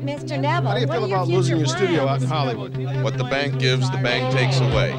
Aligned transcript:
Mr. 0.00 0.40
Neville, 0.40 0.70
How 0.70 0.74
do 0.74 0.80
you 0.80 0.86
feel 0.86 1.04
about 1.04 1.28
losing 1.28 1.58
your 1.58 1.66
studio 1.66 2.02
out 2.02 2.18
plans? 2.18 2.22
in 2.24 2.28
Hollywood? 2.30 3.02
What 3.04 3.18
the 3.18 3.24
bank 3.24 3.58
gives, 3.58 3.90
the 3.90 3.98
bank 3.98 4.32
takes 4.34 4.58
away. 4.60 4.92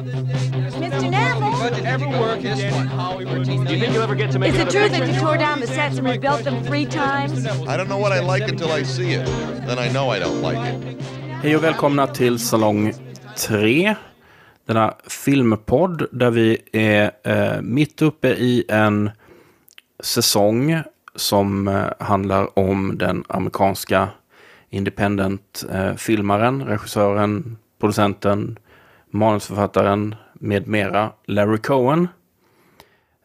Mr. 0.84 1.10
Neville, 1.10 1.86
ever 1.86 2.08
work 2.08 2.44
in 2.44 2.86
Hollywood? 2.86 3.44
Do 3.44 3.52
you 3.52 3.64
think 3.64 3.92
you'll 3.94 4.02
ever 4.02 4.14
get 4.14 4.30
to 4.32 4.38
make 4.38 4.54
is 4.54 4.60
it 4.60 4.70
true 4.70 4.88
that 4.88 5.06
you 5.08 5.20
tore 5.20 5.36
down 5.36 5.60
the 5.60 5.66
sets 5.66 5.98
and 5.98 6.06
rebuilt 6.06 6.44
them 6.44 6.62
three 6.64 6.86
times? 6.86 7.46
I 7.46 7.76
don't 7.76 7.88
know 7.88 7.98
what 7.98 8.12
I 8.12 8.20
like 8.20 8.48
until 8.48 8.70
I 8.70 8.84
see 8.84 9.12
it. 9.12 9.26
Then 9.66 9.78
I 9.78 9.88
know 9.92 10.10
I 10.10 10.18
don't 10.20 10.40
like 10.42 10.58
it. 10.74 10.98
Hej 11.42 11.56
och 11.56 11.64
välkomna 11.64 12.06
till 12.06 12.38
Salong 12.38 12.92
3. 13.36 13.94
Denna 14.66 14.94
filmpodd 15.08 16.06
där 16.12 16.30
vi 16.30 16.58
är 16.72 17.10
eh, 17.24 17.62
mitt 17.62 18.02
uppe 18.02 18.28
i 18.28 18.64
en 18.68 19.10
säsong 20.02 20.82
som 21.16 21.68
eh, 21.68 21.84
handlar 21.98 22.58
om 22.58 22.98
den 22.98 23.24
amerikanska 23.28 24.08
independent-filmaren, 24.72 26.60
eh, 26.60 26.66
regissören, 26.66 27.58
producenten, 27.80 28.58
manusförfattaren 29.10 30.14
med 30.34 30.66
mera, 30.66 31.10
Larry 31.26 31.58
Cohen. 31.58 32.08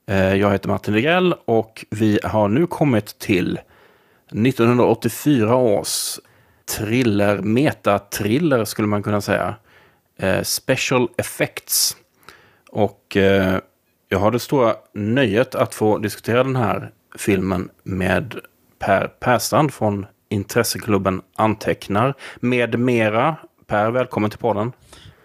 Eh, 0.08 0.36
jag 0.36 0.52
heter 0.52 0.70
Martin 0.70 0.94
Degrell 0.94 1.36
och 1.46 1.86
vi 1.90 2.20
har 2.24 2.48
nu 2.48 2.68
kommit 2.68 3.20
till 3.20 3.60
1984 4.32 5.56
års 5.56 6.20
thriller, 6.66 7.42
metatriller 7.42 8.66
skulle 8.66 8.88
man 8.88 9.04
kunna 9.04 9.22
säga. 9.22 9.56
Eh, 10.18 10.42
special 10.44 11.10
Effects. 11.18 11.98
Och 12.70 13.18
eh, 13.18 13.60
jag 14.10 14.20
har 14.20 14.32
det 14.32 14.40
stora 14.40 14.76
nöjet 14.94 15.56
att 15.56 15.76
få 15.76 15.98
diskutera 15.98 16.44
den 16.44 16.56
här 16.56 16.92
filmen 17.18 17.70
med 17.84 18.36
Per 18.80 19.08
Perstrand 19.08 19.74
från 19.74 20.06
Intresseklubben 20.30 21.22
Antecknar. 21.36 22.14
Med 22.40 22.80
mera. 22.80 23.36
Per, 23.68 23.92
välkommen 23.92 24.30
till 24.30 24.40
podden. 24.40 24.72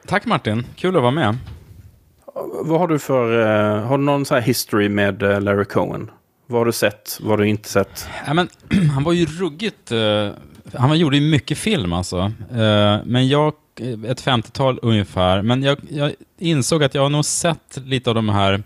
Tack 0.06 0.27
Martin, 0.27 0.67
kul 0.77 0.97
att 0.97 1.03
vara 1.03 1.12
med. 1.12 1.39
Vad 2.64 2.81
har 2.81 2.89
du 2.89 2.98
för, 2.98 3.41
eh, 3.41 3.83
har 3.86 3.98
du 3.98 4.05
någon 4.05 4.25
så 4.25 4.34
här 4.34 4.42
history 4.42 4.89
med 4.89 5.23
eh, 5.23 5.41
Larry 5.41 5.64
Cohen? 5.64 6.11
Vad 6.47 6.61
har 6.61 6.67
du 6.67 6.73
sett? 6.73 7.19
Vad 7.20 7.30
har 7.30 7.36
du 7.36 7.48
inte 7.48 7.69
sett? 7.69 8.08
Ja, 8.27 8.34
men, 8.34 8.48
han 8.95 9.05
var 9.05 9.12
ju 9.12 9.27
ruggigt... 9.27 9.92
eh, 9.92 10.28
han 10.75 10.98
gjorde 10.98 11.17
ju 11.17 11.30
mycket 11.30 11.58
film 11.58 11.92
alltså. 11.92 12.33
Men 13.05 13.28
jag, 13.28 13.53
ett 14.06 14.25
50-tal 14.25 14.78
ungefär. 14.83 15.42
Men 15.42 15.62
jag, 15.62 15.78
jag 15.89 16.12
insåg 16.39 16.84
att 16.84 16.95
jag 16.95 17.03
har 17.03 17.08
nog 17.08 17.25
sett 17.25 17.78
lite 17.84 18.11
av 18.11 18.14
de 18.14 18.28
här 18.28 18.62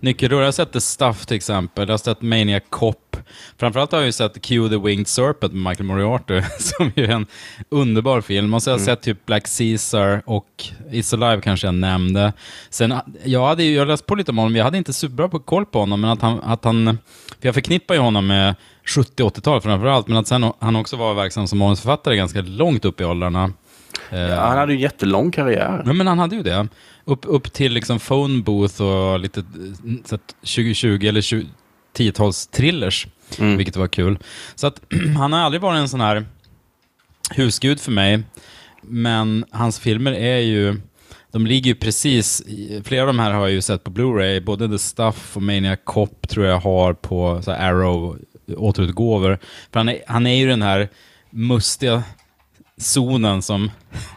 nyckelrullar. 0.00 0.42
Jag 0.42 0.46
har 0.46 0.52
sett 0.52 0.72
The 0.72 0.80
Stuff 0.80 1.26
till 1.26 1.36
exempel. 1.36 1.88
Jag 1.88 1.92
har 1.92 1.98
sett 1.98 2.22
Maniac 2.22 2.62
Cop. 2.70 3.16
Framförallt 3.58 3.92
har 3.92 3.98
jag 3.98 4.06
ju 4.06 4.12
sett 4.12 4.42
Q 4.42 4.68
the 4.68 4.76
Winged 4.76 5.08
Serpent 5.08 5.52
med 5.52 5.62
Michael 5.70 5.86
Moriarty, 5.86 6.42
som 6.58 6.92
ju 6.96 7.04
är 7.04 7.10
en 7.10 7.26
underbar 7.68 8.20
film. 8.20 8.54
Och 8.54 8.62
så 8.62 8.70
har 8.70 8.78
jag 8.78 8.84
sett 8.84 9.02
typ 9.02 9.26
Black 9.26 9.58
Caesar 9.58 10.22
och 10.26 10.64
It's 10.90 11.14
Alive 11.14 11.42
kanske 11.42 11.66
jag 11.66 11.74
nämnde. 11.74 12.32
Sen, 12.70 12.94
jag 13.24 13.46
hade 13.46 13.64
ju 13.64 13.74
jag 13.74 13.88
läst 13.88 14.06
på 14.06 14.14
lite 14.14 14.30
om 14.30 14.38
honom, 14.38 14.56
jag 14.56 14.64
hade 14.64 14.78
inte 14.78 14.92
superbra 14.92 15.28
på 15.28 15.38
koll 15.38 15.66
på 15.66 15.78
honom, 15.78 16.00
men 16.00 16.10
att 16.10 16.22
han, 16.22 16.40
att 16.40 16.64
han 16.64 16.98
för 17.40 17.48
jag 17.48 17.54
förknippar 17.54 17.94
ju 17.94 18.00
honom 18.00 18.26
med 18.26 18.54
70-80-tal 18.86 19.60
framförallt, 19.60 20.08
men 20.08 20.16
att 20.16 20.26
sen 20.26 20.52
han 20.58 20.76
också 20.76 20.96
var 20.96 21.14
verksam 21.14 21.48
som 21.48 21.58
manusförfattare 21.58 22.16
ganska 22.16 22.40
långt 22.40 22.84
upp 22.84 23.00
i 23.00 23.04
åldrarna. 23.04 23.52
Ja, 24.10 24.40
han 24.40 24.58
hade 24.58 24.72
ju 24.72 24.76
en 24.76 24.82
jättelång 24.82 25.30
karriär. 25.30 25.82
Ja, 25.86 25.92
men 25.92 26.06
han 26.06 26.18
hade 26.18 26.36
ju 26.36 26.42
det. 26.42 26.68
Upp, 27.04 27.24
upp 27.28 27.52
till 27.52 27.72
liksom 27.72 27.98
phone 27.98 28.42
booth 28.42 28.82
och 28.82 29.20
lite 29.20 29.40
eh, 29.40 29.44
så 30.04 30.14
att 30.14 30.28
2020 30.28 31.06
eller 31.06 31.20
20, 31.20 31.46
10-tals 31.96 32.46
thrillers, 32.46 33.06
vilket 33.38 33.76
var 33.76 33.88
kul. 33.88 34.18
Så 34.54 34.66
att 34.66 34.80
han 35.16 35.32
har 35.32 35.40
aldrig 35.40 35.60
varit 35.62 35.78
en 35.78 35.88
sån 35.88 36.00
här 36.00 36.26
husgud 37.30 37.80
för 37.80 37.92
mig, 37.92 38.22
men 38.82 39.44
hans 39.50 39.80
filmer 39.80 40.12
är 40.12 40.38
ju, 40.38 40.76
de 41.32 41.46
ligger 41.46 41.68
ju 41.68 41.74
precis, 41.74 42.42
flera 42.84 43.02
av 43.02 43.06
de 43.06 43.18
här 43.18 43.30
har 43.30 43.40
jag 43.40 43.50
ju 43.50 43.62
sett 43.62 43.84
på 43.84 43.90
Blu-ray, 43.90 44.40
både 44.40 44.68
The 44.68 44.78
Stuff 44.78 45.36
och 45.36 45.42
Maniac 45.42 45.78
Cop 45.84 46.28
tror 46.28 46.46
jag 46.46 46.60
har 46.60 46.94
på 46.94 47.42
Arrow 47.46 48.18
återutgåvor. 48.56 49.38
För 49.72 49.80
han 49.80 49.88
är, 49.88 49.98
han 50.06 50.26
är 50.26 50.34
ju 50.34 50.48
den 50.48 50.62
här 50.62 50.88
mustiga 51.30 52.02
zonen 52.82 53.42
som 53.42 53.70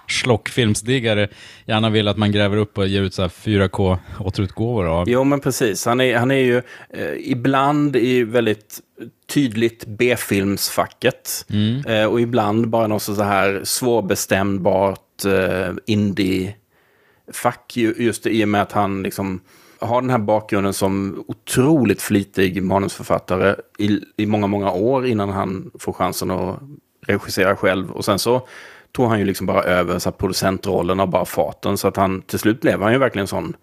schlockfilmsdiggare 0.08 1.28
gärna 1.66 1.90
vill 1.90 2.08
att 2.08 2.18
man 2.18 2.32
gräver 2.32 2.58
upp 2.58 2.78
och 2.78 2.88
ger 2.88 3.02
ut 3.02 3.14
så 3.14 3.22
här 3.22 3.30
4K 3.30 3.98
återutgåvor 4.20 4.86
av. 4.86 5.10
Jo, 5.10 5.24
men 5.24 5.40
precis. 5.40 5.86
Han 5.86 6.02
är, 6.02 6.18
han 6.18 6.32
är 6.32 6.36
ju 6.36 6.58
eh, 6.90 7.14
ibland 7.32 7.96
i 7.96 8.24
väldigt 8.24 8.80
tydligt 9.28 9.86
B-filmsfacket. 9.88 11.46
Eh, 11.88 12.06
och 12.06 12.22
ibland 12.22 12.70
bara 12.70 12.88
något 12.88 13.02
så 13.02 13.24
här 13.24 13.62
svårbestämbart 13.64 15.26
eh, 15.26 15.74
indie-fack. 15.86 17.78
ju- 17.78 17.96
Just 17.98 18.28
i 18.28 18.44
och 18.44 18.48
med 18.50 18.62
att 18.62 18.72
han 18.72 19.04
liksom 19.04 19.40
har 19.80 20.02
den 20.02 20.10
här 20.10 20.18
bakgrunden 20.18 20.74
som 20.74 21.24
otroligt 21.28 22.02
flitig 22.02 22.64
manusförfattare 22.64 23.56
i, 23.80 24.00
i 24.18 24.26
många, 24.26 24.48
många 24.48 24.72
år 24.72 25.06
innan 25.08 25.30
han 25.30 25.72
får 25.80 25.94
chansen 25.94 26.32
att 26.32 26.60
regissera 27.08 27.56
själv. 27.56 27.92
Och 27.92 28.06
sen 28.06 28.20
så 28.20 28.48
tog 28.92 29.10
han 29.10 29.20
ju 29.20 29.26
liksom 29.26 29.48
bara 29.48 29.64
över 29.64 30.00
så 30.00 30.10
här 30.10 30.18
producentrollen 30.18 31.00
av 31.00 31.10
bara 31.10 31.26
farten. 31.26 31.78
Så 31.78 31.88
att 31.88 31.98
han 31.98 32.22
till 32.22 32.40
slut 32.40 32.62
blev 32.62 32.82
han 32.82 32.92
ju 32.92 32.98
verkligen 32.98 33.28
sån 33.28 33.56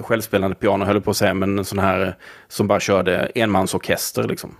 självspelande 0.00 0.56
piano 0.56 0.84
höll 0.84 1.00
på 1.00 1.10
att 1.10 1.16
säga, 1.16 1.34
men 1.34 1.58
en 1.58 1.64
sån 1.64 1.78
här 1.78 2.16
som 2.48 2.66
bara 2.66 2.80
körde 2.80 3.30
enmansorkester 3.34 4.24
liksom. 4.28 4.54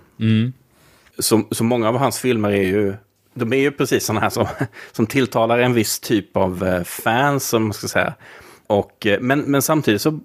Så, 1.19 1.43
så 1.51 1.63
många 1.63 1.89
av 1.89 1.97
hans 1.97 2.19
filmer 2.19 2.49
är 2.49 2.63
ju, 2.63 2.93
de 3.33 3.53
är 3.53 3.57
ju 3.57 3.71
precis 3.71 4.05
sådana 4.05 4.21
här 4.21 4.29
som, 4.29 4.47
som 4.91 5.07
tilltalar 5.07 5.59
en 5.59 5.73
viss 5.73 5.99
typ 5.99 6.37
av 6.37 6.63
eh, 6.63 6.83
fans, 6.83 7.47
som 7.47 7.63
man 7.63 7.73
ska 7.73 7.87
säga. 7.87 8.13
Och, 8.67 9.05
eh, 9.05 9.19
men, 9.19 9.39
men 9.39 9.61
samtidigt 9.61 10.01
så 10.01 10.19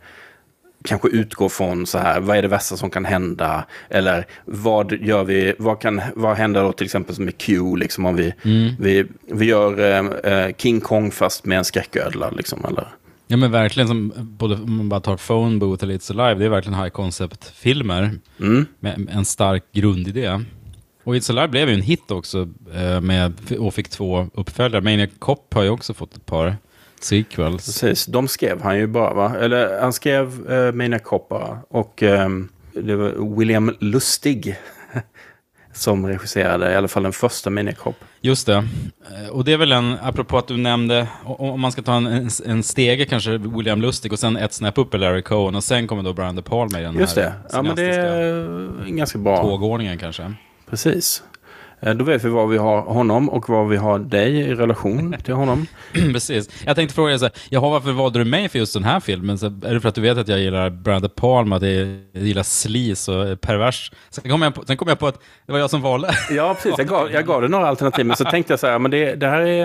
kanske 0.83 1.07
utgår 1.07 1.49
från 1.49 1.85
så 1.87 1.97
här, 1.97 2.19
vad 2.19 2.37
är 2.37 2.41
det 2.41 2.47
värsta 2.47 2.77
som 2.77 2.89
kan 2.89 3.05
hända? 3.05 3.65
Eller 3.89 4.25
vad 4.45 4.91
gör 4.91 5.23
vi, 5.23 5.53
vad, 5.57 5.81
kan, 5.81 6.01
vad 6.15 6.37
händer 6.37 6.63
då 6.63 6.71
till 6.71 6.85
exempel 6.85 7.19
med 7.19 7.37
Q, 7.37 7.75
liksom 7.75 8.05
om 8.05 8.15
vi, 8.15 8.33
vi, 8.79 9.05
vi 9.27 9.45
gör 9.45 9.79
eh, 9.79 10.33
eh, 10.33 10.55
King 10.57 10.81
Kong 10.81 11.11
fast 11.11 11.45
med 11.45 11.57
en 11.57 11.65
skräcködla, 11.65 12.29
liksom, 12.29 12.65
eller? 12.65 12.87
Ja 13.31 13.37
men 13.37 13.51
verkligen, 13.51 13.87
som, 13.87 14.13
både 14.15 14.55
om 14.55 14.77
man 14.77 14.89
bara 14.89 14.99
tar 14.99 15.17
Phone 15.17 15.57
Booth 15.57 15.83
eller 15.83 15.93
It's 15.93 16.11
Alive, 16.11 16.39
det 16.39 16.45
är 16.45 16.49
verkligen 16.49 16.79
high 16.79 16.89
concept-filmer 16.89 18.19
med 18.79 19.09
en 19.11 19.25
stark 19.25 19.63
grundidé. 19.71 20.39
Och 21.03 21.15
It's 21.15 21.31
Alive 21.31 21.47
blev 21.47 21.69
ju 21.69 21.73
en 21.73 21.81
hit 21.81 22.11
också 22.11 22.49
eh, 22.73 23.01
med, 23.01 23.33
och 23.59 23.73
fick 23.73 23.89
två 23.89 24.27
uppföljare. 24.33 24.81
Maniac 24.81 25.09
Cop 25.19 25.53
har 25.53 25.63
ju 25.63 25.69
också 25.69 25.93
fått 25.93 26.15
ett 26.15 26.25
par 26.25 26.57
sequels. 26.99 27.65
Precis, 27.65 28.05
de 28.05 28.27
skrev 28.27 28.61
han 28.61 28.77
ju 28.77 28.87
bara 28.87 29.13
va? 29.13 29.35
Eller 29.37 29.81
han 29.81 29.93
skrev 29.93 30.51
eh, 30.51 30.71
Maniac 30.71 31.01
Cop 31.03 31.29
bara. 31.29 31.59
Och 31.69 32.03
ehm, 32.03 32.49
det 32.73 32.95
var 32.95 33.37
William 33.37 33.75
Lustig. 33.79 34.55
som 35.73 36.07
regisserade 36.07 36.71
i 36.71 36.75
alla 36.75 36.87
fall 36.87 37.03
den 37.03 37.11
första 37.13 37.49
Maniac 37.49 37.77
Just 38.21 38.45
det. 38.45 38.53
Eh, 39.23 39.29
Och 39.31 39.43
det 39.43 39.53
är 39.53 39.57
väl 39.57 39.71
en, 39.71 39.95
apropå 40.01 40.37
att 40.37 40.47
du 40.47 40.57
nämnde, 40.57 41.07
om 41.23 41.61
man 41.61 41.71
ska 41.71 41.81
ta 41.81 41.93
en, 41.95 42.05
en, 42.07 42.29
en 42.45 42.63
stege 42.63 43.05
kanske 43.05 43.37
William 43.37 43.81
Lustig 43.81 44.13
och 44.13 44.19
sen 44.19 44.37
ett 44.37 44.53
snäpp 44.53 44.77
upp 44.77 44.93
är 44.93 44.97
Larry 44.97 45.21
Cohen 45.21 45.55
och 45.55 45.63
sen 45.63 45.87
kommer 45.87 46.03
då 46.03 46.13
Brian 46.13 46.35
De 46.35 46.41
Palma 46.41 46.79
i 46.79 46.83
den 46.83 46.99
Just 46.99 47.15
här 47.17 47.23
det. 47.23 47.33
Ja, 47.51 47.61
men 47.61 47.75
det 47.75 47.83
är 47.83 48.83
en 48.85 48.97
ganska 48.97 49.17
bra. 49.19 49.41
tågordningen 49.41 49.97
kanske. 49.97 50.33
Precis. 50.69 51.23
Eh, 51.81 51.93
Då 51.93 52.03
vet 52.05 52.23
vi 52.25 52.29
var 52.29 52.47
vi 52.47 52.57
har 52.57 52.81
honom 52.81 53.29
och 53.29 53.49
var 53.49 53.65
vi 53.65 53.77
har 53.77 53.99
dig 53.99 54.35
i 54.39 54.55
relation 54.55 55.15
till 55.23 55.33
honom. 55.33 55.67
Precis. 55.93 56.49
Jag 56.65 56.75
tänkte 56.75 56.95
fråga 56.95 57.09
dig 57.09 57.19
så 57.19 57.25
här, 57.25 57.33
jaha, 57.49 57.69
varför 57.69 57.91
valde 57.91 58.19
du 58.19 58.25
mig 58.25 58.49
för 58.49 58.59
just 58.59 58.73
den 58.73 58.83
här 58.83 58.99
filmen? 58.99 59.37
Så 59.37 59.45
är 59.45 59.73
det 59.73 59.79
för 59.81 59.89
att 59.89 59.95
du 59.95 60.01
vet 60.01 60.17
att 60.17 60.27
jag 60.27 60.39
gillar 60.39 60.69
Brian 60.69 61.01
De 61.01 61.09
Palma, 61.09 61.55
att 61.55 61.61
jag 61.61 61.99
gillar 62.13 62.43
sleaze 62.43 63.11
och 63.11 63.41
pervers? 63.41 63.91
Sen 64.09 64.29
kom, 64.31 64.41
jag 64.41 64.55
på, 64.55 64.63
sen 64.65 64.77
kom 64.77 64.87
jag 64.87 64.99
på 64.99 65.07
att 65.07 65.19
det 65.45 65.51
var 65.51 65.59
jag 65.59 65.69
som 65.69 65.81
valde. 65.81 66.09
Ja, 66.31 66.53
precis. 66.53 66.73
Jag 66.77 66.87
gav, 66.87 67.11
jag 67.11 67.25
gav 67.25 67.41
det 67.41 67.47
några 67.47 67.67
alternativ, 67.67 68.05
men 68.05 68.15
så 68.15 68.25
tänkte 68.25 68.53
jag 68.53 68.59
så 68.59 68.67
här, 68.67 68.79
men 68.79 68.91
det, 68.91 69.15
det 69.15 69.27
här 69.27 69.41
är, 69.41 69.63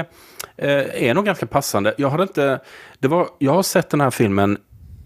eh, 0.57 1.09
är 1.09 1.15
nog 1.15 1.25
ganska 1.25 1.47
passande. 1.47 1.95
Jag 1.99 2.11
hade 2.11 2.23
inte, 2.23 2.61
det 2.99 3.09
var, 3.09 3.29
jag 3.39 3.53
har 3.53 3.63
sett 3.63 3.91
den 3.91 4.01
här 4.01 4.11
filmen 4.11 4.59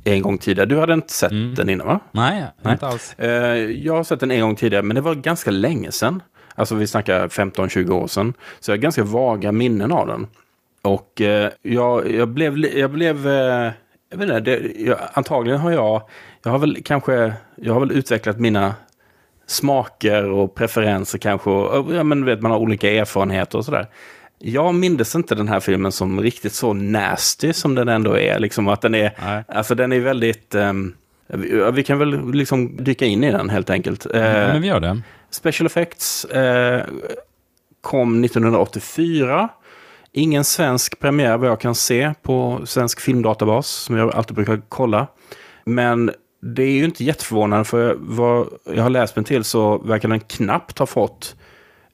en 0.04 0.22
gång 0.22 0.38
tidigare. 0.38 0.66
Du 0.68 0.78
hade 0.78 0.92
inte 0.94 1.12
sett 1.12 1.30
den 1.56 1.68
innan, 1.68 1.86
va? 1.86 2.00
Nej, 2.12 2.44
Nej. 2.62 2.72
inte 2.72 2.86
alls. 2.86 3.14
Eh, 3.18 3.28
jag 3.56 3.94
har 3.96 4.04
sett 4.04 4.20
den 4.20 4.30
en 4.30 4.40
gång 4.40 4.56
tidigare, 4.56 4.82
men 4.82 4.94
det 4.94 5.00
var 5.00 5.14
ganska 5.14 5.50
länge 5.50 5.92
sedan. 5.92 6.22
Alltså 6.58 6.74
vi 6.74 6.86
snackar 6.86 7.28
15-20 7.28 7.90
år 7.90 8.06
sedan. 8.06 8.34
Så 8.60 8.70
jag 8.70 8.76
har 8.76 8.82
ganska 8.82 9.04
vaga 9.04 9.52
minnen 9.52 9.92
av 9.92 10.06
den. 10.06 10.26
Och 10.82 11.20
eh, 11.20 11.50
jag, 11.62 12.10
jag 12.10 12.28
blev, 12.28 12.58
jag 12.58 12.90
blev, 12.90 13.26
eh, 13.28 13.72
jag 14.10 14.18
vet 14.18 14.22
inte, 14.22 14.40
det, 14.40 14.72
jag, 14.76 14.98
antagligen 15.12 15.60
har 15.60 15.70
jag, 15.70 16.02
jag 16.42 16.50
har 16.50 16.58
väl 16.58 16.82
kanske, 16.84 17.32
jag 17.56 17.72
har 17.72 17.80
väl 17.80 17.92
utvecklat 17.92 18.38
mina 18.38 18.74
smaker 19.46 20.30
och 20.30 20.54
preferenser 20.54 21.18
kanske. 21.18 21.50
Och, 21.50 21.94
ja, 21.94 22.02
men 22.02 22.24
vet, 22.24 22.42
man 22.42 22.50
har 22.50 22.58
olika 22.58 22.90
erfarenheter 22.92 23.58
och 23.58 23.64
sådär. 23.64 23.86
Jag 24.38 24.74
mindes 24.74 25.14
inte 25.14 25.34
den 25.34 25.48
här 25.48 25.60
filmen 25.60 25.92
som 25.92 26.20
riktigt 26.20 26.52
så 26.52 26.72
nasty 26.72 27.52
som 27.52 27.74
den 27.74 27.88
ändå 27.88 28.18
är. 28.18 28.38
Liksom 28.38 28.68
att 28.68 28.80
den 28.80 28.94
är, 28.94 29.12
Nej. 29.24 29.44
alltså 29.48 29.74
den 29.74 29.92
är 29.92 30.00
väldigt, 30.00 30.54
ehm, 30.54 30.94
vi, 31.28 31.70
vi 31.72 31.84
kan 31.84 31.98
väl 31.98 32.32
liksom 32.32 32.84
dyka 32.84 33.06
in 33.06 33.24
i 33.24 33.32
den 33.32 33.50
helt 33.50 33.70
enkelt. 33.70 34.06
Ja, 34.12 34.18
Eh, 34.18 34.52
men 34.52 34.62
vi 34.62 34.68
gör 34.68 34.80
det. 34.80 35.00
Special 35.30 35.66
Effects 35.66 36.24
eh, 36.24 36.84
kom 37.80 38.24
1984. 38.24 39.48
Ingen 40.12 40.44
svensk 40.44 40.98
premiär 40.98 41.36
vad 41.36 41.48
jag 41.48 41.60
kan 41.60 41.74
se 41.74 42.14
på 42.22 42.60
svensk 42.64 43.00
filmdatabas 43.00 43.66
som 43.66 43.96
jag 43.96 44.14
alltid 44.14 44.36
brukar 44.36 44.60
kolla. 44.68 45.06
Men 45.64 46.10
det 46.40 46.62
är 46.62 46.70
ju 46.70 46.84
inte 46.84 47.04
jätteförvånande 47.04 47.64
för 47.64 47.96
vad 47.98 48.46
jag 48.64 48.82
har 48.82 48.90
läst 48.90 49.16
mig 49.16 49.24
till 49.24 49.44
så 49.44 49.78
verkar 49.78 50.08
den 50.08 50.20
knappt 50.20 50.78
ha 50.78 50.86
fått 50.86 51.36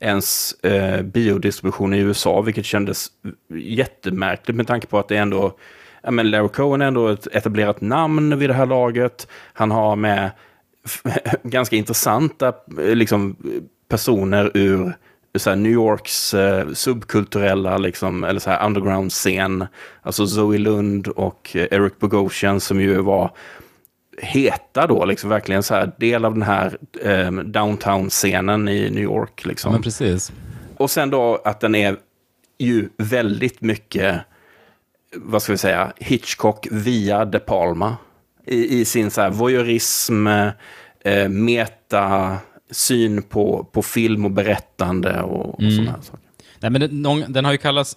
ens 0.00 0.52
eh, 0.52 1.02
biodistribution 1.02 1.94
i 1.94 1.98
USA, 1.98 2.40
vilket 2.40 2.64
kändes 2.64 3.06
jättemärkligt 3.54 4.56
med 4.56 4.66
tanke 4.66 4.86
på 4.86 4.98
att 4.98 5.08
det 5.08 5.16
ändå, 5.16 5.58
ja 6.04 6.10
men 6.10 6.30
Larry 6.30 6.48
Cohen 6.48 6.82
är 6.82 6.86
ändå 6.86 7.08
ett 7.08 7.26
etablerat 7.26 7.80
namn 7.80 8.38
vid 8.38 8.50
det 8.50 8.54
här 8.54 8.66
laget. 8.66 9.28
Han 9.52 9.70
har 9.70 9.96
med 9.96 10.30
ganska 11.42 11.76
intressanta 11.76 12.48
eh, 12.78 12.94
liksom, 12.94 13.36
personer 13.88 14.50
ur 14.54 14.96
så 15.38 15.54
New 15.54 15.72
Yorks 15.72 16.34
eh, 16.34 16.68
subkulturella, 16.72 17.78
liksom, 17.78 18.24
eller 18.24 18.40
så 18.40 18.50
här 18.50 18.66
underground-scen. 18.66 19.66
Alltså 20.02 20.26
Zoe 20.26 20.58
Lund 20.58 21.08
och 21.08 21.50
eh, 21.54 21.66
Eric 21.70 21.98
Bogosian 21.98 22.60
som 22.60 22.80
ju 22.80 23.00
var 23.00 23.30
heta 24.18 24.86
då, 24.86 25.04
liksom 25.04 25.30
verkligen 25.30 25.62
så 25.62 25.74
här 25.74 25.92
del 25.98 26.24
av 26.24 26.32
den 26.32 26.42
här 26.42 26.78
eh, 27.02 27.30
downtown-scenen 27.30 28.68
i 28.68 28.90
New 28.90 29.02
York. 29.02 29.44
Liksom. 29.44 29.72
men 29.72 29.82
precis. 29.82 30.32
Och 30.76 30.90
sen 30.90 31.10
då 31.10 31.42
att 31.44 31.60
den 31.60 31.74
är 31.74 31.96
ju 32.58 32.88
väldigt 32.96 33.60
mycket, 33.60 34.20
vad 35.16 35.43
ska 35.43 35.52
vi 35.52 35.58
säga, 35.58 35.93
Hitchcock 35.96 36.66
via 36.70 37.25
De 37.25 37.38
Palma. 37.38 37.96
I, 38.46 38.81
i 38.81 38.84
sin 38.84 39.11
så 39.11 39.20
här 39.20 39.31
voyeurism, 39.31 40.26
eh, 40.26 41.28
meta, 41.28 42.37
syn 42.70 43.22
på, 43.22 43.69
på 43.72 43.82
film 43.82 44.25
och 44.25 44.31
berättande 44.31 45.22
och, 45.22 45.49
och 45.49 45.72
sådana 45.72 45.90
här 45.90 46.00
saker. 46.02 46.20
Nej, 46.61 46.70
men 46.70 46.81
den, 46.81 47.02
någon, 47.02 47.32
den 47.32 47.44
har 47.44 47.52
ju 47.52 47.58
kallats 47.58 47.96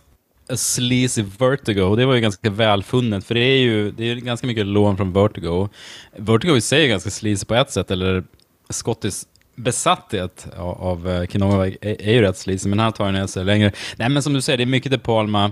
A 0.50 0.58
Sleazy 0.58 1.24
Vertigo 1.40 1.82
och 1.82 1.98
det 1.98 2.06
var 2.06 2.16
ju 2.16 2.22
ganska 2.22 2.50
välfunnet 2.50 3.26
för 3.26 3.36
det 3.36 3.42
är 3.42 3.58
ju 3.58 3.92
det 3.92 4.04
är 4.12 4.16
ganska 4.16 4.48
mycket 4.48 4.66
lån 4.66 4.98
från 4.98 5.14
Vertigo. 5.14 5.70
Vertigo 6.16 6.58
i 6.58 6.62
sig 6.62 6.84
är 6.84 6.88
ganska 6.88 7.10
sleazy 7.10 7.46
på 7.46 7.56
ett 7.56 7.72
sätt, 7.72 7.92
eller 7.92 8.24
Scottis 8.70 9.28
besatthet 9.56 10.48
av, 10.58 10.82
av 10.82 11.10
eh, 11.10 11.28
Kinoa 11.28 11.68
är, 11.68 11.78
är 11.82 12.14
ju 12.14 12.22
rätt 12.22 12.38
sleazy, 12.38 12.70
men 12.70 12.80
här 12.80 12.92
tar 12.92 13.12
den 13.12 13.28
sig 13.28 13.46
längre. 13.46 13.72
Nej, 13.96 14.10
men 14.10 14.24
som 14.24 14.34
du 14.34 14.42
säger, 14.42 14.58
det 14.58 14.64
är 14.64 14.66
mycket 14.66 14.92
De 14.92 14.98
Palma, 14.98 15.52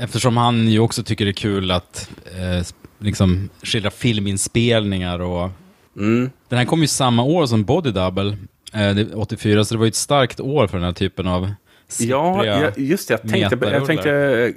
eftersom 0.00 0.36
han 0.36 0.68
ju 0.68 0.78
också 0.78 1.02
tycker 1.02 1.24
det 1.24 1.30
är 1.30 1.32
kul 1.32 1.70
att 1.70 2.10
eh, 2.24 2.66
liksom 2.98 3.48
skildra 3.62 3.90
filminspelningar 3.90 5.18
och 5.18 5.50
Mm. 5.96 6.30
den 6.48 6.58
här 6.58 6.66
kom 6.66 6.80
ju 6.80 6.86
samma 6.86 7.22
år 7.22 7.46
som 7.46 7.64
Body 7.64 7.90
Double, 7.90 8.36
eh, 8.72 8.94
det- 8.94 9.14
84, 9.14 9.64
så 9.64 9.74
det 9.74 9.78
var 9.78 9.84
ju 9.86 9.88
ett 9.88 9.94
starkt 9.94 10.40
år 10.40 10.66
för 10.66 10.76
den 10.78 10.84
här 10.84 10.92
typen 10.92 11.26
av 11.26 11.50
Ja, 11.98 12.44
just 12.76 13.08
det. 13.08 13.12
Jag 13.22 13.30
tänkte, 13.32 13.68
jag, 13.70 13.86
tänkte, 13.86 14.08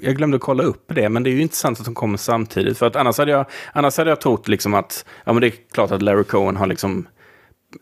jag 0.01 0.17
glömde 0.17 0.39
kolla 0.39 0.63
upp 0.63 0.91
det, 0.95 1.09
men 1.09 1.23
det 1.23 1.29
är 1.29 1.31
ju 1.31 1.41
intressant 1.41 1.79
att 1.79 1.85
de 1.85 1.95
kommer 1.95 2.17
samtidigt. 2.17 2.77
För 2.77 2.85
att 2.85 2.95
annars 2.95 3.17
hade 3.17 3.31
jag, 3.31 3.45
annars 3.73 3.97
hade 3.97 4.09
jag 4.11 4.21
trott 4.21 4.47
liksom 4.47 4.73
att, 4.73 5.05
ja 5.25 5.33
men 5.33 5.41
det 5.41 5.47
är 5.47 5.53
klart 5.73 5.91
att 5.91 6.01
Larry 6.01 6.23
Cohen 6.23 6.55
har 6.57 6.67
liksom 6.67 7.07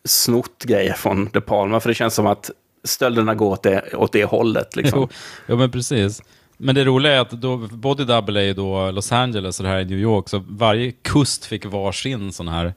snott 0.06 0.63
grejer 0.63 0.94
från 0.94 1.30
De 1.33 1.42
Palma, 1.42 1.80
för 1.80 1.89
det 1.89 1.94
känns 1.95 2.13
som 2.13 2.27
att 2.27 2.51
stölderna 2.83 3.36
går 3.36 3.51
åt 3.51 3.63
det, 3.63 3.94
åt 3.94 4.12
det 4.12 4.24
hållet. 4.25 4.75
Liksom. 4.75 5.00
Jo, 5.00 5.10
ja, 5.48 5.56
men 5.56 5.72
precis. 5.72 6.22
Men 6.57 6.75
det 6.75 6.84
roliga 6.84 7.13
är 7.13 7.19
att 7.19 7.31
då, 7.31 7.57
Body 7.57 8.04
Double 8.04 8.50
är 8.50 8.54
då 8.54 8.92
Los 8.92 9.12
Angeles 9.12 9.60
och 9.60 9.63
det 9.63 9.69
här 9.69 9.78
är 9.78 9.86
New 9.86 10.00
York, 10.00 10.30
så 10.30 10.44
varje 10.48 10.92
kust 10.92 11.46
fick 11.46 11.66
varsin 11.66 12.31
sån 12.31 12.48
här 12.48 12.74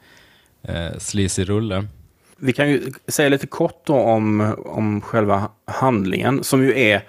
eh, 0.63 0.99
sleazy 0.99 1.45
rulle. 1.45 1.87
Vi 2.37 2.53
kan 2.53 2.71
ju 2.71 2.93
säga 3.09 3.29
lite 3.29 3.47
kort 3.47 3.89
om, 3.89 4.55
om 4.67 5.01
själva 5.01 5.51
handlingen, 5.65 6.45
som 6.45 6.63
ju 6.63 6.79
är, 6.79 7.05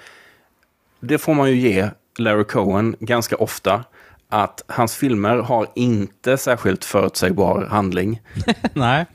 det 0.99 1.17
får 1.17 1.33
man 1.33 1.49
ju 1.49 1.55
ge 1.55 1.89
Larry 2.17 2.43
Cohen 2.43 2.95
ganska 2.99 3.35
ofta, 3.35 3.83
att 4.29 4.63
hans 4.67 4.95
filmer 4.95 5.37
har 5.37 5.67
inte 5.75 6.37
särskilt 6.37 6.85
förutsägbar 6.85 7.65
handling. 7.65 8.21
Nej. 8.73 9.05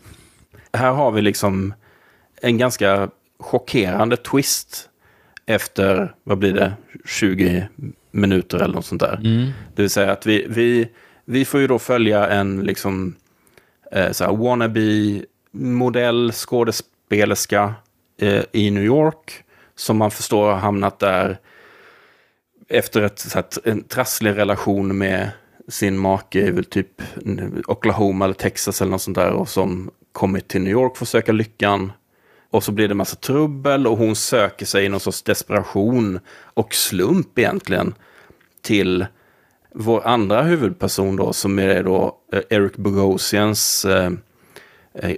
här 0.73 0.93
har 0.93 1.11
vi 1.11 1.23
liksom 1.23 1.75
en 2.43 2.59
ganska 2.59 3.09
chockerande 3.39 4.17
twist 4.17 4.89
efter, 5.47 6.15
vad 6.25 6.39
blir 6.39 6.53
det, 6.53 6.73
20 7.05 7.69
minuter 8.11 8.59
eller 8.59 8.75
något 8.75 8.87
sånt 8.87 9.01
där. 9.01 9.19
Det 9.75 9.83
vill 9.83 9.91
säga 9.91 10.13
att 10.13 10.27
vi, 10.27 10.47
vi, 10.49 10.89
vi 11.25 11.45
får 11.45 11.61
ju 11.61 11.67
då 11.67 11.79
följa 11.79 12.27
en 12.29 12.61
liksom 12.61 13.15
eh, 13.93 14.11
så 14.13 14.25
här 14.25 14.33
wannabe 14.37 14.81
modell, 15.53 16.33
skådespelerska 16.33 17.75
eh, 18.21 18.43
i 18.53 18.71
New 18.71 18.85
York 18.85 19.45
som 19.75 19.97
man 19.97 20.11
förstår 20.11 20.47
har 20.47 20.59
hamnat 20.59 20.99
där 20.99 21.39
efter 22.69 23.03
ett, 23.03 23.19
så 23.19 23.39
här, 23.39 23.45
en 23.65 23.83
trasslig 23.83 24.37
relation 24.37 24.99
med 24.99 25.31
sin 25.69 25.99
make 25.99 26.39
i 26.39 26.51
väl 26.51 26.65
typ 26.65 27.03
Oklahoma 27.67 28.25
eller 28.25 28.35
Texas 28.35 28.81
eller 28.81 28.91
något 28.91 29.03
sånt 29.03 29.17
där 29.17 29.31
och 29.31 29.49
som 29.49 29.91
kommit 30.13 30.49
till 30.49 30.61
New 30.63 30.73
York 30.73 30.97
för 30.97 31.05
att 31.05 31.09
söka 31.09 31.33
lyckan. 31.33 31.93
Och 32.55 32.65
så 32.65 32.73
blir 32.73 32.89
det 32.89 32.95
massa 32.95 33.17
trubbel 33.17 33.87
och 33.87 33.99
hon 33.99 34.17
söker 34.17 34.67
sig 34.67 34.85
i 34.85 34.89
någon 34.89 35.01
sorts 35.01 35.23
desperation 35.23 36.21
och 36.55 36.75
slump 36.75 37.39
egentligen 37.39 37.95
till 38.63 39.07
vår 39.75 40.07
andra 40.07 40.43
huvudperson 40.43 41.17
då 41.17 41.33
som 41.33 41.59
är 41.59 41.83
då 41.83 42.17
eh, 42.33 42.41
Eric 42.51 42.77
Bogosians 42.77 43.85
eh, 43.85 44.13
eh, 44.95 45.17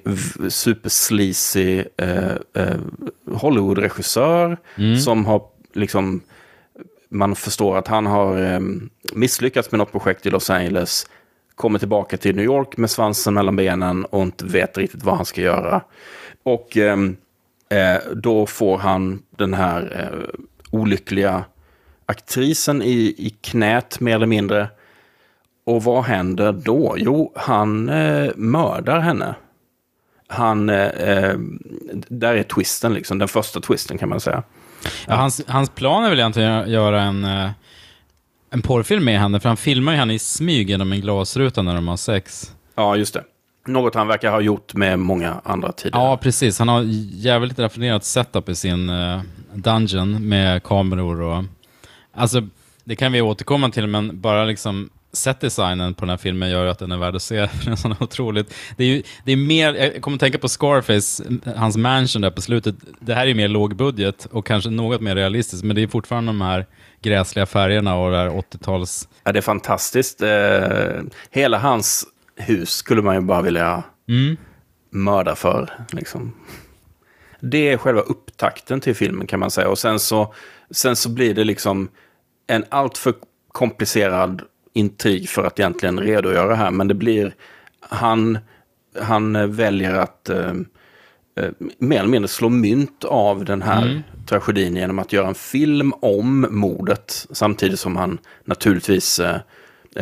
supersleazy 0.49 1.85
eh, 1.97 2.35
eh, 2.55 2.76
Hollywood-regissör 3.33 4.57
som 5.05 5.26
har 5.26 5.43
liksom 5.73 6.21
man 7.09 7.37
förstår 7.37 7.76
att 7.76 7.88
han 7.88 8.07
har 8.07 8.61
misslyckats 9.12 9.71
med 9.71 9.78
något 9.78 9.93
projekt 9.93 10.26
i 10.26 10.31
Los 10.31 10.50
Angeles, 10.50 11.07
kommer 11.55 11.78
tillbaka 11.78 12.16
till 12.16 12.37
New 12.37 12.45
York 12.45 12.76
med 12.76 12.90
svansen 12.90 13.35
mellan 13.35 13.57
benen 13.57 14.05
och 14.05 14.23
inte 14.23 14.45
vet 14.45 14.78
riktigt 14.78 15.05
vad 15.05 15.16
han 15.16 15.26
ska 15.26 15.40
göra. 15.40 15.83
Och 16.43 16.76
ehm, 16.76 17.16
eh, 17.68 18.12
då 18.14 18.46
får 18.46 18.78
han 18.78 19.23
den 19.30 19.54
här 19.54 20.11
eh, 20.12 20.40
olyckliga 20.70 21.44
aktrisen 22.06 22.82
i, 22.82 23.14
i 23.18 23.30
knät 23.40 24.00
mer 24.00 24.14
eller 24.14 24.26
mindre. 24.26 24.68
Och 25.66 25.85
vad 25.85 26.04
händer 26.04 26.52
då? 26.52 26.94
Jo, 26.99 27.32
han 27.37 27.88
eh, 27.88 28.30
mördar 28.37 29.00
henne. 29.00 29.35
Han, 30.28 30.70
eh, 30.70 30.87
eh, 30.87 31.35
där 32.08 32.35
är 32.35 32.42
twisten 32.42 32.94
liksom, 32.94 33.18
den 33.18 33.28
första 33.28 33.61
twisten 33.61 33.99
kan 33.99 34.08
man 34.08 34.20
säga. 34.20 34.42
Ja, 35.06 35.14
hans, 35.14 35.42
hans 35.46 35.70
plan 35.70 36.04
är 36.04 36.11
väl 36.11 36.18
egentligen 36.18 36.52
att 36.52 36.68
göra 36.68 37.02
en, 37.02 37.25
eh, 37.25 37.50
en 38.50 38.62
porrfilm 38.62 39.04
med 39.04 39.20
henne, 39.20 39.40
för 39.40 39.49
han 39.49 39.56
filmar 39.56 39.92
ju 39.92 39.99
henne 39.99 40.14
i 40.14 40.18
smyg 40.18 40.70
genom 40.70 40.92
en 40.92 41.00
glasruta 41.00 41.62
när 41.62 41.75
de 41.75 41.88
har 41.88 41.96
sex. 41.96 42.52
Ja, 42.75 42.96
just 42.96 43.14
det. 43.14 43.25
Något 43.66 43.94
han 43.94 44.08
verkar 44.08 44.30
ha 44.30 44.40
gjort 44.40 44.75
med 44.75 44.99
många 44.99 45.40
andra 45.44 45.73
tidigare. 45.73 46.04
Ja, 46.04 46.16
precis. 46.16 46.58
Han 46.58 46.68
har 46.68 46.82
jävligt 47.12 47.58
raffinerat 47.58 48.04
setup 48.04 48.49
i 48.49 48.54
sin 48.54 48.90
uh, 48.90 49.20
dungeon 49.54 50.28
med 50.28 50.62
kameror 50.62 51.20
och... 51.20 51.44
Alltså, 52.14 52.49
det 52.85 52.96
kan 52.96 53.12
vi 53.12 53.20
återkomma 53.20 53.70
till, 53.70 53.87
men 53.87 54.20
bara 54.20 54.44
liksom 54.44 54.90
setdesignen 55.16 55.94
på 55.94 56.00
den 56.00 56.11
här 56.11 56.16
filmen 56.16 56.50
gör 56.50 56.66
att 56.66 56.78
den 56.78 56.92
är 56.92 56.96
värd 56.96 57.16
att 57.16 57.23
se. 57.23 57.37
Den 57.64 57.92
är 57.92 58.02
otroligt. 58.02 58.54
Det 58.76 58.85
är, 58.85 58.88
ju, 58.88 59.02
det 59.25 59.32
är 59.32 59.37
mer, 59.37 59.75
jag 59.75 60.02
kommer 60.02 60.14
att 60.14 60.20
tänka 60.20 60.38
på 60.38 60.49
Scarface, 60.49 61.25
hans 61.56 61.76
mansion 61.76 62.23
där 62.23 62.30
på 62.30 62.42
slutet. 62.42 62.75
Det 63.00 63.14
här 63.14 63.26
är 63.26 63.35
mer 63.35 63.49
lågbudget 63.49 64.26
och 64.30 64.46
kanske 64.46 64.70
något 64.70 65.00
mer 65.00 65.14
realistiskt, 65.14 65.64
men 65.64 65.76
det 65.76 65.82
är 65.82 65.88
fortfarande 65.88 66.28
de 66.28 66.40
här 66.40 66.66
gräsliga 67.02 67.46
färgerna 67.46 67.96
och 67.96 68.11
det 68.11 68.16
här 68.16 68.28
80-tals... 68.28 69.08
Ja, 69.25 69.32
det 69.32 69.38
är 69.38 69.42
fantastiskt. 69.42 70.23
Eh, 70.23 71.02
hela 71.30 71.58
hans 71.58 72.06
hus 72.37 72.71
skulle 72.71 73.02
man 73.02 73.14
ju 73.14 73.21
bara 73.21 73.43
vilja 73.43 73.83
Mm. 74.09 74.37
mörda 74.90 75.35
för. 75.35 75.71
Liksom. 75.93 76.33
Det 77.40 77.69
är 77.73 77.76
själva 77.76 78.00
upptakten 78.00 78.81
till 78.81 78.95
filmen 78.95 79.26
kan 79.26 79.40
man 79.40 79.50
säga. 79.50 79.69
Och 79.69 79.78
sen 79.78 79.99
så, 79.99 80.35
sen 80.71 80.97
så 80.97 81.09
blir 81.11 81.35
det 81.35 81.45
liksom 81.45 81.88
en 82.47 82.64
alltför 82.69 83.14
komplicerad 83.52 84.43
intrig 84.73 85.28
för 85.28 85.45
att 85.45 85.59
egentligen 85.61 86.00
redogöra 86.00 86.55
här. 86.55 86.71
Men 86.71 86.88
det 86.88 86.95
blir, 86.95 87.35
han, 87.81 88.38
han 89.00 89.57
väljer 89.57 89.95
att 89.95 90.28
eh, 90.28 90.50
eh, 91.37 91.50
mer 91.78 91.99
eller 91.99 92.09
mindre 92.09 92.28
slå 92.28 92.49
mynt 92.49 93.05
av 93.05 93.45
den 93.45 93.62
här 93.62 94.02
tragedin 94.26 94.76
genom 94.76 94.99
att 94.99 95.12
göra 95.12 95.28
en 95.28 95.35
film 95.35 95.93
om 96.00 96.47
mordet. 96.50 97.26
Samtidigt 97.31 97.81
som 97.81 97.97
han 97.97 98.19
naturligtvis 98.45 99.19
eh, 99.21 99.37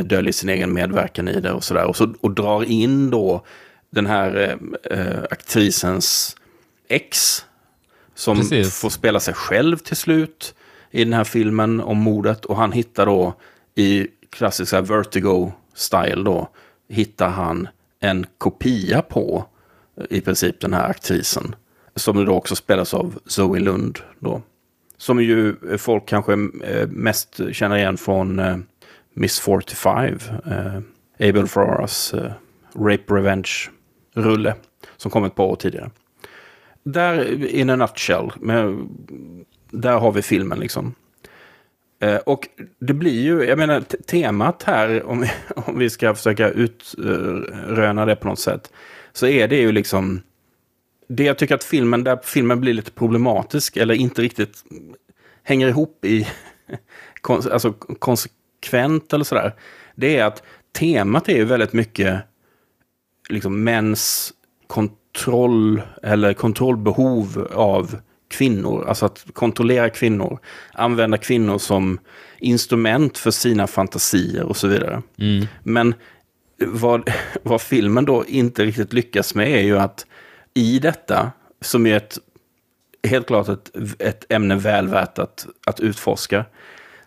döljer 0.03 0.33
sin 0.33 0.49
egen 0.49 0.73
medverkan 0.73 1.29
i 1.29 1.41
det 1.41 1.53
och 1.53 1.65
sådär. 1.65 1.85
Och, 1.85 1.97
så, 1.97 2.15
och 2.21 2.31
drar 2.31 2.65
in 2.65 3.11
då 3.11 3.45
den 3.91 4.07
här 4.07 4.59
eh, 4.91 4.99
eh, 4.99 5.23
aktrisens 5.31 6.37
ex. 6.89 7.45
Som 8.15 8.37
Precis. 8.37 8.81
får 8.81 8.91
spela 8.91 9.21
sig 9.21 9.35
själv 9.35 9.77
till 9.77 9.97
slut 9.97 10.55
i 10.91 11.05
den 11.05 11.13
här 11.13 11.25
filmen 11.25 11.81
om 11.81 11.99
mordet. 11.99 12.45
Och 12.45 12.57
han 12.57 12.73
hittar 12.73 13.07
då 13.07 13.35
i 13.75 14.07
klassisk 14.31 14.71
så 14.71 14.77
här 14.77 14.83
vertigo-style 14.83 16.25
då, 16.25 16.49
hittar 16.89 17.29
han 17.29 17.69
en 18.01 18.27
kopia 18.39 19.03
på 19.03 19.47
eh, 19.97 20.17
i 20.17 20.21
princip 20.21 20.61
den 20.61 20.75
här 20.75 20.89
aktrisen. 20.89 21.55
Som 21.97 22.25
då 22.25 22.33
också 22.33 22.57
spelas 22.57 22.95
av 22.95 23.19
Zoe 23.27 23.61
Lund 23.61 23.99
då. 24.19 24.43
Som 24.99 25.23
ju 25.23 25.57
folk 25.79 26.07
kanske 26.07 26.33
eh, 26.65 26.89
mest 26.89 27.41
känner 27.53 27.77
igen 27.77 27.97
från 27.97 28.39
eh, 28.39 28.57
Miss 29.15 29.41
45. 29.41 30.19
Eh, 30.47 30.81
Abel 31.29 31.49
Ferraras 31.49 32.15
eh, 32.15 32.33
Rape 32.75 33.15
Revenge-rulle. 33.15 34.55
Som 34.97 35.11
kom 35.11 35.25
ett 35.25 35.35
par 35.35 35.45
år 35.45 35.57
tidigare. 35.57 35.91
Där, 36.83 37.45
in 37.47 37.71
a 37.71 37.77
nutshell, 37.77 38.33
med, 38.41 38.89
där 39.71 39.99
har 39.99 40.13
vi 40.13 40.23
filmen 40.23 40.59
liksom. 40.61 40.95
Eh, 42.01 42.17
och 42.17 42.49
det 42.79 42.95
blir 42.95 43.23
ju, 43.23 43.45
jag 43.45 43.59
menar, 43.59 43.81
temat 43.81 44.63
här, 44.63 45.03
om 45.03 45.21
vi, 45.21 45.31
om 45.57 45.79
vi 45.79 45.91
ska 45.91 46.15
försöka 46.15 46.49
utröna 46.51 48.07
det 48.07 48.17
på 48.17 48.29
något 48.29 48.39
sätt, 48.39 48.73
så 49.13 49.27
är 49.27 49.49
det 49.49 49.57
ju 49.57 49.73
liksom, 49.73 50.23
det 51.09 51.25
jag 51.25 51.39
tycker 51.39 51.55
att 51.55 51.65
filmen, 51.65 52.05
där 52.05 52.19
filmen 52.23 52.61
blir 52.61 52.75
lite 52.75 52.91
problematisk, 52.91 53.77
eller 53.77 53.95
inte 53.95 54.23
riktigt 54.23 54.65
hänger 55.43 55.69
ihop 55.69 56.05
i, 56.05 56.27
kon- 57.21 57.53
alltså 57.53 57.75
konsekvent 58.65 59.13
eller 59.13 59.25
sådär, 59.25 59.55
det 59.95 60.17
är 60.17 60.25
att 60.25 60.43
temat 60.73 61.29
är 61.29 61.37
ju 61.37 61.45
väldigt 61.45 61.73
mycket 61.73 62.21
liksom 63.29 63.65
mäns 63.65 64.33
kontroll 64.67 65.83
eller 66.03 66.35
kontrollbehov 66.35 67.49
av 67.55 67.97
kvinnor. 68.29 68.85
Alltså 68.89 69.07
att 69.07 69.25
kontrollera 69.33 69.91
kvinnor. 69.91 70.39
Använda 70.73 71.19
kvinnor 71.19 71.59
som 71.59 71.99
instrument 72.39 73.19
för 73.19 73.31
sina 73.31 73.67
fantasier 73.67 74.45
och 74.45 74.57
så 74.57 74.69
vidare. 74.69 75.03
Men 75.63 75.95
vad, 76.59 77.11
vad 77.43 77.61
filmen 77.61 78.05
då 78.05 78.25
inte 78.27 78.65
riktigt 78.65 78.93
lyckas 78.93 79.35
med 79.35 79.49
är 79.49 79.63
ju 79.63 79.79
att 79.79 80.07
i 80.55 80.79
detta, 80.79 81.33
som 81.61 81.87
är 81.87 81.97
ett, 81.97 82.19
helt 83.09 83.27
klart 83.27 83.49
ett, 83.49 83.71
ett 83.99 84.33
ämne 84.33 84.57
väl 84.57 84.89
värt 84.89 85.19
att, 85.19 85.47
att 85.67 85.81
utforska, 85.81 86.45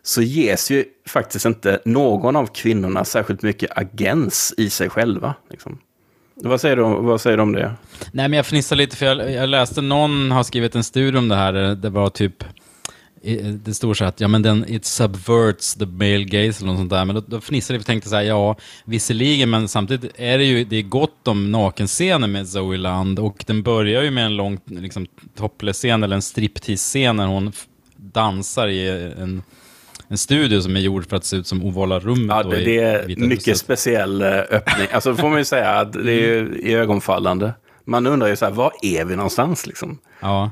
så 0.07 0.21
ges 0.21 0.71
ju 0.71 0.85
faktiskt 1.05 1.45
inte 1.45 1.79
någon 1.85 2.35
av 2.35 2.45
kvinnorna 2.45 3.05
särskilt 3.05 3.41
mycket 3.41 3.77
agens 3.77 4.53
i 4.57 4.69
sig 4.69 4.89
själva. 4.89 5.35
Liksom. 5.49 5.77
Vad, 6.35 6.61
säger 6.61 6.75
du, 6.75 6.83
vad 6.83 7.21
säger 7.21 7.37
du 7.37 7.43
om 7.43 7.53
det? 7.53 7.73
Nej, 8.11 8.29
men 8.29 8.33
jag 8.33 8.45
fnissar 8.45 8.75
lite 8.75 8.95
för 8.95 9.05
jag, 9.05 9.31
jag 9.31 9.49
läste 9.49 9.81
någon 9.81 10.31
har 10.31 10.43
skrivit 10.43 10.75
en 10.75 10.83
studie 10.83 11.17
om 11.17 11.27
det 11.27 11.35
här. 11.35 11.53
Eh, 11.53 11.71
det 11.71 11.89
var 11.89 12.09
typ, 12.09 12.43
eh, 13.23 13.45
det 13.45 13.73
står 13.73 13.93
så 13.93 14.03
här 14.03 14.09
att 14.09 14.21
ja, 14.21 14.27
men 14.27 14.41
den, 14.41 14.65
it 14.67 14.85
subverts 14.85 15.75
the 15.75 15.85
male 15.85 16.23
gaze 16.23 16.63
eller 16.63 16.65
något 16.65 16.77
sånt 16.77 16.89
där. 16.89 17.05
Men 17.05 17.15
då, 17.15 17.23
då 17.27 17.41
fnissade 17.41 17.75
jag 17.75 17.81
och 17.81 17.85
tänkte 17.85 18.09
så 18.09 18.15
här, 18.15 18.23
ja, 18.23 18.55
visserligen, 18.85 19.49
men 19.49 19.67
samtidigt 19.67 20.11
är 20.15 20.37
det 20.37 20.43
ju, 20.43 20.63
det 20.63 20.75
är 20.75 20.83
gott 20.83 21.27
om 21.27 21.51
nakenscener 21.51 22.27
med 22.27 22.47
Zoe 22.47 22.77
Land 22.77 23.19
och 23.19 23.43
den 23.47 23.63
börjar 23.63 24.03
ju 24.03 24.11
med 24.11 24.25
en 24.25 24.35
lång 24.35 24.59
liksom, 24.65 25.05
topless-scen 25.37 26.03
eller 26.03 26.15
en 26.15 26.21
striptease-scen 26.21 27.15
när 27.15 27.27
hon 27.27 27.51
dansar 27.97 28.67
i 28.67 28.89
en, 28.89 29.43
en 30.09 30.17
studio 30.17 30.61
som 30.61 30.75
är 30.75 30.79
gjord 30.79 31.09
för 31.09 31.15
att 31.15 31.25
se 31.25 31.37
ut 31.37 31.47
som 31.47 31.63
ovala 31.65 31.99
rummet. 31.99 32.37
Ja, 32.37 32.43
det, 32.43 32.63
det 32.65 32.79
är 32.79 33.07
mycket 33.07 33.47
huset. 33.47 33.57
speciell 33.57 34.21
eh, 34.21 34.27
öppning. 34.29 34.87
Alltså 34.91 35.15
får 35.15 35.29
man 35.29 35.37
ju 35.37 35.45
säga 35.45 35.69
att 35.69 35.93
det 35.93 36.11
är 36.11 36.21
ju 36.21 36.77
ögonfallande. 36.77 37.53
Man 37.85 38.07
undrar 38.07 38.27
ju 38.27 38.35
så 38.35 38.45
här, 38.45 38.51
var 38.51 38.71
är 38.81 39.05
vi 39.05 39.15
någonstans 39.15 39.67
liksom? 39.67 39.97
Ja. 40.21 40.51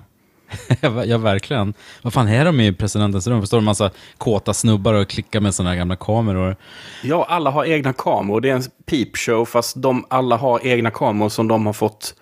ja, 1.05 1.17
verkligen. 1.17 1.73
Vad 2.01 2.13
fan 2.13 2.27
är 2.27 2.45
de 2.45 2.59
i 2.59 2.73
presidentens 2.73 3.27
rum? 3.27 3.41
Förstår 3.41 3.57
du? 3.57 3.63
Massa 3.63 3.91
kåta 4.17 4.53
snubbar 4.53 4.93
och 4.93 5.09
klickar 5.09 5.39
med 5.39 5.55
sådana 5.55 5.69
här 5.69 5.77
gamla 5.77 5.95
kameror. 5.95 6.55
Ja, 7.03 7.25
alla 7.29 7.49
har 7.49 7.65
egna 7.65 7.93
kameror. 7.93 8.41
Det 8.41 8.49
är 8.49 8.55
en 8.55 8.63
peepshow 8.85 9.45
fast 9.45 9.81
de 9.81 10.05
alla 10.09 10.37
har 10.37 10.67
egna 10.67 10.91
kameror 10.91 11.29
som 11.29 11.47
de 11.47 11.65
har 11.65 11.73
fått 11.73 12.15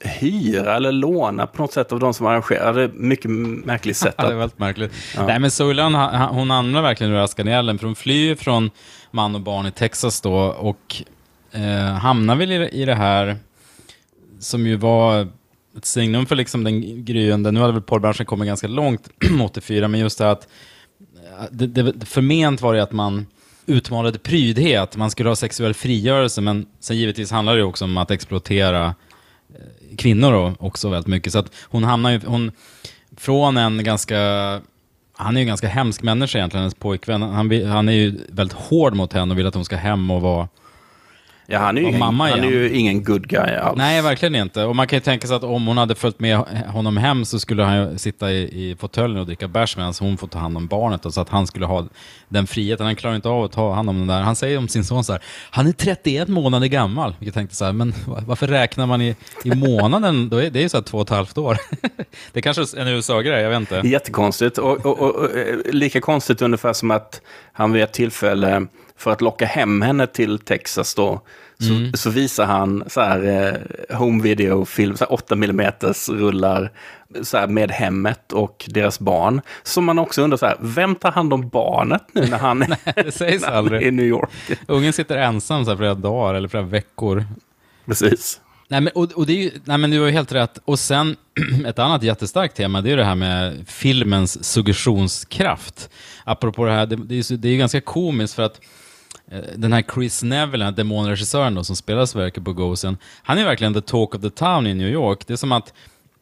hyra 0.00 0.76
eller 0.76 0.92
låna 0.92 1.46
på 1.46 1.62
något 1.62 1.72
sätt 1.72 1.92
av 1.92 2.00
de 2.00 2.14
som 2.14 2.26
är 2.26 2.88
mycket 2.98 3.30
märkligt 3.30 3.96
sätt. 3.96 4.14
Ja, 4.18 4.26
det 4.26 4.32
är 4.32 4.36
väldigt 4.36 4.58
märkligt. 4.58 4.92
Nej, 5.26 5.38
men 5.38 5.50
Solan, 5.50 5.94
hon 6.34 6.50
använder 6.50 6.82
verkligen 6.82 7.12
raskan 7.12 7.48
i 7.48 7.50
elden, 7.50 7.78
för 7.78 7.86
hon 7.86 7.96
flyr 7.96 8.34
från 8.34 8.70
man 9.10 9.34
och 9.34 9.40
barn 9.40 9.66
i 9.66 9.70
Texas 9.70 10.20
då 10.20 10.34
och 10.38 11.02
eh, 11.52 11.94
hamnar 11.94 12.36
väl 12.36 12.52
i, 12.52 12.68
i 12.68 12.84
det 12.84 12.94
här 12.94 13.36
som 14.38 14.66
ju 14.66 14.76
var 14.76 15.28
ett 15.76 15.84
signum 15.84 16.26
för 16.26 16.36
liksom 16.36 16.64
den 16.64 17.04
gryende, 17.04 17.50
nu 17.50 17.60
hade 17.60 17.72
väl 17.72 17.82
porrbranschen 17.82 18.26
kommit 18.26 18.46
ganska 18.46 18.68
långt 18.68 19.08
84, 19.42 19.88
men 19.88 20.00
just 20.00 20.18
det 20.18 20.30
att 20.30 20.48
eh, 21.16 21.44
det, 21.50 21.66
det, 21.66 22.06
förment 22.06 22.60
var 22.60 22.74
det 22.74 22.82
att 22.82 22.92
man 22.92 23.26
utmanade 23.66 24.18
prydhet, 24.18 24.96
man 24.96 25.10
skulle 25.10 25.28
ha 25.28 25.36
sexuell 25.36 25.74
frigörelse, 25.74 26.40
men 26.40 26.66
sen 26.80 26.96
givetvis 26.96 27.30
handlar 27.30 27.56
det 27.56 27.62
också 27.62 27.84
om 27.84 27.96
att 27.96 28.10
exploatera 28.10 28.94
kvinnor 29.98 30.32
då, 30.32 30.54
också 30.58 30.88
väldigt 30.88 31.06
mycket. 31.06 31.32
Så 31.32 31.38
att 31.38 31.52
hon 31.62 31.84
hamnar 31.84 32.10
ju, 32.10 32.20
hon, 32.26 32.52
från 33.16 33.56
en 33.56 33.84
ganska, 33.84 34.18
han 35.12 35.36
är 35.36 35.40
ju 35.40 35.42
en 35.42 35.46
ganska 35.48 35.68
hemsk 35.68 36.02
människa 36.02 36.38
egentligen, 36.38 36.62
hennes 36.62 36.74
pojkvän. 36.74 37.22
Han, 37.22 37.66
han 37.66 37.88
är 37.88 37.92
ju 37.92 38.18
väldigt 38.28 38.58
hård 38.58 38.94
mot 38.94 39.12
henne 39.12 39.32
och 39.32 39.38
vill 39.38 39.46
att 39.46 39.54
hon 39.54 39.64
ska 39.64 39.76
hem 39.76 40.10
och 40.10 40.20
vara 40.20 40.48
ja, 41.50 41.58
han 41.58 41.76
är 41.76 41.80
ju, 41.82 41.88
ingen, 41.88 41.98
mamma 41.98 42.30
han 42.30 42.44
är 42.44 42.50
ju 42.50 42.70
ingen 42.76 43.04
good 43.04 43.28
guy 43.28 43.54
alls. 43.56 43.78
Nej, 43.78 44.02
verkligen 44.02 44.34
inte. 44.34 44.64
Och 44.64 44.76
man 44.76 44.86
kan 44.86 44.96
ju 44.96 45.00
tänka 45.00 45.26
sig 45.26 45.36
att 45.36 45.44
om 45.44 45.66
hon 45.66 45.78
hade 45.78 45.94
följt 45.94 46.20
med 46.20 46.36
honom 46.66 46.96
hem 46.96 47.24
så 47.24 47.38
skulle 47.40 47.62
han 47.62 47.98
sitta 47.98 48.32
i, 48.32 48.70
i 48.70 48.76
fåtöljen 48.76 49.20
och 49.20 49.26
dricka 49.26 49.48
bärs 49.48 49.76
medan 49.76 49.94
hon 50.00 50.16
får 50.16 50.26
ta 50.28 50.38
hand 50.38 50.56
om 50.56 50.66
barnet. 50.66 51.06
Och 51.06 51.14
så 51.14 51.20
att 51.20 51.28
han 51.28 51.46
skulle 51.46 51.66
ha 51.66 51.86
den 52.28 52.46
friheten. 52.46 52.86
Han 52.86 52.96
klarar 52.96 53.16
inte 53.16 53.28
av 53.28 53.44
att 53.44 53.52
ta 53.52 53.72
hand 53.72 53.90
om 53.90 53.98
den 53.98 54.06
där. 54.06 54.20
Han 54.20 54.36
säger 54.36 54.58
om 54.58 54.68
sin 54.68 54.84
son 54.84 55.04
så 55.04 55.12
här, 55.12 55.22
han 55.50 55.66
är 55.66 55.72
31 55.72 56.28
månader 56.28 56.66
gammal. 56.66 57.14
Jag 57.18 57.34
tänkte 57.34 57.56
så 57.56 57.64
här, 57.64 57.72
men 57.72 57.94
va- 58.06 58.22
varför 58.26 58.46
räknar 58.46 58.86
man 58.86 59.02
i, 59.02 59.16
i 59.44 59.54
månaden? 59.54 60.28
Då 60.28 60.36
är, 60.36 60.50
det 60.50 60.58
är 60.58 60.62
ju 60.62 60.68
så 60.68 60.76
här 60.76 60.84
två 60.84 60.98
och 60.98 61.02
ett 61.04 61.10
halvt 61.10 61.38
år. 61.38 61.56
det 62.32 62.42
kanske 62.42 62.62
är 62.62 62.80
en 62.80 62.88
USA-grej, 62.88 63.42
jag 63.42 63.50
vet 63.50 63.60
inte. 63.60 63.82
Jättekonstigt. 63.88 64.58
Och, 64.58 64.86
och, 64.86 64.98
och, 64.98 65.14
och 65.16 65.36
eh, 65.36 65.56
lika 65.72 66.00
konstigt 66.00 66.42
ungefär 66.42 66.72
som 66.72 66.90
att 66.90 67.20
han 67.52 67.72
vid 67.72 67.82
ett 67.82 67.92
tillfälle, 67.92 68.66
för 68.98 69.10
att 69.10 69.20
locka 69.20 69.46
hem 69.46 69.82
henne 69.82 70.06
till 70.06 70.38
Texas 70.38 70.94
då, 70.94 71.20
så, 71.58 71.72
Mm. 71.72 71.92
så 71.92 72.10
visar 72.10 72.44
han 72.46 72.84
så 72.86 73.00
här 73.00 73.24
eh, 73.90 73.98
home 73.98 74.22
video-film, 74.22 74.96
så 74.96 75.04
här 75.04 75.12
8 75.12 75.34
mm 75.34 75.72
rullar 76.08 76.70
så 77.22 77.46
med 77.48 77.70
hemmet 77.70 78.32
och 78.32 78.64
deras 78.68 79.00
barn. 79.00 79.40
Så 79.62 79.80
man 79.80 79.98
också 79.98 80.22
undrar 80.22 80.36
så 80.38 80.46
här, 80.46 80.56
vem 80.60 80.94
tar 80.94 81.10
hand 81.12 81.32
om 81.32 81.48
barnet 81.48 82.02
nu 82.12 82.26
när 82.26 82.38
han, 82.38 82.58
Det 82.94 83.14
sägs 83.14 83.42
när 83.42 83.52
han 83.52 83.66
är 83.66 83.82
i 83.82 83.90
New 83.90 84.06
York? 84.06 84.30
Ungen 84.66 84.92
sitter 84.92 85.16
ensam 85.16 85.64
så 85.64 85.70
här 85.70 85.76
flera 85.76 85.94
dagar 85.94 86.34
eller 86.34 86.48
flera 86.48 86.64
veckor. 86.64 87.24
Precis. 87.86 88.40
Nej 88.70 88.80
men, 88.80 88.92
och, 88.94 89.12
och 89.12 89.26
det 89.26 89.32
är 89.32 89.42
ju, 89.42 89.50
nej 89.64 89.78
men 89.78 89.90
du 89.90 89.98
har 90.00 90.06
ju 90.06 90.12
helt 90.12 90.32
rätt. 90.32 90.58
Och 90.64 90.78
sen, 90.78 91.16
ett 91.66 91.78
annat 91.78 92.02
jättestarkt 92.02 92.56
tema, 92.56 92.80
det 92.80 92.92
är 92.92 92.96
det 92.96 93.04
här 93.04 93.14
med 93.14 93.68
filmens 93.68 94.44
suggestionskraft. 94.44 95.90
Apropå 96.24 96.64
det 96.64 96.72
här, 96.72 96.86
det, 96.86 96.96
det 96.96 97.14
är 97.14 97.30
ju 97.32 97.36
det 97.36 97.48
är 97.48 97.52
ju 97.52 97.58
ganska 97.58 97.80
komiskt 97.80 98.34
för 98.34 98.42
att 98.42 98.60
den 99.56 99.72
här 99.72 99.84
Chris 99.94 100.22
Neville, 100.22 100.64
den 100.64 100.72
här 100.74 100.76
demonregissören 100.76 101.54
då, 101.54 101.64
som 101.64 101.76
spelar 101.76 102.06
Sverker 102.06 102.40
Bogosian, 102.40 102.96
han 103.22 103.38
är 103.38 103.44
verkligen 103.44 103.74
the 103.74 103.80
talk 103.80 104.14
of 104.14 104.20
the 104.22 104.30
town 104.30 104.66
i 104.66 104.74
New 104.74 104.88
York. 104.88 105.26
Det 105.26 105.32
är 105.32 105.36
som 105.36 105.52
att 105.52 105.72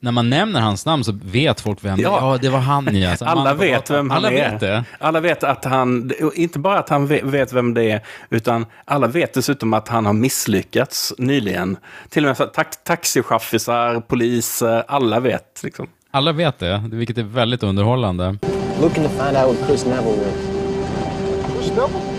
när 0.01 0.13
man 0.13 0.31
nämner 0.31 0.61
hans 0.61 0.87
namn 0.87 1.05
så 1.05 1.13
vet 1.25 1.61
folk 1.61 1.85
vem. 1.85 2.01
Ja. 2.01 2.19
Ja, 2.33 2.39
det 2.43 2.49
var 2.49 2.59
han 2.59 2.97
ja. 3.01 3.17
Så 3.17 3.25
Alla 3.25 3.51
på 3.53 3.57
vet 3.59 3.91
vem 3.91 4.11
han 4.11 4.17
Alla 4.19 4.31
är. 4.33 4.51
vet 4.51 4.61
det. 4.61 4.85
Alla 5.01 5.21
vet 5.21 5.45
att 5.45 5.65
han, 5.65 6.11
inte 6.35 6.59
bara 6.59 6.79
att 6.79 6.89
han 6.89 7.07
ve- 7.07 7.21
vet 7.25 7.53
vem 7.53 7.75
det 7.75 7.91
är, 7.91 8.01
utan 8.31 8.67
alla 8.85 9.07
vet 9.07 9.35
dessutom 9.35 9.75
att 9.75 9.89
han 9.89 10.07
har 10.07 10.13
misslyckats 10.13 11.13
nyligen. 11.19 11.77
Till 12.09 12.27
och 12.27 12.39
med 12.41 12.53
tax, 12.53 12.77
taxichaffisar, 12.85 14.01
poliser, 14.01 14.85
alla 14.89 15.21
vet. 15.21 15.61
Liksom. 15.63 15.87
Alla 16.11 16.33
vet 16.33 16.59
det, 16.59 16.83
vilket 16.93 17.19
är 17.19 17.23
väldigt 17.23 17.63
underhållande. 17.63 18.39
Looking 18.81 19.05
to 19.05 19.09
find 19.11 19.37
out 19.37 19.59
what 19.59 19.69
Chris 19.69 19.85
Neville 19.87 20.17
was. 20.17 21.55
Chris 21.57 21.69
Neville? 21.69 22.16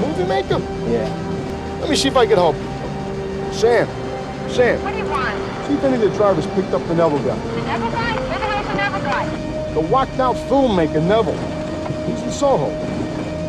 Movie 0.00 0.24
maker? 0.24 0.58
Yeah. 0.90 1.08
Let 1.80 1.90
me 1.90 1.96
see 1.96 2.08
if 2.08 2.16
I 2.16 2.26
can 2.26 2.36
help 2.36 2.56
you. 2.56 3.52
Sam. 3.52 3.86
Sam. 4.50 4.82
What 4.82 4.92
do 4.92 4.98
you 4.98 5.04
want? 5.06 5.36
See 5.66 5.74
if 5.74 5.84
any 5.84 5.94
of 5.96 6.00
the 6.00 6.16
drivers 6.16 6.46
picked 6.48 6.72
up 6.72 6.86
the 6.88 6.94
Neville 6.94 7.18
guy. 7.18 7.36
The 7.38 7.62
Neville 7.62 7.90
guy? 7.90 8.12
Where 8.28 8.38
the 8.38 8.44
hell's 8.46 8.66
the 8.66 8.74
Neville 8.74 9.00
guy? 9.00 9.74
The 9.74 9.80
whacked 9.80 10.20
out 10.20 10.36
filmmaker 10.48 11.02
Neville. 11.02 11.36
He's 12.06 12.22
in 12.22 12.32
Soho. 12.32 12.70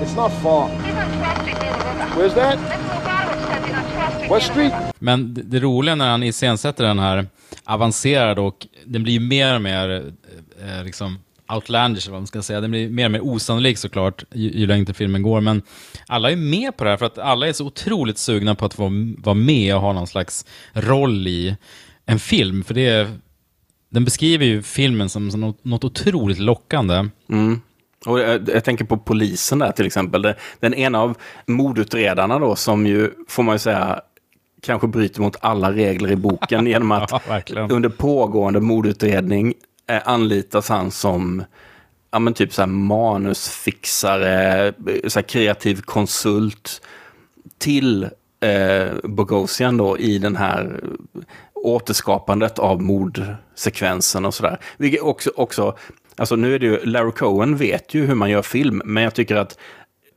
It's 0.01 0.15
not 0.15 0.31
far. 0.43 0.69
He's 0.69 0.95
on 0.95 1.07
12th 1.19 1.41
Street 1.41 1.59
near 1.61 1.73
the 1.73 1.85
river. 1.85 2.19
Where's 2.19 2.33
that? 2.35 2.57
That's 2.57 2.83
Lugaro 2.83 3.45
standing 3.45 3.75
on 3.75 3.83
12th 3.83 4.15
Street 4.17 4.31
West 4.31 4.47
Street? 4.51 4.73
Men 4.99 5.33
det, 5.33 5.41
det 5.41 5.59
roliga 5.59 5.95
när 5.95 6.09
han 6.09 6.23
iscensätter 6.23 6.83
den 6.83 6.99
här 6.99 7.27
avancerad 7.65 8.39
och 8.39 8.67
den 8.85 9.03
blir 9.03 9.13
ju 9.13 9.19
mer 9.19 9.55
och 9.55 9.61
mer 9.61 9.89
eh, 9.89 10.77
eh, 10.77 10.83
liksom 10.83 11.19
outlandish, 11.55 12.07
eller 12.07 12.11
vad 12.11 12.21
man 12.21 12.27
ska 12.27 12.41
säga. 12.41 12.61
Den 12.61 12.71
blir 12.71 12.89
mer 12.89 13.05
och 13.05 13.11
mer 13.11 13.21
osannolik 13.21 13.77
såklart, 13.77 14.23
ju, 14.33 14.51
ju 14.51 14.67
längre 14.67 14.93
filmen 14.93 15.21
går. 15.21 15.41
Men 15.41 15.61
alla 16.07 16.31
är 16.31 16.35
med 16.35 16.77
på 16.77 16.83
det 16.83 16.89
här, 16.89 16.97
för 16.97 17.05
att 17.05 17.17
alla 17.17 17.47
är 17.47 17.53
så 17.53 17.65
otroligt 17.65 18.17
sugna 18.17 18.55
på 18.55 18.65
att 18.65 18.73
få 18.73 18.91
vara 19.17 19.35
med 19.35 19.75
och 19.75 19.81
ha 19.81 19.93
någon 19.93 20.07
slags 20.07 20.45
roll 20.73 21.27
i 21.27 21.55
en 22.05 22.19
film. 22.19 22.63
För 22.63 22.73
det 22.73 22.87
är, 22.87 23.07
den 23.89 24.05
beskriver 24.05 24.45
ju 24.45 24.61
filmen 24.61 25.09
som, 25.09 25.31
som 25.31 25.53
något, 25.61 25.83
otroligt 25.83 26.39
lockande. 26.39 27.09
Och 28.05 28.19
jag, 28.19 28.49
jag 28.49 28.63
tänker 28.63 28.85
på 28.85 28.97
polisen 28.97 29.59
där 29.59 29.71
till 29.71 29.85
exempel. 29.85 30.33
Den, 30.59 30.73
ena 30.73 31.01
av 31.01 31.17
mordutredarna 31.45 32.39
då, 32.39 32.55
som 32.55 32.87
ju, 32.87 33.11
får 33.27 33.43
man 33.43 33.55
ju 33.55 33.59
säga, 33.59 34.01
kanske 34.61 34.87
bryter 34.87 35.21
mot 35.21 35.35
alla 35.41 35.71
regler 35.71 36.11
i 36.11 36.15
boken 36.15 36.67
genom 36.67 36.91
att 36.91 37.11
Ja, 37.55 37.67
under 37.69 37.89
pågående 37.89 38.59
mordutredning 38.59 39.47
eh, 39.47 39.53
Eh, 39.89 40.01
anlitas 40.05 40.69
han 40.69 40.91
som 40.91 41.43
ja, 42.11 42.19
men 42.19 42.33
typ 42.33 42.53
så 42.53 42.61
här 42.61 42.67
manusfixare, 42.67 44.73
så 45.07 45.19
här 45.19 45.27
kreativ 45.27 45.81
konsult 45.81 46.81
till 47.57 48.03
eh, 48.39 48.87
Bogosian 49.03 49.77
då 49.77 49.97
i 49.97 50.17
den 50.17 50.35
här 50.35 50.83
återskapandet 51.53 52.59
av 52.59 52.81
mordsekvensen 52.81 54.25
och 54.25 54.33
sådär. 54.33 54.59
Vilket 54.77 55.01
också, 55.01 55.31
också, 55.35 55.77
alltså 56.15 56.35
nu 56.35 56.55
är 56.55 56.59
det 56.59 56.65
ju, 56.65 56.85
Larry 56.85 57.11
Cohen 57.11 57.57
vet 57.57 57.93
ju 57.93 58.05
hur 58.05 58.15
man 58.15 58.29
gör 58.29 58.41
film, 58.41 58.81
men 58.85 59.03
jag 59.03 59.13
tycker 59.13 59.35
att 59.35 59.57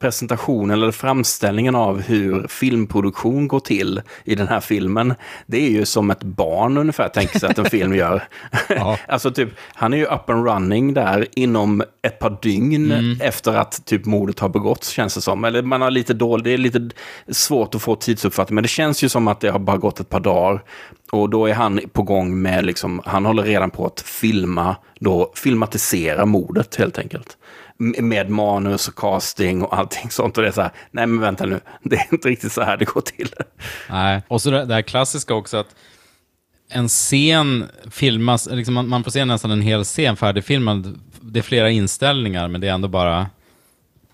presentationen 0.02 0.70
eller 0.70 0.92
framställningen 0.92 1.74
av 1.74 2.00
hur 2.00 2.46
filmproduktion 2.48 3.48
går 3.48 3.60
till 3.60 4.00
i 4.24 4.34
den 4.34 4.48
här 4.48 4.60
filmen, 4.60 5.14
det 5.46 5.66
är 5.66 5.70
ju 5.70 5.84
som 5.84 6.10
ett 6.10 6.22
barn 6.22 6.76
ungefär 6.76 7.08
tänker 7.08 7.38
sig 7.38 7.50
att 7.50 7.58
en 7.58 7.70
film 7.70 7.94
gör. 7.94 8.22
Ja. 8.68 8.98
alltså 9.08 9.30
typ, 9.30 9.48
han 9.74 9.92
är 9.92 9.96
ju 9.96 10.04
up 10.04 10.30
and 10.30 10.46
running 10.46 10.94
där 10.94 11.26
inom 11.36 11.82
ett 12.02 12.18
par 12.18 12.38
dygn 12.42 13.16
efter 13.20 13.52
att 13.52 13.86
typ 13.86 14.04
mordet 14.04 14.38
har 14.38 14.48
begåtts 14.48 14.88
känns 14.88 15.14
det 15.14 15.20
som. 15.20 15.44
Eller 15.44 15.62
man 15.62 15.80
har 15.80 15.90
lite 15.90 16.14
dåligt, 16.14 16.44
det 16.44 16.50
är 16.50 16.58
lite 16.58 16.90
svårt 17.28 17.74
att 17.74 17.82
få 17.82 17.94
tidsuppfattning, 17.96 18.54
men 18.54 18.62
det 18.62 18.68
känns 18.68 19.04
ju 19.04 19.08
som 19.08 19.28
att 19.28 19.40
det 19.40 19.48
har 19.48 19.58
bara 19.58 19.76
gått 19.76 20.00
ett 20.00 20.08
par 20.08 20.20
dagar. 20.20 20.62
Och 21.12 21.30
då 21.30 21.46
är 21.46 21.54
han 21.54 21.80
på 21.92 22.02
gång 22.02 22.42
med, 22.42 22.66
liksom, 22.66 23.00
han 23.04 23.26
håller 23.26 23.42
redan 23.42 23.70
på 23.70 23.86
att 23.86 24.00
filma, 24.00 24.76
då 25.00 25.32
filmatisera 25.34 26.26
mordet 26.26 26.76
helt 26.76 26.98
enkelt. 26.98 27.36
Med 27.82 28.30
manus 28.30 28.88
och 28.88 28.94
casting 28.94 29.62
och 29.62 29.78
allting 29.78 30.10
sånt. 30.10 30.36
Och 30.36 30.42
det 30.42 30.48
är 30.48 30.52
så 30.52 30.62
här, 30.62 30.72
nej 30.90 31.06
men 31.06 31.20
vänta 31.20 31.46
nu, 31.46 31.60
det 31.82 31.96
är 31.96 32.06
inte 32.12 32.28
riktigt 32.28 32.52
så 32.52 32.62
här 32.62 32.76
det 32.76 32.84
går 32.84 33.00
till. 33.00 33.28
Nej. 33.90 34.22
Och 34.28 34.42
så 34.42 34.50
det, 34.50 34.64
det 34.64 34.74
här 34.74 34.82
klassiska 34.82 35.34
också 35.34 35.56
att 35.56 35.74
en 36.68 36.88
scen 36.88 37.68
filmas, 37.90 38.48
liksom 38.50 38.74
man, 38.74 38.88
man 38.88 39.04
får 39.04 39.10
se 39.10 39.24
nästan 39.24 39.50
en 39.50 39.62
hel 39.62 39.84
scen 39.84 40.16
färdigfilmad. 40.16 41.00
Det 41.20 41.38
är 41.40 41.42
flera 41.42 41.70
inställningar, 41.70 42.48
men 42.48 42.60
det 42.60 42.68
är 42.68 42.72
ändå 42.72 42.88
bara 42.88 43.26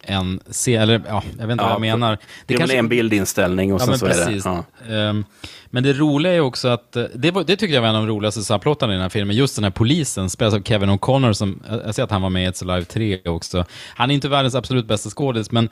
en 0.08 0.40
scen, 0.50 0.82
eller 0.82 1.02
ja, 1.08 1.22
jag 1.38 1.46
vet 1.46 1.52
inte 1.52 1.64
vad 1.64 1.72
jag 1.72 1.80
menar. 1.80 2.18
Det, 2.46 2.54
är 2.54 2.58
väl 2.58 2.70
en 2.70 2.88
bildinställning 2.88 3.72
och 3.74 3.80
Ja, 3.80 3.84
sen 3.84 3.90
men 3.90 3.98
så 3.98 4.06
precis. 4.06 4.46
är 4.46 4.50
det... 4.50 4.64
Ja. 4.88 4.94
Ehm, 4.94 5.24
men 5.70 5.82
det 5.82 5.92
roliga 5.92 6.32
är 6.32 6.40
också 6.40 6.68
att, 6.68 6.96
eh, 6.96 7.04
det, 7.14 7.30
var, 7.30 7.44
det 7.44 7.56
tyckte 7.56 7.74
jag 7.74 7.82
var 7.82 7.88
en 7.88 7.94
av 7.94 8.06
de 8.06 8.12
roligaste 8.12 8.42
subplottarna 8.42 8.92
i 8.92 8.96
den 8.96 9.02
här 9.02 9.08
filmen, 9.08 9.36
just 9.36 9.54
den 9.54 9.64
här 9.64 9.70
polisen, 9.70 10.30
spelas 10.30 10.54
av 10.54 10.62
Kevin 10.62 10.90
O'Connor, 10.90 11.32
som, 11.32 11.62
jag 11.68 11.80
jag 11.86 11.94
ser 11.94 12.02
att 12.02 12.10
han 12.10 12.22
var 12.22 12.30
med 12.30 12.44
i 12.44 12.50
It's 12.50 12.70
Alive 12.70 12.84
3 12.84 13.20
också. 13.24 13.64
Han 13.94 14.10
är 14.10 14.14
inte 14.14 14.28
världens 14.28 14.54
absolut 14.54 14.86
bästa 14.86 15.10
skådis, 15.10 15.50
men 15.50 15.68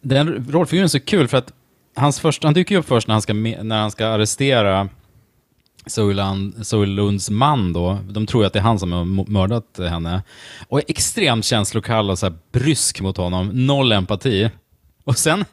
den 0.00 0.50
rollfiguren 0.50 0.84
är 0.84 0.88
så 0.88 1.00
kul 1.00 1.28
för 1.28 1.38
att 1.38 1.52
hans 1.96 2.20
första, 2.20 2.46
han 2.46 2.54
dyker 2.54 2.74
ju 2.74 2.78
upp 2.78 2.88
först 2.88 3.08
när 3.08 3.14
han 3.14 3.22
ska, 3.22 3.32
när 3.34 3.80
han 3.80 3.90
ska 3.90 4.06
arrestera 4.06 4.88
Zoe 5.86 6.86
Lunds 6.86 7.30
man 7.30 7.72
då, 7.72 7.98
de 8.10 8.26
tror 8.26 8.42
ju 8.42 8.46
att 8.46 8.52
det 8.52 8.58
är 8.58 8.62
han 8.62 8.78
som 8.78 8.92
har 8.92 9.04
mördat 9.30 9.78
henne. 9.78 10.22
Och 10.68 10.78
är 10.78 10.84
extremt 10.88 11.44
känslokall 11.44 12.10
och 12.10 12.18
så 12.18 12.26
här 12.26 12.34
brysk 12.52 13.00
mot 13.00 13.16
honom, 13.16 13.66
noll 13.66 13.92
empati. 13.92 14.50
Och 15.04 15.18
sen 15.18 15.44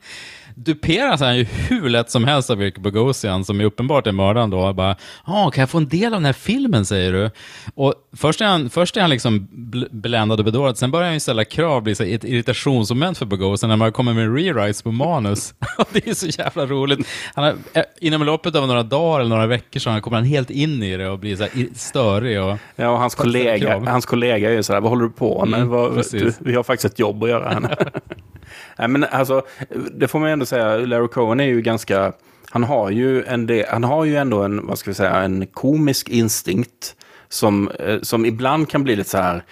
duperas 0.66 1.22
han 1.22 1.38
ju 1.38 1.44
hur 1.44 1.90
lätt 1.90 2.10
som 2.12 2.24
helst 2.24 2.50
av 2.50 2.62
Erik 2.62 2.78
Bogosian, 2.78 3.46
som 3.46 3.62
är 3.62 3.66
uppenbart 3.66 4.08
är 4.08 4.12
mördaren 4.12 4.50
då. 4.50 4.74
Bara, 4.74 4.96
ah, 5.24 5.50
kan 5.52 5.62
jag 5.62 5.70
få 5.70 5.78
en 5.78 5.88
del 5.88 6.06
av 6.14 6.20
den 6.20 6.26
här 6.26 6.34
filmen, 6.34 6.86
säger 6.86 7.14
du? 7.14 7.32
Och 7.76 7.94
först 8.18 8.42
är 8.42 8.46
han, 8.46 8.70
först 8.70 8.98
är 8.98 9.02
han 9.02 9.10
liksom 9.10 9.48
bl- 9.52 9.88
bländad 9.92 10.40
och 10.40 10.46
bedårad, 10.46 10.78
sen 10.78 10.92
börjar 10.92 11.06
han 11.06 11.14
ju 11.14 11.20
ställa 11.20 11.46
krav, 11.46 11.84
blir 11.84 11.96
så 11.96 12.04
här 12.04 12.16
ett 12.16 12.24
irritationsmoment 12.24 13.18
för 13.18 13.26
Bogosian 13.26 13.70
när 13.70 13.76
man 13.78 13.92
kommer 13.92 14.14
med 14.14 14.36
rewrites 14.36 14.82
på 14.82 14.92
manus. 14.92 15.54
Det 15.94 16.08
är 16.08 16.14
så 16.14 16.28
jävla 16.28 16.66
roligt. 16.66 17.08
Han 17.36 17.44
har, 17.44 17.54
eh, 17.74 17.84
inom 18.02 18.24
loppet 18.24 18.56
av 18.56 18.68
några 18.68 18.84
dagar 18.84 19.20
eller 19.20 19.30
några 19.30 19.48
veckor 19.48 19.80
så 19.80 19.90
han- 19.90 20.02
kommer 20.02 20.18
han 20.18 20.26
helt 20.26 20.50
in 20.50 20.84
i 20.84 20.98
det 20.98 21.10
och 21.10 21.20
blir 21.20 21.36
så 21.36 21.44
här 21.44 21.52
störig. 21.76 22.42
Och, 22.42 22.58
Ja, 22.76 22.90
och 22.90 23.00
hans 23.00 23.16
kollega, 23.16 23.80
hans 23.88 24.06
kollega 24.06 24.50
är 24.50 24.54
ju 24.54 24.64
sådär, 24.64 24.82
vad 24.82 24.90
håller 24.90 25.04
du 25.04 25.10
på 25.12 25.46
med? 25.46 25.58
Mm, 25.60 25.70
vad, 25.70 26.04
du, 26.12 26.34
vi 26.40 26.56
har 26.56 26.64
faktiskt 26.64 26.94
ett 26.94 27.00
jobb 27.00 27.24
att 27.24 27.30
göra 27.30 27.50
här. 27.50 27.92
Nej, 28.78 28.88
men 28.88 29.04
alltså, 29.04 29.42
det 29.92 30.08
får 30.08 30.20
man 30.20 30.30
ändå 30.30 30.46
säga, 30.46 30.78
Larry 30.78 31.08
Cohen 31.08 31.40
är 31.40 31.46
ju 31.46 31.62
ganska, 31.62 32.14
han 32.50 32.64
har 32.64 32.90
ju, 32.90 33.24
en 33.24 33.46
del, 33.46 33.66
han 33.70 33.84
har 33.84 34.06
ju 34.06 34.16
ändå 34.16 34.44
en, 34.44 34.68
vad 34.68 34.80
ska 34.80 34.90
vi 34.90 34.96
säga, 34.96 35.16
en 35.16 35.48
komisk 35.48 36.10
instinkt 36.10 36.96
som, 37.30 37.70
eh, 37.70 38.02
som 38.02 38.26
ibland 38.26 38.70
kan 38.70 38.84
bli 38.84 38.96
lite 38.96 39.10
så 39.10 39.18
här 39.18 39.44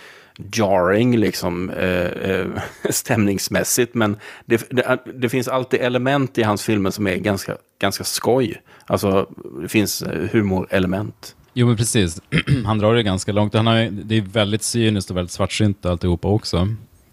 jarring 0.51 1.17
liksom 1.17 1.69
eh, 1.69 2.05
eh 2.05 2.47
stämningsmässigt. 2.89 3.93
Men 3.93 4.17
det, 4.45 4.69
det, 4.69 4.99
det 5.15 5.29
finns 5.29 5.47
alltid 5.47 5.81
element 5.81 6.37
i 6.37 6.43
hans 6.43 6.63
filmer 6.63 6.91
som 6.91 7.07
är 7.07 7.15
ganska, 7.15 7.57
ganska 7.79 8.03
skoj. 8.03 8.61
Alltså, 8.85 9.29
det 9.61 9.67
finns 9.67 10.01
eh, 10.01 10.29
humorelement. 10.31 11.35
jo, 11.53 11.67
men 11.67 11.77
precis. 11.77 12.21
han 12.65 12.77
drar 12.77 12.95
det 12.95 13.03
ganska 13.03 13.31
långt. 13.31 13.53
Han 13.53 13.67
har, 13.67 13.89
det 13.91 14.17
är 14.17 14.21
väldigt 14.21 14.63
cyniskt 14.63 15.09
och 15.09 15.17
väldigt 15.17 15.31
svartsynt 15.31 15.85
alltihopa 15.85 16.27
också. 16.27 16.67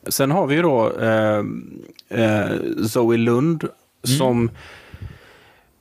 Sen 0.09 0.31
har 0.31 0.47
vi 0.47 0.55
ju 0.55 0.63
då 0.63 0.93
eh, 1.01 1.45
eh, 2.09 2.51
Zoe 2.89 3.17
Lund 3.17 3.69
som... 4.03 4.51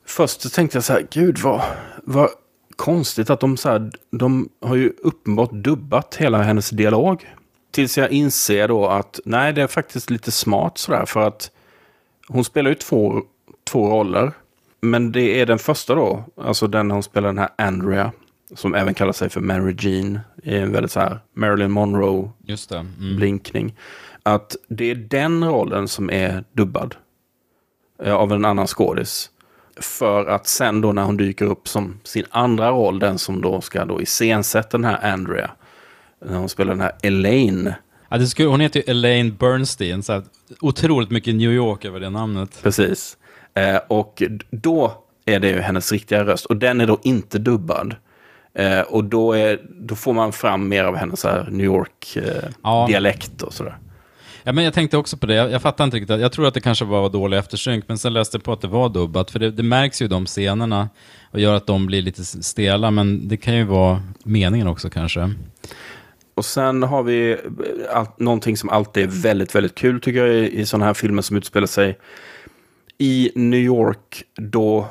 Först 0.06 0.40
så 0.40 0.50
tänkte 0.50 0.76
jag 0.76 0.84
så 0.84 0.92
här, 0.92 1.06
gud 1.10 1.38
vad, 1.38 1.62
vad 2.02 2.30
konstigt 2.76 3.30
att 3.30 3.40
de 3.40 3.56
så 3.56 3.68
här, 3.68 3.90
de 4.10 4.48
har 4.60 4.76
ju 4.76 4.92
uppenbart 5.02 5.52
dubbat 5.52 6.14
hela 6.14 6.42
hennes 6.42 6.70
dialog. 6.70 7.30
Tills 7.70 7.98
jag 7.98 8.10
inser 8.10 8.68
då 8.68 8.86
att 8.86 9.20
nej, 9.24 9.52
det 9.52 9.62
är 9.62 9.66
faktiskt 9.66 10.10
lite 10.10 10.30
smart 10.30 10.78
sådär 10.78 11.04
för 11.06 11.20
att 11.20 11.50
hon 12.28 12.44
spelar 12.44 12.70
ju 12.70 12.74
två, 12.74 13.22
två 13.64 13.90
roller. 13.90 14.32
Men 14.80 15.12
det 15.12 15.40
är 15.40 15.46
den 15.46 15.58
första 15.58 15.94
då, 15.94 16.24
alltså 16.36 16.66
den 16.66 16.90
hon 16.90 17.02
spelar 17.02 17.28
den 17.28 17.38
här 17.38 17.48
Andrea, 17.58 18.12
som 18.54 18.74
även 18.74 18.94
kallar 18.94 19.12
sig 19.12 19.30
för 19.30 19.40
Mary 19.40 19.76
Jean, 19.78 20.20
i 20.42 20.56
en 20.56 20.72
väldigt 20.72 20.92
så 20.92 21.00
här 21.00 21.18
Marilyn 21.34 21.70
Monroe 21.70 22.30
Just 22.46 22.70
det. 22.70 22.78
Mm. 22.78 23.16
Att 24.26 24.56
det 24.68 24.90
är 24.90 24.94
den 24.94 25.44
rollen 25.44 25.88
som 25.88 26.10
är 26.10 26.44
dubbad 26.52 26.94
eh, 28.02 28.14
av 28.14 28.32
en 28.32 28.44
annan 28.44 28.66
skådis. 28.66 29.30
För 29.80 30.26
att 30.26 30.46
sen 30.46 30.80
då 30.80 30.92
när 30.92 31.02
hon 31.02 31.16
dyker 31.16 31.44
upp 31.44 31.68
som 31.68 32.00
sin 32.04 32.24
andra 32.30 32.70
roll, 32.70 32.98
den 32.98 33.18
som 33.18 33.40
då 33.40 33.60
ska 33.60 33.84
då 33.84 34.02
iscensätta 34.02 34.78
den 34.78 34.84
här 34.84 35.12
Andrea. 35.12 35.50
När 36.26 36.38
hon 36.38 36.48
spelar 36.48 36.72
den 36.72 36.80
här 36.80 36.92
Elaine. 37.02 37.74
Ja, 38.08 38.18
det 38.18 38.26
skulle, 38.26 38.48
hon 38.48 38.60
heter 38.60 38.80
ju 38.80 38.90
Elaine 38.90 39.36
Bernstein, 39.36 40.02
så 40.02 40.22
otroligt 40.60 41.10
mycket 41.10 41.34
New 41.34 41.52
York 41.52 41.84
över 41.84 42.00
det 42.00 42.10
namnet. 42.10 42.58
Precis. 42.62 43.16
Eh, 43.54 43.76
och 43.88 44.22
då 44.50 44.92
är 45.24 45.40
det 45.40 45.48
ju 45.48 45.60
hennes 45.60 45.92
riktiga 45.92 46.24
röst. 46.24 46.46
Och 46.46 46.56
den 46.56 46.80
är 46.80 46.86
då 46.86 46.98
inte 47.02 47.38
dubbad. 47.38 47.96
Eh, 48.54 48.80
och 48.80 49.04
då, 49.04 49.32
är, 49.32 49.60
då 49.70 49.94
får 49.94 50.12
man 50.12 50.32
fram 50.32 50.68
mer 50.68 50.84
av 50.84 50.96
hennes 50.96 51.20
så 51.20 51.28
här 51.28 51.48
New 51.50 51.66
Ja. 51.66 51.72
York-dialekt 51.74 53.42
och 53.42 53.52
sådär. 53.54 53.78
Ja, 54.46 54.52
men 54.52 54.64
jag 54.64 54.74
tänkte 54.74 54.96
också 54.96 55.16
på 55.16 55.26
det. 55.26 55.34
Jag, 55.34 55.50
jag 55.50 55.62
fattar 55.62 55.84
inte 55.84 55.96
riktigt. 55.96 56.20
Jag 56.20 56.32
tror 56.32 56.46
att 56.46 56.54
det 56.54 56.60
kanske 56.60 56.84
var 56.84 57.10
dålig 57.10 57.38
eftersynk, 57.38 57.84
men 57.88 57.98
sen 57.98 58.12
läste 58.12 58.36
jag 58.36 58.44
på 58.44 58.52
att 58.52 58.60
det 58.60 58.68
var 58.68 58.88
dubbat. 58.88 59.30
För 59.30 59.38
det, 59.38 59.50
det 59.50 59.62
märks 59.62 60.02
ju 60.02 60.08
de 60.08 60.26
scenerna 60.26 60.88
och 61.30 61.40
gör 61.40 61.54
att 61.54 61.66
de 61.66 61.86
blir 61.86 62.02
lite 62.02 62.24
stela, 62.24 62.90
men 62.90 63.28
det 63.28 63.36
kan 63.36 63.56
ju 63.56 63.64
vara 63.64 64.02
meningen 64.24 64.66
också 64.66 64.90
kanske. 64.90 65.34
Och 66.34 66.44
sen 66.44 66.82
har 66.82 67.02
vi 67.02 67.32
eh, 67.32 67.38
all, 67.92 68.06
någonting 68.18 68.56
som 68.56 68.68
alltid 68.68 69.02
är 69.02 69.08
väldigt, 69.08 69.54
väldigt 69.54 69.74
kul 69.74 70.00
tycker 70.00 70.26
jag 70.26 70.36
i, 70.36 70.60
i 70.60 70.66
sådana 70.66 70.84
här 70.86 70.94
filmer 70.94 71.22
som 71.22 71.36
utspelar 71.36 71.66
sig 71.66 71.98
i 72.98 73.30
New 73.34 73.60
York 73.60 74.22
då, 74.36 74.86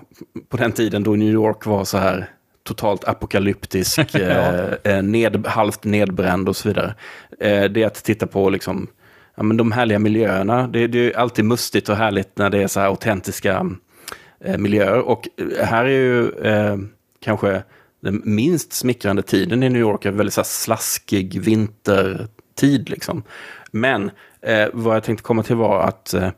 på 0.49 0.57
den 0.57 0.71
tiden 0.71 1.03
då 1.03 1.11
New 1.11 1.31
York 1.33 1.65
var 1.65 1.85
så 1.85 1.97
här 1.97 2.29
totalt 2.63 3.03
apokalyptisk, 3.03 3.99
eh, 4.15 4.73
eh, 4.83 5.03
ned, 5.03 5.47
halvt 5.47 5.83
nedbränd 5.83 6.49
och 6.49 6.55
så 6.55 6.67
vidare. 6.67 6.95
Eh, 7.39 7.63
det 7.63 7.83
är 7.83 7.87
att 7.87 8.03
titta 8.03 8.27
på 8.27 8.49
liksom, 8.49 8.87
ja, 9.35 9.43
men 9.43 9.57
de 9.57 9.71
härliga 9.71 9.99
miljöerna. 9.99 10.67
Det, 10.67 10.87
det 10.87 11.13
är 11.13 11.17
alltid 11.17 11.45
mustigt 11.45 11.89
och 11.89 11.95
härligt 11.95 12.37
när 12.37 12.49
det 12.49 12.63
är 12.63 12.67
så 12.67 12.79
här 12.79 12.87
autentiska 12.87 13.65
eh, 14.39 14.57
miljöer. 14.57 14.99
Och 14.99 15.27
eh, 15.37 15.65
här 15.65 15.85
är 15.85 15.89
ju 15.89 16.29
eh, 16.29 16.77
kanske 17.19 17.63
den 18.01 18.21
minst 18.25 18.73
smickrande 18.73 19.21
tiden 19.21 19.63
i 19.63 19.69
New 19.69 19.81
York, 19.81 20.05
en 20.05 20.17
väldigt 20.17 20.33
så 20.33 20.41
här 20.41 20.45
slaskig 20.45 21.41
vintertid. 21.41 22.89
Liksom. 22.89 23.23
Men 23.71 24.11
eh, 24.41 24.67
vad 24.73 24.95
jag 24.95 25.03
tänkte 25.03 25.23
komma 25.23 25.43
till 25.43 25.55
var 25.55 25.79
att 25.81 26.13
eh, 26.13 26.29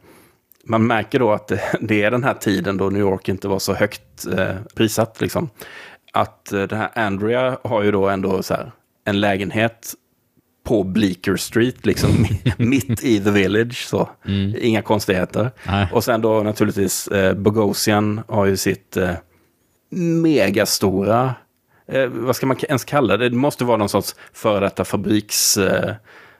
man 0.66 0.88
märker 0.88 1.20
då 1.20 1.32
att 1.32 1.48
det, 1.48 1.62
det 1.82 2.04
är 2.04 2.12
den 2.12 2.24
här 2.24 2.34
tiden 2.34 2.78
då 2.78 2.90
New 2.90 3.02
York 3.02 3.30
inte 3.30 3.48
var 3.48 3.60
så 3.60 3.74
högt 3.74 4.26
eh, 4.38 4.56
prissatt. 4.76 5.22
Liksom. 5.22 5.50
Att 6.14 6.52
eh, 6.52 6.64
den 6.64 6.80
här 6.80 6.90
Andrea 6.96 7.58
har 7.64 7.84
ju 7.84 7.92
då 7.92 8.08
ändå 8.08 8.44
så 8.44 8.54
här, 8.54 8.72
en 9.04 9.20
lägenhet 9.20 9.94
på 10.66 10.84
Bleecker 10.84 11.36
Street, 11.36 11.86
liksom 11.86 12.28
mitt 12.58 13.04
i 13.04 13.20
the 13.20 13.32
village. 13.32 13.88
Så. 13.88 14.10
Inga 14.60 14.82
konstigheter. 14.82 15.52
Nej. 15.68 15.88
Och 15.92 16.04
sen 16.04 16.22
då 16.22 16.44
naturligtvis 16.44 17.08
eh, 17.08 17.34
Bogosian 17.34 18.22
har 18.28 18.46
ju 18.46 18.58
sitt 18.58 18.98
eh, 18.98 19.12
megastora, 20.22 21.34
eh, 21.88 22.06
vad 22.06 22.36
ska 22.36 22.46
man 22.46 22.58
ens 22.60 22.84
kalla 22.86 23.18
det? 23.18 23.30
Det 23.30 23.36
måste 23.36 23.66
vara 23.66 23.78
någon 23.78 23.90
sorts 23.90 24.16
före 24.34 24.60
detta 24.60 24.86
fabrikslokal 24.86 25.90
eh, 25.90 25.96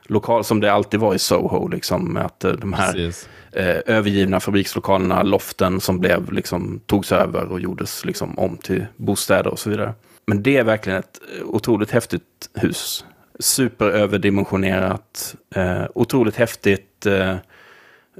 lokal 0.06 0.44
som 0.44 0.60
det 0.60 0.72
alltid 0.72 1.00
var 1.00 1.14
i 1.14 1.18
Soho. 1.18 1.68
Liksom, 1.68 2.16
att 2.16 2.44
eh, 2.44 2.52
de 2.52 2.72
här 2.72 3.12
eh, 3.52 3.76
övergivna 3.86 4.40
fabrikslokalerna, 4.40 5.22
loften 5.22 5.80
som 5.80 5.98
blev, 5.98 6.32
liksom, 6.32 6.80
togs 6.86 7.12
över 7.12 7.44
och 7.44 7.60
gjordes 7.60 8.04
liksom, 8.04 8.38
om 8.38 8.56
till 8.56 8.86
bostäder 8.96 9.50
och 9.50 9.58
så 9.58 9.70
vidare. 9.70 9.94
Men 10.26 10.42
det 10.42 10.56
är 10.56 10.64
verkligen 10.64 10.98
ett 10.98 11.20
otroligt 11.44 11.90
häftigt 11.90 12.22
hus. 12.54 13.04
Superöverdimensionerat, 13.38 15.36
eh, 15.54 15.84
otroligt 15.94 16.36
häftigt. 16.36 17.06
Eh, 17.06 17.36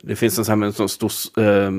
det 0.03 0.17
finns 0.17 0.39
en 0.39 0.45
sån 0.45 0.63
här 0.63 0.67
en 0.67 0.73
sån 0.73 0.89
stor, 0.89 1.11
eh, 1.37 1.71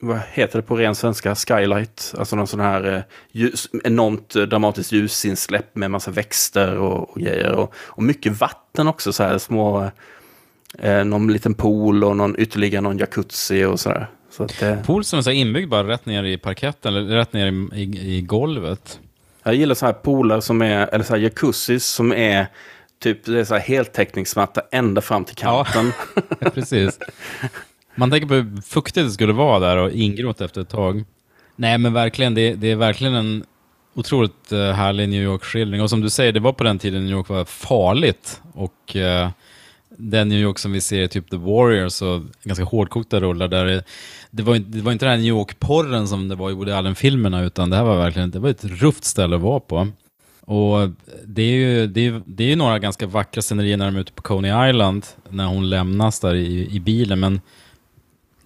vad 0.00 0.20
heter 0.32 0.58
det 0.58 0.62
på 0.62 0.76
ren 0.76 0.94
svenska, 0.94 1.34
skylight. 1.34 2.14
Alltså 2.18 2.36
någon 2.36 2.46
sån 2.46 2.60
här 2.60 2.94
eh, 2.94 3.02
ljus, 3.32 3.68
enormt 3.84 4.30
dramatiskt 4.30 4.92
ljusinsläpp 4.92 5.76
med 5.76 5.90
massa 5.90 6.10
växter 6.10 6.78
och, 6.78 7.10
och 7.10 7.20
grejer. 7.20 7.52
Och, 7.52 7.74
och 7.76 8.02
mycket 8.02 8.40
vatten 8.40 8.88
också, 8.88 9.12
så 9.12 9.22
här 9.22 9.38
små, 9.38 9.90
eh, 10.78 11.04
någon 11.04 11.32
liten 11.32 11.54
pool 11.54 12.04
och 12.04 12.16
någon, 12.16 12.40
ytterligare 12.40 12.82
någon 12.82 12.98
jacuzzi 12.98 13.64
och 13.64 13.80
sådär. 13.80 14.08
Så 14.30 14.44
att, 14.44 14.62
eh, 14.62 14.82
Pool 14.82 15.04
som 15.04 15.18
är 15.18 15.22
så 15.22 15.30
inbyggd 15.30 15.68
bara 15.68 15.88
rätt 15.88 16.06
ner 16.06 16.24
i 16.24 16.38
parketten, 16.38 16.94
eller 16.94 17.16
rätt 17.16 17.32
ner 17.32 17.46
i, 17.46 17.82
i, 17.82 18.16
i 18.16 18.20
golvet 18.20 19.00
jag 19.44 19.54
gillar 19.54 19.74
så 19.74 19.86
här 19.86 19.92
pooler 19.92 20.40
som 20.40 20.62
är, 20.62 20.86
eller 20.94 21.04
så 21.04 21.14
här 21.14 21.20
jacuzzis 21.20 21.86
som 21.86 22.12
är 22.12 22.46
typ 23.02 23.24
det 23.24 23.40
är 23.40 23.44
så 23.44 23.54
här 23.54 23.60
heltäckningsmatta 23.62 24.62
ända 24.70 25.00
fram 25.00 25.24
till 25.24 25.36
Ja. 25.40 25.64
kanten. 25.64 25.92
Precis. 26.54 26.98
Man 27.94 28.10
tänker 28.10 28.28
på 28.28 28.34
hur 28.34 28.62
fuktigt 28.62 29.06
det 29.06 29.10
skulle 29.12 29.32
vara 29.32 29.58
där 29.58 29.76
och 29.76 29.90
ingrott 29.90 30.40
efter 30.40 30.60
ett 30.60 30.68
tag. 30.68 31.04
Nej, 31.56 31.78
men 31.78 31.92
verkligen, 31.92 32.34
det, 32.34 32.54
det 32.54 32.70
är 32.70 32.76
verkligen 32.76 33.14
en 33.14 33.44
otroligt 33.94 34.52
eh, 34.52 34.70
härlig 34.72 35.08
New 35.08 35.22
York-skildring. 35.22 35.82
Och 35.82 35.90
som 35.90 36.00
du 36.00 36.10
säger, 36.10 36.32
det 36.32 36.40
var 36.40 36.52
på 36.52 36.64
den 36.64 36.78
tiden 36.78 37.04
New 37.04 37.12
York 37.12 37.28
var 37.28 37.44
farligt. 37.44 38.40
Och 38.52 38.96
eh, 38.96 39.30
den 39.96 40.28
New 40.28 40.38
York 40.38 40.58
som 40.58 40.72
vi 40.72 40.80
ser 40.80 41.02
i 41.02 41.08
typ 41.08 41.30
The 41.30 41.36
Warriors 41.36 42.02
och 42.02 42.22
ganska 42.44 42.64
hårdkokta 42.64 43.20
rullar 43.20 43.48
där 43.48 43.64
det, 43.64 43.84
det, 44.30 44.42
var, 44.42 44.56
inte- 44.56 44.70
det 44.70 44.82
var 44.82 44.92
inte 44.92 45.04
den 45.04 45.10
här 45.10 45.18
New 45.18 45.26
York-porren 45.28 46.08
som 46.08 46.28
det 46.28 46.34
var 46.34 46.50
i 46.50 46.54
Woody 46.54 46.72
Allen-filmerna, 46.72 47.42
utan 47.42 47.70
det 47.70 47.76
här 47.76 47.84
var 47.84 47.96
verkligen 47.96 48.30
det 48.30 48.38
var 48.38 48.48
ett 48.48 48.64
rufft 48.64 49.04
ställe 49.04 49.36
att 49.36 49.42
vara 49.42 49.60
på. 49.60 49.88
Och 50.40 50.90
det 51.26 51.42
är 51.42 51.52
ju, 51.56 51.86
det 51.86 52.00
är, 52.00 52.04
ju- 52.04 52.22
det 52.26 52.44
är 52.44 52.48
ju 52.48 52.56
några 52.56 52.78
ganska 52.78 53.06
vackra 53.06 53.42
scenerier 53.42 53.76
när 53.76 53.86
de 53.86 53.96
är 53.96 54.00
ute 54.00 54.12
på 54.12 54.22
Coney 54.22 54.70
Island, 54.70 55.06
när 55.28 55.46
hon 55.46 55.70
lämnas 55.70 56.20
där 56.20 56.34
i, 56.34 56.68
i 56.76 56.80
bilen, 56.80 57.20
men 57.20 57.40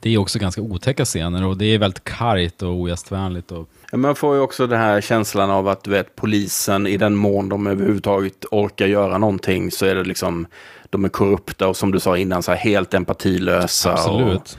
det 0.01 0.11
är 0.15 0.19
också 0.19 0.39
ganska 0.39 0.61
otäcka 0.63 1.05
scener 1.05 1.45
och 1.45 1.57
det 1.57 1.65
är 1.67 1.79
väldigt 1.79 2.05
kargt 2.05 2.63
och 2.63 2.71
ogästvänligt. 2.75 3.53
Och, 3.53 3.69
man 3.93 4.15
får 4.15 4.35
ju 4.35 4.41
också 4.41 4.67
den 4.67 4.79
här 4.79 5.01
känslan 5.01 5.51
av 5.51 5.69
att 5.69 5.85
du 5.85 5.91
vet, 5.91 6.17
polisen, 6.17 6.87
i 6.87 6.97
den 6.97 7.15
mån 7.15 7.49
de 7.49 7.67
överhuvudtaget 7.67 8.45
orkar 8.51 8.87
göra 8.87 9.19
någonting, 9.19 9.71
så 9.71 9.87
är 9.87 9.95
det 9.95 10.05
liksom, 10.05 10.47
de 10.91 11.05
är 11.05 11.09
korrupta 11.09 11.69
och 11.69 11.77
som 11.77 11.93
du 11.93 12.01
sa 12.01 12.19
innan, 12.19 12.43
så 12.43 12.53
här 12.53 12.59
helt 12.59 12.95
empatilösa. 12.95 13.93
Och, 13.93 13.99
absolut. 13.99 14.59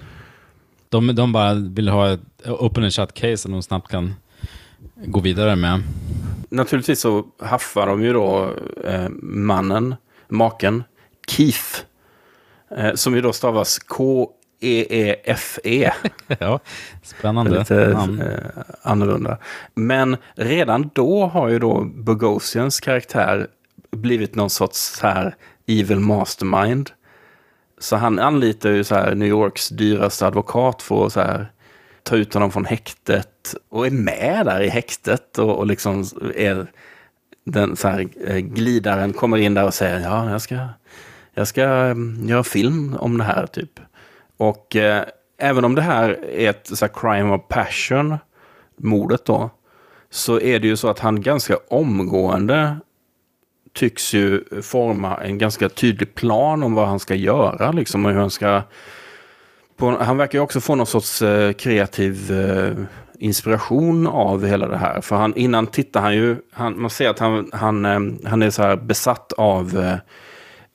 De, 0.90 1.16
de 1.16 1.32
bara 1.32 1.54
vill 1.54 1.90
ha 1.90 2.14
ett 2.14 2.22
open 2.46 2.84
and 2.84 2.94
shut 2.94 3.14
case 3.14 3.38
som 3.38 3.52
de 3.52 3.64
snabbt 3.64 3.92
kan 3.92 4.14
gå 5.06 5.20
vidare 5.20 5.56
med. 5.56 5.84
naturligtvis 6.50 7.00
så 7.00 7.26
haffar 7.42 7.88
de 7.88 8.04
ju 8.04 8.14
då 8.14 8.54
eh, 8.84 9.10
mannen, 9.22 9.96
maken, 10.28 10.84
Keith, 11.28 11.82
eh, 12.78 12.94
som 12.94 13.16
ju 13.16 13.22
då 13.22 13.34
stavas 13.34 13.80
K-E-E-F-E. 14.60 15.92
ja, 16.40 16.60
spännande 17.04 17.60
Lite 17.60 17.88
namn. 17.88 18.22
eh, 18.22 18.64
annorlunda. 18.82 19.38
Men 19.74 20.18
redan 20.36 20.90
då 20.94 21.26
har 21.26 21.48
ju 21.48 21.60
då 21.60 21.84
Bogosians 21.84 22.80
karaktär 22.80 23.48
blivit 23.92 24.36
någon 24.36 24.50
sorts 24.50 24.80
så 25.00 25.08
här 25.08 25.36
evil 25.68 26.00
mastermind. 26.00 26.92
Så 27.80 27.96
han 27.96 28.20
anlitar 28.20 28.70
ju 28.70 28.84
så 28.84 28.96
här 28.96 29.16
New 29.16 29.28
Yorks 29.28 29.70
dyraste 29.70 30.28
advokat 30.28 30.82
för 30.82 31.06
att 31.06 31.14
så 31.14 31.20
här 31.20 31.52
ta 32.04 32.16
ut 32.16 32.34
honom 32.34 32.52
från 32.52 32.66
häktet 32.66 33.56
och 33.70 33.88
är 33.88 33.92
med 33.92 34.46
där 34.46 34.62
i 34.62 34.70
häktet 34.70 35.38
och, 35.38 35.58
och 35.58 35.68
liksom 35.68 36.06
är 36.36 36.68
den 37.46 37.76
så 37.76 37.88
här 37.88 38.08
eh, 38.26 38.38
glidaren 38.38 39.14
kommer 39.14 39.38
in 39.38 39.54
där 39.54 39.66
och 39.66 39.74
säger 39.74 40.00
ja, 40.00 40.32
jag 40.32 40.42
ska, 40.42 40.68
jag 41.34 41.48
ska 41.48 41.64
mm, 41.64 42.30
göra 42.30 42.44
film 42.44 42.96
om 43.00 43.18
det 43.18 43.24
här 43.24 43.46
typ. 43.48 43.80
Och 44.40 44.76
eh, 44.76 45.04
även 45.38 45.66
om 45.66 45.76
det 45.76 45.82
här 45.82 46.26
är 46.26 46.50
ett 46.50 46.68
så 46.68 46.86
här, 46.86 46.94
crime 46.94 47.36
of 47.36 47.42
passion, 47.48 48.18
mordet 48.78 49.26
då, 49.26 49.50
så 50.10 50.40
är 50.40 50.60
det 50.60 50.68
ju 50.68 50.78
så 50.78 50.88
att 50.90 51.00
han 51.00 51.22
ganska 51.22 51.58
omgående 51.70 52.78
tycks 53.74 54.14
ju 54.14 54.44
forma 54.62 55.18
en 55.18 55.38
ganska 55.38 55.70
tydlig 55.70 56.16
plan 56.16 56.64
om 56.64 56.74
vad 56.74 56.88
han 56.88 57.00
ska 57.00 57.16
göra, 57.16 57.72
liksom, 57.72 58.06
och 58.06 58.12
hur 58.12 58.20
han 58.20 58.30
ska... 58.30 58.62
På, 59.78 59.98
han 60.00 60.18
verkar 60.18 60.38
ju 60.38 60.44
också 60.44 60.60
få 60.62 60.76
någon 60.76 60.88
sorts 60.88 61.22
eh, 61.22 61.54
kreativ 61.54 62.32
eh, 62.32 62.74
inspiration 63.20 64.08
av 64.08 64.46
hela 64.46 64.68
det 64.68 64.78
här. 64.78 65.02
För 65.02 65.16
han, 65.16 65.36
innan 65.36 65.68
tittar 65.68 66.02
han 66.02 66.16
ju, 66.16 66.36
han, 66.52 66.82
man 66.82 66.90
ser 66.90 67.10
att 67.10 67.20
han, 67.20 67.50
han, 67.54 67.86
eh, 67.86 68.30
han 68.30 68.42
är 68.42 68.50
så 68.50 68.62
här 68.62 68.76
besatt 68.76 69.34
av 69.34 69.78
eh, 69.78 69.96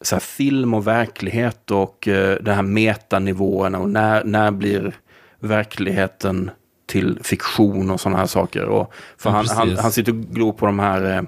så 0.07 0.21
film 0.21 0.75
och 0.75 0.87
verklighet 0.87 1.71
och 1.71 2.09
eh, 2.09 2.39
de 2.41 2.51
här 2.51 2.63
metanivåerna 2.63 3.79
och 3.79 3.91
när, 3.91 4.25
när 4.25 4.51
blir 4.51 4.95
verkligheten 5.41 6.51
till 6.87 7.19
fiktion 7.23 7.91
och 7.91 8.01
sådana 8.01 8.19
här 8.19 8.27
saker. 8.27 8.65
Och, 8.65 8.93
för 9.19 9.31
Ja, 9.31 9.37
han, 9.37 9.49
han, 9.49 9.77
han 9.77 9.93
sitter 9.93 10.13
och 10.13 10.19
glor 10.19 10.53
på 10.53 10.67
de 10.67 10.79
här 10.79 11.05
eh, 11.05 11.23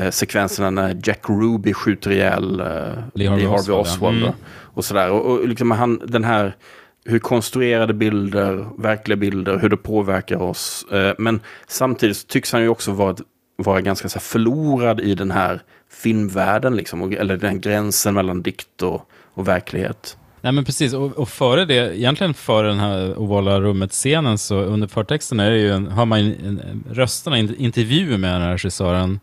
eh, 0.00 0.10
sekvenserna 0.10 0.70
när 0.70 1.00
Jack 1.04 1.28
Ruby 1.28 1.72
skjuter 1.72 2.10
ihjäl 2.10 2.60
eh, 2.60 2.66
Lee 3.14 3.30
Harvey 3.30 3.46
Oswald. 3.46 3.80
Oswald. 3.80 4.22
Mm. 4.22 4.34
Och 4.74 4.84
sådär. 4.84 5.10
Och, 5.10 5.26
och 5.26 5.48
liksom 5.48 5.70
han, 5.70 6.00
den 6.06 6.24
här, 6.24 6.56
hur 7.04 7.18
konstruerade 7.18 7.94
bilder, 7.94 8.66
verkliga 8.78 9.16
bilder, 9.16 9.58
hur 9.58 9.68
det 9.68 9.76
påverkar 9.76 10.42
oss. 10.42 10.86
Eh, 10.92 11.14
men 11.18 11.40
samtidigt 11.66 12.28
tycks 12.28 12.52
han 12.52 12.62
ju 12.62 12.68
också 12.68 12.92
vara, 12.92 13.16
vara 13.64 13.80
ganska 13.80 14.08
så 14.08 14.18
här, 14.18 14.20
förlorad 14.20 15.00
i 15.00 15.14
den 15.14 15.30
här 15.30 15.62
filmvärlden, 15.90 16.76
liksom, 16.76 17.12
eller 17.12 17.36
den 17.36 17.60
gränsen 17.60 18.14
mellan 18.14 18.42
dikt 18.42 18.82
och, 18.82 19.10
och 19.34 19.48
verklighet. 19.48 20.16
Nej 20.40 20.52
men 20.52 20.64
precis, 20.64 20.94
och, 20.94 21.18
och 21.18 21.28
före 21.28 21.64
det, 21.64 21.98
egentligen 21.98 22.34
före 22.34 22.68
den 22.68 22.78
här 22.78 23.18
ovala 23.18 23.60
rummet-scenen, 23.60 24.38
så 24.38 24.56
under 24.60 24.88
förtexten 24.88 25.40
är 25.40 25.50
det 25.50 25.58
ju 25.58 25.72
en, 25.72 25.86
hör 25.86 26.04
man 26.04 26.18
en, 26.18 26.84
rösterna 26.90 27.36
i 27.36 27.40
en 27.40 27.56
intervju 27.56 28.18
med 28.18 28.34
den 28.34 28.42
här 28.42 28.52
regissören. 28.52 29.20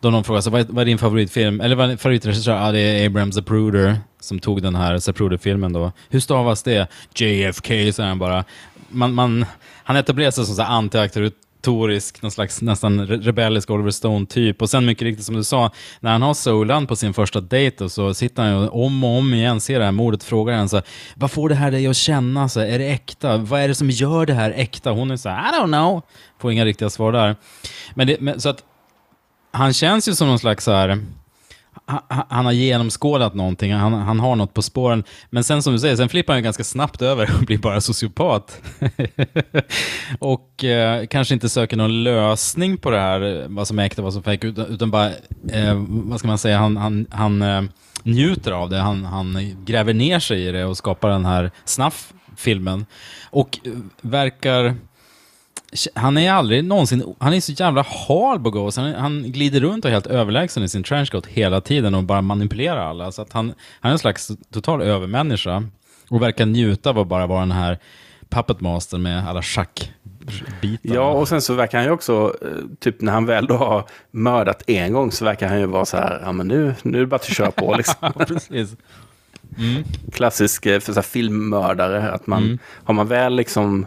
Då 0.00 0.10
någon 0.10 0.24
frågar 0.24 0.40
så, 0.40 0.50
vad, 0.50 0.60
är, 0.60 0.66
vad 0.68 0.82
är 0.82 0.86
din 0.86 0.98
favoritfilm? 0.98 1.60
Eller 1.60 1.76
vad 1.76 1.84
är 1.84 1.88
din 1.88 1.98
favoritregissör? 1.98 2.56
Ja, 2.56 2.72
det 2.72 2.80
är 2.80 3.06
Abraham 3.06 3.32
Zapruder 3.32 3.96
som 4.20 4.38
tog 4.38 4.62
den 4.62 4.74
här 4.74 4.98
Zapruder-filmen 4.98 5.72
då. 5.72 5.92
Hur 6.08 6.20
stavas 6.20 6.62
det? 6.62 6.88
JFK, 7.14 7.68
säger 7.68 8.08
han 8.08 8.18
bara. 8.18 8.44
Man, 8.88 9.14
man, 9.14 9.44
han 9.84 9.96
etablerar 9.96 10.30
sig 10.30 10.46
som 10.46 10.54
så 10.54 10.62
retorisk, 11.60 12.22
någon 12.22 12.30
slags 12.30 12.62
nästan 12.62 13.06
rebellisk 13.06 13.70
Oliver 13.70 13.90
Stone-typ. 13.90 14.62
Och 14.62 14.70
sen 14.70 14.86
mycket 14.86 15.02
riktigt 15.02 15.26
som 15.26 15.36
du 15.36 15.44
sa, 15.44 15.70
när 16.00 16.12
han 16.12 16.22
har 16.22 16.34
Solan 16.34 16.86
på 16.86 16.96
sin 16.96 17.14
första 17.14 17.40
dejt 17.40 17.84
och 17.84 17.92
så 17.92 18.14
sitter 18.14 18.42
han 18.42 18.62
ju 18.62 18.68
om 18.68 19.04
och 19.04 19.18
om 19.18 19.34
igen, 19.34 19.60
ser 19.60 19.78
det 19.78 19.84
här 19.84 19.92
mordet, 19.92 20.24
frågar 20.24 20.54
henne 20.56 20.68
så 20.68 20.76
här, 20.76 20.86
vad 21.14 21.30
får 21.30 21.48
det 21.48 21.54
här 21.54 21.70
dig 21.70 21.86
att 21.86 21.96
känna? 21.96 22.48
Så 22.48 22.60
här, 22.60 22.66
är 22.66 22.78
det 22.78 22.86
äkta? 22.86 23.36
Vad 23.36 23.60
är 23.60 23.68
det 23.68 23.74
som 23.74 23.90
gör 23.90 24.26
det 24.26 24.34
här 24.34 24.52
äkta? 24.56 24.90
Hon 24.90 25.10
är 25.10 25.16
så 25.16 25.28
här, 25.28 25.52
I 25.52 25.56
don't 25.56 25.66
know. 25.66 26.02
Får 26.38 26.52
inga 26.52 26.64
riktiga 26.64 26.90
svar 26.90 27.12
där. 27.12 27.36
Men, 27.94 28.06
det, 28.06 28.20
men 28.20 28.40
så 28.40 28.48
att 28.48 28.64
han 29.52 29.72
känns 29.72 30.08
ju 30.08 30.14
som 30.14 30.28
någon 30.28 30.38
slags 30.38 30.64
så 30.64 30.72
här, 30.72 30.98
han, 31.90 32.24
han 32.28 32.44
har 32.44 32.52
genomskådat 32.52 33.34
någonting, 33.34 33.72
han, 33.72 33.92
han 33.92 34.20
har 34.20 34.36
något 34.36 34.54
på 34.54 34.62
spåren. 34.62 35.04
Men 35.30 35.44
sen 35.44 35.62
som 35.62 35.72
du 35.72 35.78
säger, 35.78 35.96
sen 35.96 36.08
flippar 36.08 36.32
han 36.32 36.38
ju 36.38 36.44
ganska 36.44 36.64
snabbt 36.64 37.02
över 37.02 37.30
och 37.34 37.40
blir 37.46 37.58
bara 37.58 37.80
sociopat. 37.80 38.62
och 40.18 40.64
eh, 40.64 41.06
kanske 41.06 41.34
inte 41.34 41.48
söker 41.48 41.76
någon 41.76 42.04
lösning 42.04 42.76
på 42.76 42.90
det 42.90 42.98
här, 42.98 43.42
eh, 43.42 43.48
vad 43.48 43.68
som 43.68 43.78
är 43.78 43.84
äkta, 43.84 44.02
och 44.02 44.04
vad 44.04 44.12
som 44.12 44.20
är 44.20 44.24
fejk, 44.24 44.44
utan, 44.44 44.66
utan 44.66 44.90
bara, 44.90 45.08
eh, 45.52 45.84
vad 45.88 46.18
ska 46.18 46.28
man 46.28 46.38
säga, 46.38 46.58
han, 46.58 46.76
han, 46.76 47.06
han 47.10 47.42
eh, 47.42 47.62
njuter 48.02 48.52
av 48.52 48.70
det, 48.70 48.78
han, 48.78 49.04
han 49.04 49.56
gräver 49.64 49.94
ner 49.94 50.18
sig 50.18 50.46
i 50.46 50.52
det 50.52 50.64
och 50.64 50.76
skapar 50.76 51.10
den 51.10 51.24
här 51.24 51.50
snaff-filmen. 51.64 52.86
Och 53.30 53.58
eh, 53.64 53.72
verkar 54.00 54.74
han 55.94 56.18
är 56.18 56.32
aldrig 56.32 56.64
någonsin, 56.64 57.14
han 57.18 57.34
är 57.34 57.40
så 57.40 57.52
jävla 57.52 57.86
hal 58.08 58.38
Bogos. 58.38 58.76
Han, 58.76 58.94
han 58.94 59.32
glider 59.32 59.60
runt 59.60 59.84
och 59.84 59.90
är 59.90 59.92
helt 59.92 60.06
överlägsen 60.06 60.62
i 60.62 60.68
sin 60.68 60.82
trenchcoat 60.82 61.26
hela 61.26 61.60
tiden 61.60 61.94
och 61.94 62.04
bara 62.04 62.22
manipulerar 62.22 62.86
alla. 62.86 63.12
Så 63.12 63.22
att 63.22 63.32
han, 63.32 63.52
han 63.80 63.90
är 63.90 63.92
en 63.92 63.98
slags 63.98 64.30
total 64.52 64.82
övermänniska 64.82 65.64
och 66.08 66.22
verkar 66.22 66.46
njuta 66.46 66.90
av 66.90 66.98
att 66.98 67.06
bara 67.06 67.26
vara 67.26 67.40
den 67.40 67.52
här 67.52 67.78
puppet 68.28 68.60
master 68.60 68.98
med 68.98 69.28
alla 69.28 69.42
schackbitar. 69.42 70.94
Ja, 70.94 71.12
och 71.12 71.28
sen 71.28 71.42
så 71.42 71.54
verkar 71.54 71.78
han 71.78 71.86
ju 71.86 71.92
också, 71.92 72.36
eh, 72.42 72.48
typ 72.78 73.00
när 73.00 73.12
han 73.12 73.26
väl 73.26 73.46
då 73.46 73.56
har 73.56 73.84
mördat 74.10 74.62
en 74.66 74.92
gång 74.92 75.12
så 75.12 75.24
verkar 75.24 75.48
han 75.48 75.60
ju 75.60 75.66
vara 75.66 75.84
så 75.84 75.96
här, 75.96 76.20
ja 76.24 76.32
men 76.32 76.48
nu, 76.48 76.74
nu 76.82 76.98
är 76.98 77.00
det 77.00 77.06
bara 77.06 77.16
att 77.16 77.24
köra 77.24 77.50
på 77.50 77.74
liksom. 77.76 78.12
Precis. 78.26 78.76
Klassisk 80.12 80.66
eh, 80.66 80.80
för 80.80 80.92
så 80.92 80.98
här, 80.98 81.02
filmmördare, 81.02 82.10
att 82.10 82.26
man, 82.26 82.58
har 82.84 82.94
man 82.94 83.08
väl 83.08 83.36
liksom 83.36 83.86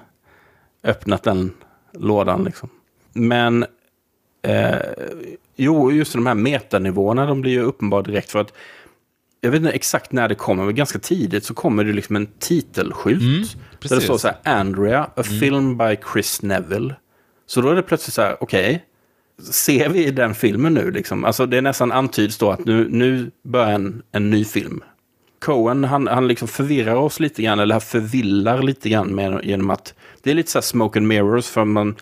öppnat 0.84 1.24
den 1.24 1.54
lådan 1.94 2.44
liksom. 2.44 2.70
Men, 3.14 3.66
eh, 4.42 4.76
jo, 5.56 5.92
just 5.92 6.14
de 6.14 6.26
här 6.26 6.36
metanivåerna, 6.36 7.26
de 7.26 7.42
blir 7.42 7.52
ju 7.52 7.62
uppenbara 7.62 8.02
direkt 8.02 8.32
för 8.32 8.40
att 8.40 8.54
jag 9.42 9.52
vet 9.52 9.62
inte 9.62 9.72
exakt 9.72 10.12
när 10.12 10.28
det 10.28 10.36
kommer, 10.36 10.66
men 10.66 10.76
ganska 10.76 11.00
tidigt 11.00 11.46
så 11.46 11.54
kommer 11.54 11.84
det 11.84 11.94
liksom 11.94 12.16
en 12.16 12.28
titelskylt. 12.40 13.58
där 13.80 13.96
det 13.96 14.02
står 14.02 14.18
så 14.18 14.28
här, 14.28 14.38
Andrea, 14.44 15.10
a 15.16 15.24
film 15.24 15.78
by 15.78 15.98
Chris 16.14 16.42
Neville. 16.42 16.96
Så 17.46 17.62
då 17.62 17.70
är 17.70 17.76
det 17.76 17.82
plötsligt 17.82 18.14
så 18.14 18.22
här, 18.22 18.38
okej, 18.40 18.86
ser 19.52 19.90
vi 19.90 20.12
den 20.12 20.36
filmen 20.36 20.74
nu 20.74 20.92
liksom? 20.92 21.26
Alltså 21.26 21.46
det 21.46 21.58
är 21.58 21.62
nästan 21.62 21.92
antyds 21.92 22.38
då 22.38 22.52
att 22.52 22.66
nu, 22.66 22.88
nu 22.90 23.32
börjar 23.44 23.72
en, 23.72 24.04
en 24.12 24.30
ny 24.30 24.46
film. 24.46 24.84
Cohen, 25.44 25.84
han, 25.84 26.08
han 26.08 26.28
liksom 26.28 26.48
förvirrar 26.48 26.96
oss 26.96 27.20
lite 27.20 27.42
grann, 27.42 27.60
eller 27.60 27.80
förvillar 27.80 28.62
lite 28.62 28.90
grann 28.90 29.16
med, 29.16 29.40
genom 29.44 29.70
att 29.70 29.94
det 30.22 30.32
är 30.32 30.36
lite 30.36 30.52
så 30.52 30.58
här 30.58 30.64
smoke 30.64 31.00
and 31.00 31.08
mirrors, 31.08 31.46
för 31.46 31.66
man, 31.66 31.96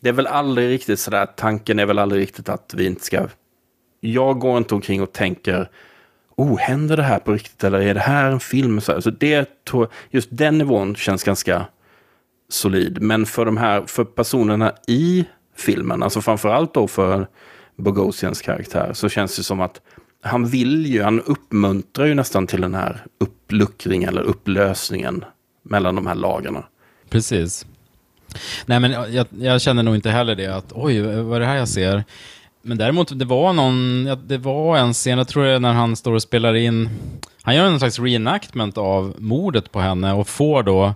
det 0.00 0.08
är 0.08 0.12
väl 0.12 0.26
aldrig 0.26 0.68
riktigt 0.68 1.00
så 1.00 1.10
där, 1.10 1.26
tanken 1.26 1.78
är 1.78 1.86
väl 1.86 1.98
aldrig 1.98 2.22
riktigt 2.22 2.48
att 2.48 2.74
vi 2.76 2.86
inte 2.86 3.04
ska... 3.04 3.26
Jag 4.00 4.38
går 4.38 4.58
inte 4.58 4.74
omkring 4.74 5.02
och 5.02 5.12
tänker, 5.12 5.70
oh, 6.36 6.58
händer 6.58 6.96
det 6.96 7.02
här 7.02 7.18
på 7.18 7.32
riktigt, 7.32 7.64
eller 7.64 7.80
är 7.80 7.94
det 7.94 8.00
här 8.00 8.30
en 8.30 8.40
film? 8.40 8.80
Så, 8.80 8.92
här, 8.92 9.00
så 9.00 9.10
det, 9.10 9.48
just 10.10 10.28
den 10.32 10.58
nivån 10.58 10.94
känns 10.94 11.24
ganska 11.24 11.66
solid. 12.48 13.02
Men 13.02 13.26
för 13.26 13.44
de 13.44 13.56
här, 13.56 13.82
för 13.86 14.04
personerna 14.04 14.72
i 14.86 15.24
filmen, 15.56 16.02
alltså 16.02 16.20
framförallt 16.20 16.74
då 16.74 16.88
för 16.88 17.26
Bogosians 17.76 18.42
karaktär, 18.42 18.90
så 18.92 19.08
känns 19.08 19.36
det 19.36 19.42
som 19.42 19.60
att 19.60 19.80
han 20.22 20.46
vill 20.46 20.86
ju, 20.86 21.02
han 21.02 21.20
uppmuntrar 21.20 22.06
ju 22.06 22.14
nästan 22.14 22.46
till 22.46 22.60
den 22.60 22.74
här 22.74 23.06
uppluckringen 23.20 24.08
eller 24.08 24.22
upplösningen 24.22 25.24
mellan 25.62 25.94
de 25.94 26.06
här 26.06 26.14
lagarna. 26.14 26.64
Precis. 27.08 27.66
Nej, 28.66 28.80
men 28.80 28.90
jag, 28.90 29.26
jag 29.40 29.60
känner 29.60 29.82
nog 29.82 29.94
inte 29.94 30.10
heller 30.10 30.34
det 30.34 30.46
att 30.46 30.72
oj, 30.72 31.00
vad 31.00 31.36
är 31.36 31.40
det 31.40 31.46
här 31.46 31.56
jag 31.56 31.68
ser? 31.68 32.04
Men 32.62 32.78
däremot, 32.78 33.18
det 33.18 33.24
var 33.24 33.52
någon, 33.52 34.04
det 34.26 34.38
var 34.38 34.76
en 34.76 34.92
scen, 34.92 35.18
jag 35.18 35.28
tror 35.28 35.44
det 35.44 35.50
är 35.50 35.60
när 35.60 35.72
han 35.72 35.96
står 35.96 36.12
och 36.12 36.22
spelar 36.22 36.54
in, 36.54 36.90
han 37.42 37.56
gör 37.56 37.66
en 37.66 37.78
slags 37.78 37.98
reenactment 37.98 38.78
av 38.78 39.14
mordet 39.18 39.72
på 39.72 39.80
henne 39.80 40.12
och 40.12 40.28
får 40.28 40.62
då 40.62 40.94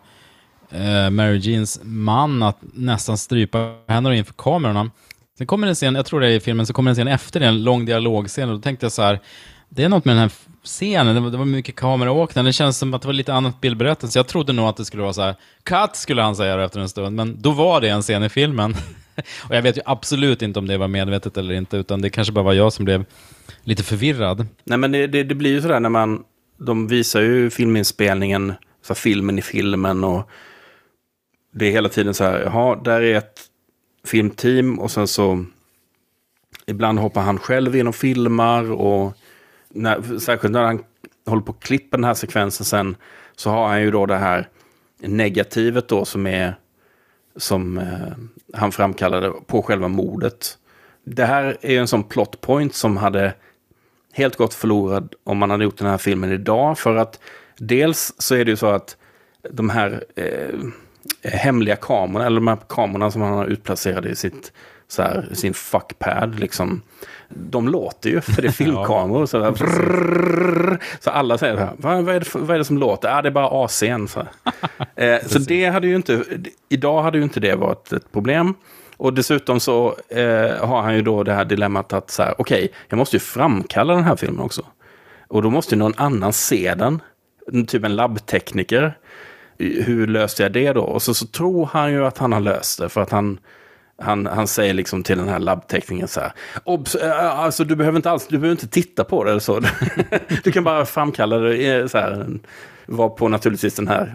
eh, 0.70 1.10
Mary 1.10 1.36
Jeans 1.36 1.80
man 1.82 2.42
att 2.42 2.58
nästan 2.60 3.18
strypa 3.18 3.74
henne 3.88 4.16
inför 4.16 4.34
kamerorna. 4.34 4.90
Sen 5.38 5.46
kommer 5.46 5.66
en 5.66 5.74
scen, 5.74 5.94
jag 5.94 6.06
tror 6.06 6.20
det 6.20 6.26
är 6.26 6.30
i 6.30 6.40
filmen, 6.40 6.66
så 6.66 6.72
kommer 6.72 6.90
en 6.90 6.94
scen 6.94 7.08
efter 7.08 7.40
det, 7.40 7.46
en 7.46 7.62
lång 7.62 7.84
dialogscen 7.84 8.48
och 8.48 8.54
då 8.54 8.60
tänkte 8.60 8.86
jag 8.86 8.92
så 8.92 9.02
här, 9.02 9.20
det 9.68 9.84
är 9.84 9.88
något 9.88 10.04
med 10.04 10.16
den 10.16 10.20
här 10.20 10.32
scenen, 10.64 11.14
det 11.14 11.20
var, 11.20 11.30
det 11.30 11.36
var 11.36 11.44
mycket 11.44 11.76
kameraåkning, 11.76 12.44
det 12.44 12.52
känns 12.52 12.78
som 12.78 12.94
att 12.94 13.02
det 13.02 13.08
var 13.08 13.12
lite 13.12 13.34
annat 13.34 13.60
bildberättelse. 13.60 14.18
Jag 14.18 14.26
trodde 14.26 14.52
nog 14.52 14.66
att 14.66 14.76
det 14.76 14.84
skulle 14.84 15.02
vara 15.02 15.12
så 15.12 15.22
här, 15.22 15.34
cut 15.62 15.96
skulle 15.96 16.22
han 16.22 16.36
säga 16.36 16.64
efter 16.64 16.80
en 16.80 16.88
stund, 16.88 17.16
men 17.16 17.42
då 17.42 17.50
var 17.50 17.80
det 17.80 17.88
en 17.88 18.02
scen 18.02 18.22
i 18.22 18.28
filmen. 18.28 18.74
och 19.48 19.54
jag 19.54 19.62
vet 19.62 19.76
ju 19.76 19.82
absolut 19.84 20.42
inte 20.42 20.58
om 20.58 20.66
det 20.66 20.78
var 20.78 20.88
medvetet 20.88 21.36
eller 21.36 21.54
inte, 21.54 21.76
utan 21.76 22.00
det 22.00 22.10
kanske 22.10 22.32
bara 22.32 22.44
var 22.44 22.52
jag 22.52 22.72
som 22.72 22.84
blev 22.84 23.04
lite 23.62 23.82
förvirrad. 23.82 24.46
Nej 24.64 24.78
men 24.78 24.92
det, 24.92 25.06
det, 25.06 25.24
det 25.24 25.34
blir 25.34 25.50
ju 25.50 25.62
sådär 25.62 25.80
när 25.80 25.88
man, 25.88 26.24
de 26.58 26.88
visar 26.88 27.20
ju 27.20 27.50
filminspelningen, 27.50 28.54
så 28.86 28.94
filmen 28.94 29.38
i 29.38 29.42
filmen 29.42 30.04
och 30.04 30.30
det 31.54 31.66
är 31.66 31.70
hela 31.70 31.88
tiden 31.88 32.14
så 32.14 32.24
här, 32.24 32.42
jaha, 32.44 32.76
där 32.84 33.02
är 33.02 33.18
ett 33.18 33.40
filmteam 34.06 34.78
och 34.78 34.90
sen 34.90 35.08
så 35.08 35.44
ibland 36.66 36.98
hoppar 36.98 37.22
han 37.22 37.38
själv 37.38 37.76
in 37.76 37.86
och 37.86 37.94
filmar 37.94 38.72
och 38.72 39.16
när, 39.68 40.18
särskilt 40.18 40.52
när 40.52 40.62
han 40.62 40.84
håller 41.26 41.42
på 41.42 41.52
att 41.52 41.64
klippa 41.64 41.96
den 41.96 42.04
här 42.04 42.14
sekvensen 42.14 42.66
sen 42.66 42.96
så 43.36 43.50
har 43.50 43.68
han 43.68 43.82
ju 43.82 43.90
då 43.90 44.06
det 44.06 44.16
här 44.16 44.48
negativet 44.98 45.88
då 45.88 46.04
som 46.04 46.26
är 46.26 46.54
som 47.36 47.78
eh, 47.78 48.12
han 48.52 48.72
framkallade 48.72 49.32
på 49.46 49.62
själva 49.62 49.88
mordet. 49.88 50.58
Det 51.04 51.24
här 51.24 51.56
är 51.60 51.72
ju 51.72 51.78
en 51.78 51.88
sån 51.88 52.04
plot 52.04 52.40
point 52.40 52.74
som 52.74 52.96
hade 52.96 53.34
helt 54.12 54.36
gått 54.36 54.54
förlorad 54.54 55.14
om 55.24 55.38
man 55.38 55.50
hade 55.50 55.64
gjort 55.64 55.78
den 55.78 55.86
här 55.86 55.98
filmen 55.98 56.32
idag. 56.32 56.78
För 56.78 56.96
att 56.96 57.20
dels 57.58 58.14
så 58.18 58.34
är 58.34 58.44
det 58.44 58.50
ju 58.50 58.56
så 58.56 58.66
att 58.66 58.96
de 59.50 59.70
här 59.70 60.04
eh, 60.16 60.58
hemliga 61.32 61.76
kamerorna, 61.76 62.26
eller 62.26 62.40
de 62.40 62.48
här 62.48 62.58
kamerorna 62.68 63.10
som 63.10 63.22
han 63.22 63.32
har 63.32 63.46
utplacerade 63.46 64.08
i 64.08 64.16
sitt, 64.16 64.52
så 64.88 65.02
här, 65.02 65.28
sin 65.32 65.54
fuckpad, 65.54 66.40
liksom, 66.40 66.82
de 67.28 67.68
låter 67.68 68.10
ju, 68.10 68.20
för 68.20 68.42
det 68.42 68.48
är 68.48 68.52
filmkameror. 68.62 69.26
så, 69.26 69.38
där, 69.38 69.50
brrrr, 69.50 70.78
så 71.00 71.10
alla 71.10 71.38
säger 71.38 71.54
så 71.54 71.60
här, 71.60 71.72
vad, 71.76 72.04
vad, 72.04 72.14
är 72.14 72.20
det, 72.20 72.34
vad 72.34 72.50
är 72.50 72.58
det 72.58 72.64
som 72.64 72.78
låter? 72.78 73.08
Ja, 73.08 73.22
det 73.22 73.28
är 73.28 73.32
bara 73.32 73.66
AC'n. 73.66 74.06
Så, 74.06 74.20
eh, 74.96 75.26
så 75.26 75.38
det 75.38 75.66
hade 75.66 75.86
ju 75.86 75.96
inte, 75.96 76.24
idag 76.68 77.02
hade 77.02 77.18
ju 77.18 77.24
inte 77.24 77.40
det 77.40 77.54
varit 77.54 77.92
ett 77.92 78.12
problem. 78.12 78.54
Och 78.96 79.14
dessutom 79.14 79.60
så 79.60 79.96
eh, 80.08 80.66
har 80.66 80.82
han 80.82 80.94
ju 80.94 81.02
då 81.02 81.22
det 81.22 81.32
här 81.32 81.44
dilemmat 81.44 81.92
att 81.92 82.10
så 82.10 82.22
här, 82.22 82.34
okej, 82.38 82.72
jag 82.88 82.96
måste 82.96 83.16
ju 83.16 83.20
framkalla 83.20 83.94
den 83.94 84.04
här 84.04 84.16
filmen 84.16 84.40
också. 84.40 84.62
Och 85.28 85.42
då 85.42 85.50
måste 85.50 85.74
ju 85.74 85.78
någon 85.78 85.94
annan 85.96 86.32
se 86.32 86.74
den. 86.74 87.00
Typ 87.66 87.84
en 87.84 87.96
labbtekniker. 87.96 88.98
Hur 89.58 90.06
löste 90.06 90.42
jag 90.42 90.52
det 90.52 90.72
då? 90.72 90.82
Och 90.82 91.02
så, 91.02 91.14
så 91.14 91.26
tror 91.26 91.66
han 91.66 91.92
ju 91.92 92.06
att 92.06 92.18
han 92.18 92.32
har 92.32 92.40
löst 92.40 92.78
det. 92.78 92.88
För 92.88 93.00
att 93.00 93.10
han, 93.10 93.38
han, 93.98 94.26
han 94.26 94.46
säger 94.46 94.74
liksom 94.74 95.02
till 95.02 95.18
den 95.18 95.28
här 95.28 95.38
labbtekniken 95.38 96.08
så 96.08 96.20
här. 96.20 96.32
Obs, 96.64 96.94
äh, 96.94 97.38
alltså 97.38 97.64
du 97.64 97.76
behöver 97.76 97.96
inte 97.96 98.10
alls, 98.10 98.26
du 98.26 98.38
behöver 98.38 98.52
inte 98.52 98.68
titta 98.68 99.04
på 99.04 99.24
det 99.24 99.30
eller 99.30 99.40
så. 99.40 99.60
Du 100.44 100.52
kan 100.52 100.64
bara 100.64 100.86
framkalla 100.86 101.38
det 101.38 101.74
eh, 101.74 101.86
så 101.86 101.98
här. 101.98 102.26
Varpå 102.86 103.28
naturligtvis 103.28 103.74
den 103.74 103.88
här 103.88 104.14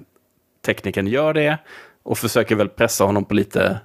teknikern 0.66 1.08
gör 1.08 1.34
det. 1.34 1.58
Och 2.04 2.18
försöker 2.18 2.56
väl 2.56 2.70
pressa 2.70 3.04
honom 3.04 3.26
på 3.26 3.34
lite 3.34 3.80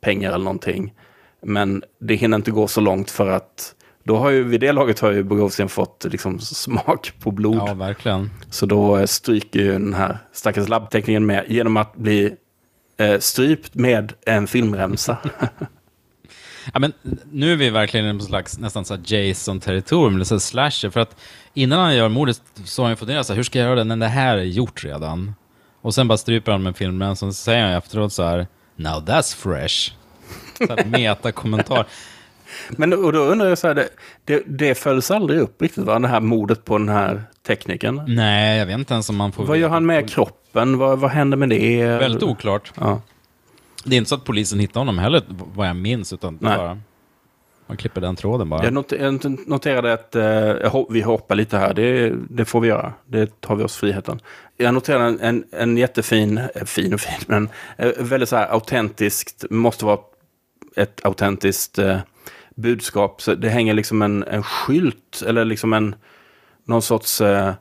pengar 0.00 0.28
eller 0.28 0.44
någonting. 0.44 0.94
Men 1.42 1.82
det 2.00 2.14
hinner 2.14 2.36
inte 2.36 2.50
gå 2.50 2.66
så 2.66 2.80
långt 2.80 3.10
för 3.10 3.30
att 3.30 3.74
då 4.04 4.16
har 4.16 4.30
ju 4.30 4.44
vid 4.44 4.60
det 4.60 4.72
laget 4.72 5.00
har 5.00 5.12
ju 5.12 5.22
Bogosian 5.22 5.68
fått 5.68 6.06
liksom 6.10 6.40
smak 6.40 7.12
på 7.20 7.30
blod. 7.30 7.56
Ja, 7.56 7.74
verkligen. 7.74 8.30
Så 8.50 8.66
då 8.66 8.98
eh, 8.98 9.06
stryker 9.06 9.60
ju 9.60 9.72
den 9.72 9.94
här 9.94 10.18
stackars 10.32 10.68
labbteknikern 10.68 11.26
med 11.26 11.44
genom 11.48 11.76
att 11.76 11.96
bli 11.96 12.34
eh, 12.96 13.18
strypt 13.18 13.74
med 13.74 14.12
en 14.26 14.46
filmremsa. 14.46 15.18
Ja, 16.72 16.78
men 16.78 16.92
nu 17.30 17.52
är 17.52 17.56
vi 17.56 17.70
verkligen 17.70 18.06
i 18.06 18.08
en 18.08 18.20
slags 18.20 18.58
nästan 18.58 18.84
så 18.84 18.96
Jason-territorium, 19.04 20.14
eller 20.14 20.24
så 20.24 20.40
slasher. 20.40 20.90
För 20.90 21.00
att 21.00 21.16
innan 21.54 21.78
han 21.78 21.96
gör 21.96 22.08
mordet 22.08 22.42
så 22.64 22.82
har 22.82 22.88
han 22.88 22.96
funderat 22.96 23.26
så 23.26 23.32
här, 23.32 23.36
hur 23.36 23.44
ska 23.44 23.58
jag 23.58 23.66
göra 23.66 23.78
det 23.78 23.84
när 23.84 23.96
det 23.96 24.06
här 24.06 24.36
är 24.36 24.42
gjort 24.42 24.84
redan? 24.84 25.34
Och 25.80 25.94
sen 25.94 26.08
bara 26.08 26.18
stryper 26.18 26.52
han 26.52 26.62
med 26.62 26.76
filmen, 26.76 27.16
så 27.16 27.32
säger 27.32 27.62
han 27.62 27.72
efteråt 27.72 28.12
så 28.12 28.22
här, 28.22 28.46
now 28.76 29.04
that's 29.04 29.36
fresh. 29.36 29.92
Så 30.58 30.76
här 30.76 30.84
meta-kommentar. 30.84 31.86
Men 32.70 32.92
och 32.92 33.12
då 33.12 33.18
undrar 33.18 33.48
jag 33.48 33.58
så 33.58 33.66
här, 33.68 33.74
det, 33.74 33.88
det, 34.24 34.42
det 34.46 34.74
följs 34.74 35.10
aldrig 35.10 35.40
upp 35.40 35.62
riktigt 35.62 35.84
va? 35.84 35.98
Det 35.98 36.08
här 36.08 36.20
mordet 36.20 36.64
på 36.64 36.78
den 36.78 36.88
här 36.88 37.22
teknikern. 37.46 38.02
Nej, 38.08 38.58
jag 38.58 38.66
vet 38.66 38.78
inte 38.78 38.94
ens 38.94 39.08
om 39.08 39.16
man 39.16 39.32
får... 39.32 39.44
Vad 39.44 39.58
gör 39.58 39.68
han 39.68 39.86
med 39.86 40.10
kroppen? 40.10 40.78
Vad, 40.78 40.98
vad 40.98 41.10
händer 41.10 41.36
med 41.36 41.48
det? 41.48 41.86
Väldigt 41.86 42.22
oklart. 42.22 42.72
Ja. 42.80 43.00
Det 43.84 43.96
är 43.96 43.98
inte 43.98 44.08
så 44.08 44.14
att 44.14 44.24
polisen 44.24 44.58
hittar 44.58 44.80
honom 44.80 44.98
heller, 44.98 45.22
vad 45.54 45.68
jag 45.68 45.76
minns, 45.76 46.12
utan 46.12 46.38
Nej. 46.40 46.56
bara, 46.56 46.78
man 47.66 47.76
klipper 47.76 48.00
den 48.00 48.16
tråden 48.16 48.48
bara. 48.48 48.64
Jag, 48.64 48.72
not 48.72 48.92
jag 48.92 49.48
noterade 49.48 49.92
att 49.92 50.14
eh, 50.14 50.84
vi 50.90 51.00
hoppar 51.00 51.34
lite 51.34 51.58
här. 51.58 51.74
Det, 51.74 52.12
det 52.30 52.44
får 52.44 52.60
vi 52.60 52.68
göra. 52.68 52.92
Det 53.06 53.40
tar 53.40 53.56
vi 53.56 53.64
oss 53.64 53.76
friheten. 53.76 54.20
Jag 54.56 54.74
noterade 54.74 55.04
en, 55.04 55.20
en, 55.20 55.44
en 55.52 55.76
jättefin, 55.76 56.38
eh, 56.54 56.64
fin 56.64 56.94
och 56.94 57.00
fin, 57.00 57.20
men 57.26 57.48
eh, 57.78 57.90
väldigt 57.98 58.28
så 58.28 58.36
här 58.36 58.52
autentiskt, 58.52 59.44
måste 59.50 59.84
vara 59.84 59.98
ett 60.76 61.00
autentiskt 61.04 61.78
eh, 61.78 61.98
budskap. 62.54 63.22
Så 63.22 63.34
det 63.34 63.48
hänger 63.48 63.74
liksom 63.74 64.02
en, 64.02 64.22
en 64.22 64.42
skylt 64.42 65.22
eller 65.26 65.44
liksom 65.44 65.72
en 65.72 65.94
någon 66.64 66.82
sorts 66.82 67.20
eh, 67.20 67.52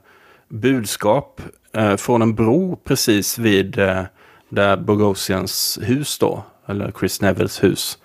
budskap 0.49 1.41
eh, 1.73 1.95
från 1.95 2.21
en 2.21 2.35
bro 2.35 2.75
precis 2.75 3.37
vid 3.37 3.79
eh, 3.79 4.03
där 4.49 4.77
Bogosians 4.77 5.79
hus 5.81 6.17
då, 6.19 6.43
eller 6.67 6.91
Chris 6.99 7.21
Nevilles 7.21 7.63
hus. 7.63 7.97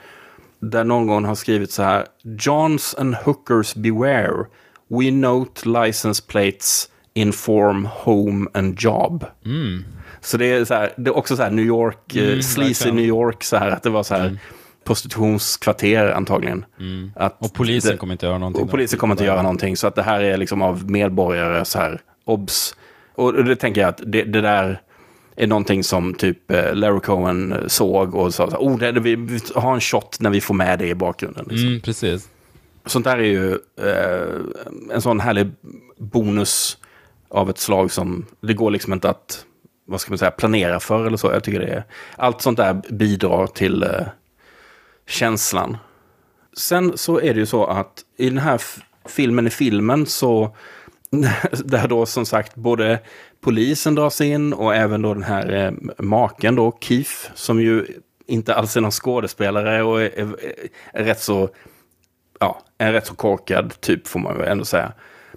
Där 0.60 0.84
någon 0.84 1.06
gång 1.06 1.24
har 1.24 1.34
skrivit 1.34 1.70
så 1.70 1.82
här. 1.82 2.06
Johns 2.22 2.94
and 2.94 3.14
hookers 3.14 3.74
beware. 3.74 4.46
We 4.88 5.10
note 5.10 5.68
license 5.68 6.22
plates 6.26 6.88
inform 7.14 7.88
home 7.92 8.50
and 8.54 8.80
job. 8.80 9.24
Så 10.20 10.36
det 10.36 10.46
är, 10.46 10.64
så 10.64 10.74
här, 10.74 10.92
det 10.96 11.10
är 11.10 11.16
också 11.16 11.36
så 11.36 11.42
här 11.42 11.50
New 11.50 11.64
York, 11.64 12.16
mm, 12.16 12.42
sleazy. 12.42 12.90
New 12.92 13.04
York, 13.04 13.44
så 13.44 13.56
här, 13.56 13.70
att 13.70 13.82
det 13.82 13.90
var 13.90 14.02
så 14.02 14.14
här 14.14 14.38
prostitutionskvarter 14.88 16.10
antagligen. 16.12 16.64
Att 17.14 17.36
Och 17.44 17.54
polisen 17.54 17.90
det- 17.92 17.96
kommer 17.96 18.14
inte 18.14 18.26
göra 18.26 18.38
någonting. 18.38 18.62
och 18.64 18.70
polisen 18.70 18.98
kommer 18.98 19.14
inte 19.14 19.24
göra 19.24 19.42
någonting. 19.42 19.76
Så 19.76 19.86
att 19.86 19.94
det 19.94 20.02
här 20.02 20.20
är 20.20 20.36
liksom 20.36 20.62
av 20.62 20.90
medborgare 20.90 21.64
så 21.64 21.78
här, 21.78 22.00
obs. 22.24 22.74
Och 23.14 23.44
det 23.44 23.56
tänker 23.56 23.80
jag 23.80 23.88
att 23.88 24.00
det, 24.06 24.22
det 24.22 24.40
där 24.40 24.80
är 25.36 25.46
någonting 25.46 25.84
som 25.84 26.14
typ 26.14 26.50
eh, 26.50 26.74
Larry 26.74 27.00
Cohen 27.00 27.52
eh, 27.52 27.58
såg 27.66 28.14
och 28.14 28.34
sa 28.34 28.44
oh, 28.46 28.78
det, 28.78 28.92
vi, 28.92 29.16
vi 29.16 29.40
har 29.54 29.74
en 29.74 29.80
shot 29.80 30.16
när 30.20 30.30
vi 30.30 30.40
får 30.40 30.54
med 30.54 30.78
det 30.78 30.88
i 30.88 30.94
bakgrunden. 30.94 31.46
Liksom. 31.48 31.68
Mm, 31.68 31.80
precis. 31.80 32.28
Sånt 32.86 33.04
där 33.04 33.18
är 33.18 33.22
ju 33.22 33.52
eh, 33.82 34.94
en 34.94 35.00
sån 35.02 35.20
härlig 35.20 35.50
bonus 35.98 36.78
av 37.30 37.50
ett 37.50 37.58
slag 37.58 37.92
som 37.92 38.26
det 38.40 38.54
går 38.54 38.70
liksom 38.70 38.92
inte 38.92 39.10
att 39.10 39.44
vad 39.86 40.00
ska 40.00 40.10
man 40.10 40.18
säga, 40.18 40.30
planera 40.30 40.80
för 40.80 41.06
eller 41.06 41.16
så. 41.16 41.26
Jag 41.32 41.44
tycker 41.44 41.60
det 41.60 41.66
är, 41.66 41.84
allt 42.16 42.40
sånt 42.42 42.56
där 42.56 42.82
bidrar 42.90 43.46
till 43.46 43.82
eh, 43.82 43.88
känslan. 45.08 45.76
Sen 46.56 46.98
så 46.98 47.20
är 47.20 47.34
det 47.34 47.40
ju 47.40 47.46
så 47.46 47.64
att 47.64 48.04
i 48.16 48.28
den 48.28 48.38
här 48.38 48.62
filmen 49.08 49.46
i 49.46 49.50
filmen 49.50 50.06
så 50.06 50.56
där 51.50 51.88
då 51.88 52.06
som 52.06 52.26
sagt 52.26 52.54
både 52.54 53.00
polisen 53.40 53.94
dras 53.94 54.20
in 54.20 54.52
och 54.52 54.74
även 54.74 55.02
då 55.02 55.14
den 55.14 55.22
här 55.22 55.52
eh, 55.52 56.04
maken 56.04 56.56
då, 56.56 56.78
Keith, 56.80 57.12
som 57.34 57.60
ju 57.60 57.86
inte 58.26 58.54
alls 58.54 58.76
är 58.76 58.80
någon 58.80 58.90
skådespelare 58.90 59.82
och 59.82 60.02
är, 60.02 60.18
är, 60.18 60.36
är 60.92 61.04
rätt 61.04 61.22
så 61.22 61.48
ja, 62.40 62.62
en 62.78 62.92
rätt 62.92 63.06
så 63.06 63.14
korkad 63.14 63.80
typ 63.80 64.08
får 64.08 64.20
man 64.20 64.38
väl 64.38 64.48
ändå 64.48 64.64
säga. 64.64 64.92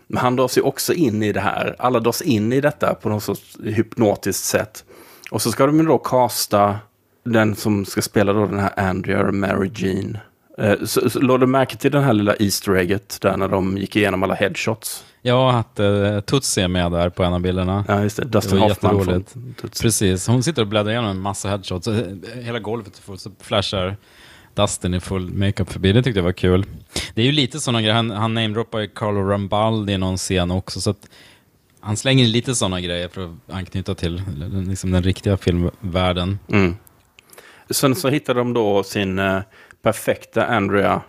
Men 0.08 0.18
han 0.18 0.36
dras 0.36 0.58
ju 0.58 0.62
också 0.62 0.94
in 0.94 1.24
i 1.24 1.32
det 1.32 1.40
här. 1.40 1.76
Alla 1.80 2.00
dras 2.00 2.22
in 2.22 2.54
i 2.54 2.62
detta 2.62 2.94
på 2.94 3.10
något 3.10 3.24
sorts 3.24 3.58
hypnotiskt 3.64 4.44
sätt. 4.44 4.86
Och 5.32 5.42
så 5.42 5.52
ska 5.52 5.66
de 5.66 5.78
ju 5.80 5.86
då 5.86 5.98
casta 5.98 6.80
den 7.24 7.56
som 7.56 7.86
ska 7.86 8.02
spela 8.02 8.34
då 8.34 8.46
den 8.46 8.60
här 8.60 8.80
Andrea 8.80 9.32
Mary 9.32 9.72
Jean. 9.76 10.18
Eh, 10.58 10.76
Så, 10.86 11.10
så 11.10 11.20
lade 11.20 11.40
du 11.40 11.48
märke 11.48 11.78
till 11.78 11.92
den 11.92 12.04
här 12.04 12.14
lilla 12.14 12.36
Easter 12.36 12.76
egget 12.78 13.18
där 13.22 13.38
när 13.38 13.48
de 13.48 13.78
gick 13.78 13.96
igenom 13.96 14.24
alla 14.24 14.34
headshots? 14.34 15.04
Ja, 15.22 15.52
att 15.52 15.80
uh, 15.80 16.20
Tutsi 16.20 16.62
är 16.62 16.68
med 16.68 16.92
där 16.92 17.10
på 17.10 17.24
en 17.24 17.34
av 17.34 17.42
bilderna. 17.42 17.86
Ja, 17.88 18.04
just 18.04 18.18
det. 18.18 18.26
Dustin 18.26 18.56
Det 18.60 18.64
Hoffman 18.64 19.06
från 19.06 19.24
Tootsie. 19.62 19.82
Precis, 19.84 20.28
hon 20.28 20.44
sitter 20.44 20.62
och 20.62 20.68
bläddrar 20.68 20.92
igenom 20.92 21.10
en 21.10 21.20
massa 21.20 21.50
headshots. 21.50 21.88
Eh, 21.88 22.06
Hela 22.42 22.60
golvet 22.60 22.98
är 22.98 23.02
fullt, 23.02 23.22
så 23.22 23.32
flashar 23.42 23.98
Dustin 24.54 24.94
i 24.94 25.00
full 25.00 25.34
makeup 25.34 25.72
förbi. 25.72 25.94
Det 25.94 26.04
tyckte 26.04 26.20
jag 26.20 26.24
var 26.24 26.32
kul. 26.32 26.66
Det 27.14 27.22
är 27.22 27.26
ju 27.26 27.32
lite 27.32 27.60
sådana 27.60 27.82
grejer, 27.82 27.96
han, 27.96 28.12
han 28.12 28.34
namedroppar 28.34 28.80
ju 28.80 28.88
Carlo 28.88 29.30
Rambaldi 29.30 29.94
i 29.94 29.98
någon 29.98 30.18
scen 30.18 30.52
också, 30.52 30.82
så 30.82 30.90
att 30.90 31.10
han 31.80 31.98
slänger 31.98 32.24
in 32.24 32.32
lite 32.32 32.56
sådana 32.56 32.82
grejer 32.82 33.08
för 33.08 33.26
att 33.26 33.54
anknyta 33.56 33.96
till 33.96 34.22
liksom 34.68 34.92
den 34.92 35.04
riktiga 35.04 35.38
filmvärlden. 35.38 36.40
Mm. 36.48 36.76
Sen 37.72 37.96
så 37.96 38.10
hittade 38.10 38.40
de 38.40 38.54
då 38.54 38.84
sin 38.84 39.20
eh, 39.20 39.40
perfekta 39.82 40.46
Andrea 40.46 41.02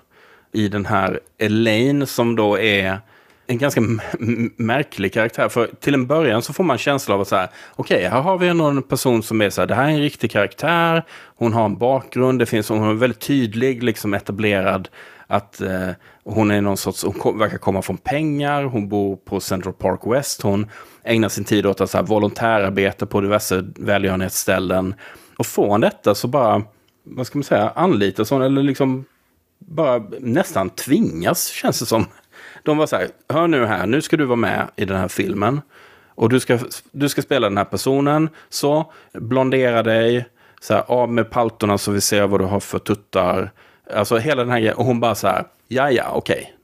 i 0.53 0.68
den 0.68 0.87
här 0.87 1.20
Elaine 1.38 2.07
som 2.07 2.37
då 2.37 2.59
är 2.59 2.98
en 3.46 3.59
ganska 3.59 3.81
märklig 4.57 5.12
karaktär. 5.12 5.48
För 5.48 5.66
till 5.81 5.94
en 5.94 6.07
början 6.07 6.42
så 6.42 6.53
får 6.53 6.64
man 6.64 6.79
känsla 6.79 7.14
av 7.14 7.20
att 7.20 7.29
så 7.29 7.37
här, 7.37 7.48
okej, 7.77 8.09
här 8.09 8.20
har 8.20 8.38
vi 8.38 8.55
någon 8.55 8.83
person 8.83 9.22
som 9.22 9.42
är 9.42 9.51
så 9.51 9.61
här, 9.61 9.68
det 9.68 9.75
här 9.75 9.85
är 9.85 9.88
en 9.88 10.01
riktig 10.01 10.31
karaktär, 10.31 11.05
hon 11.37 11.53
har 11.53 11.64
en 11.64 11.79
bakgrund, 11.79 12.38
det 12.38 12.46
finns, 12.46 12.68
hon 12.68 12.90
är 12.90 12.94
väldigt 12.94 13.20
tydlig, 13.20 13.83
liksom 13.83 14.14
etablerad, 14.14 14.88
att 15.27 15.61
eh, 15.61 15.88
hon 16.25 16.51
är 16.51 16.61
någon 16.61 16.77
sorts, 16.77 17.05
hon 17.05 17.12
kom, 17.12 17.38
verkar 17.38 17.59
komma 17.59 17.83
från 17.83 17.96
pengar, 17.96 18.64
hon 18.64 18.88
bor 18.88 19.16
på 19.16 19.40
Central 19.40 19.75
Park 19.75 20.01
West, 20.05 20.42
hon 20.42 20.66
ägnar 21.05 21.29
sin 21.29 21.44
tid 21.44 21.66
åt 21.66 21.81
att 21.81 21.90
så 21.90 21.98
här, 21.98 22.05
volontärarbete 22.05 23.07
på 23.07 23.20
diverse 23.20 23.64
välgörenhetsställen. 23.77 24.94
Och 25.42 25.46
från 25.46 25.81
detta 25.81 26.14
så 26.14 26.28
bara, 26.28 26.62
vad 27.02 27.26
ska 27.26 27.38
man 27.38 27.44
säga, 27.44 27.72
anlitas 27.74 28.31
hon, 28.31 28.42
eller 28.42 28.62
liksom 28.62 29.05
bara 29.59 30.02
nästan 30.20 30.70
tvingas, 30.70 31.46
känns 31.46 31.81
det 31.81 31.87
som. 31.87 32.07
De 32.62 32.76
var 32.76 32.87
så 32.87 32.96
här, 32.96 33.09
hör 33.28 33.46
nu 33.46 33.66
här, 33.66 33.87
nu 33.87 34.02
ska 34.02 34.16
du 34.16 34.24
vara 34.24 34.37
med 34.37 34.68
i 34.76 34.85
den 34.85 34.96
här 34.96 35.09
filmen. 35.09 35.61
Och 36.09 36.28
du 36.28 36.40
ska, 36.40 36.59
du 36.92 37.09
ska 37.09 37.22
spela 37.22 37.48
den 37.48 37.59
här 37.59 37.64
personen, 37.64 38.28
så 38.48 38.92
blondera 39.12 39.83
dig, 39.83 40.26
så 40.61 40.74
här, 40.74 40.85
av 40.87 41.12
med 41.12 41.31
paltorna 41.31 41.78
så 41.78 41.92
vi 41.92 42.00
ser 42.00 42.26
vad 42.26 42.40
du 42.40 42.44
har 42.44 42.61
för 42.61 42.78
tuttar. 42.78 43.50
Alltså 43.94 44.18
hela 44.18 44.44
den 44.44 44.50
här 44.50 44.61
grejen. 44.61 44.76
Och 44.76 44.85
hon 44.85 45.00
bara 45.00 45.14
så 45.14 45.26
här, 45.26 45.44
ja 45.68 45.90
ja, 45.90 46.11
okej. 46.14 46.55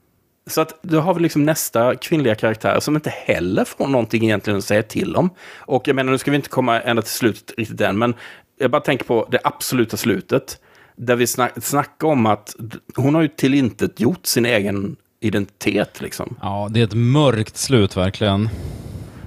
Så 0.47 0.61
att 0.61 0.79
du 0.81 0.97
har 0.97 1.13
vi 1.13 1.21
liksom 1.21 1.45
nästa 1.45 1.95
kvinnliga 1.95 2.35
karaktär 2.35 2.79
som 2.79 2.95
inte 2.95 3.09
heller 3.09 3.65
får 3.65 3.87
någonting 3.87 4.23
egentligen 4.23 4.57
att 4.57 4.65
säga 4.65 4.83
till 4.83 5.15
om. 5.15 5.29
Och 5.57 5.87
jag 5.87 5.95
menar, 5.95 6.11
nu 6.11 6.17
ska 6.17 6.31
vi 6.31 6.37
inte 6.37 6.49
komma 6.49 6.81
ända 6.81 7.01
till 7.01 7.11
slutet 7.11 7.57
riktigt 7.57 7.81
än, 7.81 7.97
men 7.97 8.15
jag 8.59 8.71
bara 8.71 8.81
tänker 8.81 9.05
på 9.05 9.27
det 9.31 9.39
absoluta 9.43 9.97
slutet. 9.97 10.61
Där 10.95 11.15
vi 11.15 11.27
snack, 11.27 11.53
snackar 11.61 12.07
om 12.07 12.25
att 12.25 12.55
hon 12.95 13.15
har 13.15 13.21
ju 13.21 13.27
till 13.27 13.71
gjort 13.97 14.25
sin 14.25 14.45
egen 14.45 14.95
identitet 15.19 16.01
liksom. 16.01 16.35
Ja, 16.41 16.67
det 16.71 16.79
är 16.79 16.83
ett 16.83 16.93
mörkt 16.93 17.57
slut 17.57 17.97
verkligen. 17.97 18.49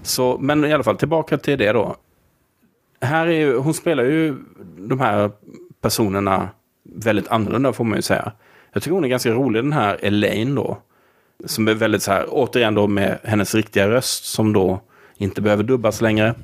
Så, 0.02 0.38
men 0.38 0.64
i 0.64 0.72
alla 0.72 0.82
fall, 0.82 0.96
tillbaka 0.96 1.38
till 1.38 1.58
det 1.58 1.72
då. 1.72 1.96
Här 3.00 3.26
är 3.26 3.32
ju, 3.32 3.56
hon 3.56 3.74
spelar 3.74 4.04
ju 4.04 4.36
de 4.78 5.00
här 5.00 5.30
personerna 5.80 6.48
väldigt 6.94 7.28
annorlunda 7.28 7.72
får 7.72 7.84
man 7.84 7.98
ju 7.98 8.02
säga. 8.02 8.32
Jag 8.72 8.82
tycker 8.82 8.94
hon 8.94 9.04
är 9.04 9.08
ganska 9.08 9.30
rolig 9.30 9.64
den 9.64 9.72
här 9.72 9.98
Elaine 10.02 10.54
då. 10.54 10.78
Som 11.44 11.68
är 11.68 11.74
väldigt 11.74 12.02
så 12.02 12.12
här, 12.12 12.26
återigen 12.28 12.74
då 12.74 12.86
med 12.86 13.18
hennes 13.24 13.54
riktiga 13.54 13.90
röst 13.90 14.24
som 14.24 14.52
då 14.52 14.80
inte 15.16 15.40
behöver 15.40 15.62
dubbas 15.62 16.00
längre. 16.00 16.34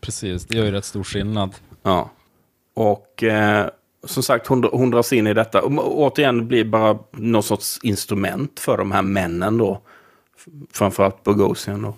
Precis, 0.00 0.46
det 0.46 0.56
gör 0.56 0.64
ju 0.64 0.70
rätt 0.70 0.84
stor 0.84 1.04
skillnad. 1.04 1.54
Ja. 1.82 2.10
Och 2.76 3.22
eh, 3.22 3.66
som 4.04 4.22
sagt, 4.22 4.46
hon, 4.46 4.64
hon 4.72 4.90
dras 4.90 5.12
in 5.12 5.26
i 5.26 5.34
detta. 5.34 5.62
Och 5.62 5.98
återigen 5.98 6.48
blir 6.48 6.64
bara 6.64 6.98
någon 7.12 7.42
sorts 7.42 7.78
instrument 7.82 8.60
för 8.60 8.78
de 8.78 8.92
här 8.92 9.02
männen 9.02 9.58
då. 9.58 9.80
Framförallt 10.72 11.24
Bogosian 11.24 11.82
då. 11.82 11.94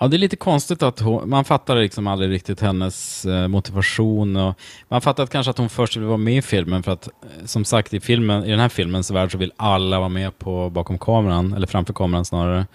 Ja, 0.00 0.08
det 0.08 0.16
är 0.16 0.18
lite 0.18 0.36
konstigt 0.36 0.82
att 0.82 1.00
hon, 1.00 1.28
man 1.30 1.44
fattar 1.44 1.76
liksom 1.76 2.06
aldrig 2.06 2.30
riktigt 2.30 2.60
hennes 2.60 3.24
eh, 3.24 3.48
motivation. 3.48 4.36
Och 4.36 4.54
man 4.88 5.00
fattar 5.00 5.22
att 5.22 5.30
kanske 5.30 5.50
att 5.50 5.58
hon 5.58 5.68
först 5.68 5.96
vill 5.96 6.04
vara 6.04 6.16
med 6.16 6.36
i 6.36 6.42
filmen 6.42 6.82
för 6.82 6.92
att, 6.92 7.06
eh, 7.06 7.44
som 7.44 7.64
sagt, 7.64 7.94
i, 7.94 8.00
filmen, 8.00 8.44
i 8.44 8.50
den 8.50 8.60
här 8.60 8.68
filmens 8.68 9.10
värld 9.10 9.32
så 9.32 9.38
vill 9.38 9.52
alla 9.56 9.98
vara 9.98 10.08
med 10.08 10.38
på 10.38 10.70
bakom 10.70 10.98
kameran, 10.98 11.52
eller 11.52 11.66
framför 11.66 11.92
kameran 11.92 12.24
snarare. 12.24 12.66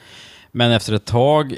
Men 0.51 0.71
efter 0.71 0.93
ett 0.93 1.05
tag 1.05 1.55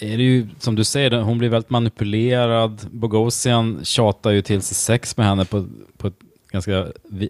är 0.00 0.16
det 0.16 0.22
ju, 0.22 0.46
som 0.58 0.74
du 0.74 0.84
säger, 0.84 1.10
hon 1.10 1.38
blir 1.38 1.48
väldigt 1.48 1.70
manipulerad. 1.70 2.86
Bogosian 2.90 3.80
tjatar 3.84 4.30
ju 4.30 4.42
till 4.42 4.62
sig 4.62 4.74
sex 4.74 5.16
med 5.16 5.26
henne 5.26 5.44
på, 5.44 5.68
på 5.96 6.06
ett 6.06 6.18
ganska 6.50 6.86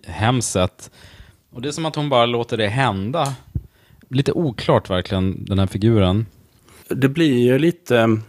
hemskt 0.07 0.50
sätt. 0.50 0.90
Och 1.50 1.62
det 1.62 1.68
är 1.68 1.72
som 1.72 1.87
att 1.87 1.96
hon 1.96 2.09
bara 2.09 2.26
låter 2.26 2.57
det 2.57 2.68
hända. 2.68 3.35
Lite 4.09 4.33
oklart 4.33 4.90
verkligen, 4.90 5.44
den 5.44 5.59
här 5.59 5.66
figuren. 5.66 6.26
det 6.88 7.09
blir 7.09 7.38
ju 7.38 7.59
lite, 7.59 8.20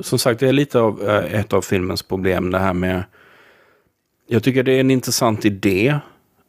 som 0.00 0.18
sagt, 0.18 0.40
det 0.40 0.48
är 0.48 0.52
lite 0.52 0.80
av 0.80 1.08
eh, 1.08 1.40
ett 1.40 1.52
av 1.52 1.62
filmens 1.62 2.02
problem, 2.02 2.50
det 2.50 2.58
här 2.58 2.72
med, 2.72 3.04
jag 4.28 4.42
tycker 4.42 4.62
det 4.62 4.72
är 4.72 4.80
en 4.80 4.90
intressant 4.90 5.44
idé, 5.44 5.98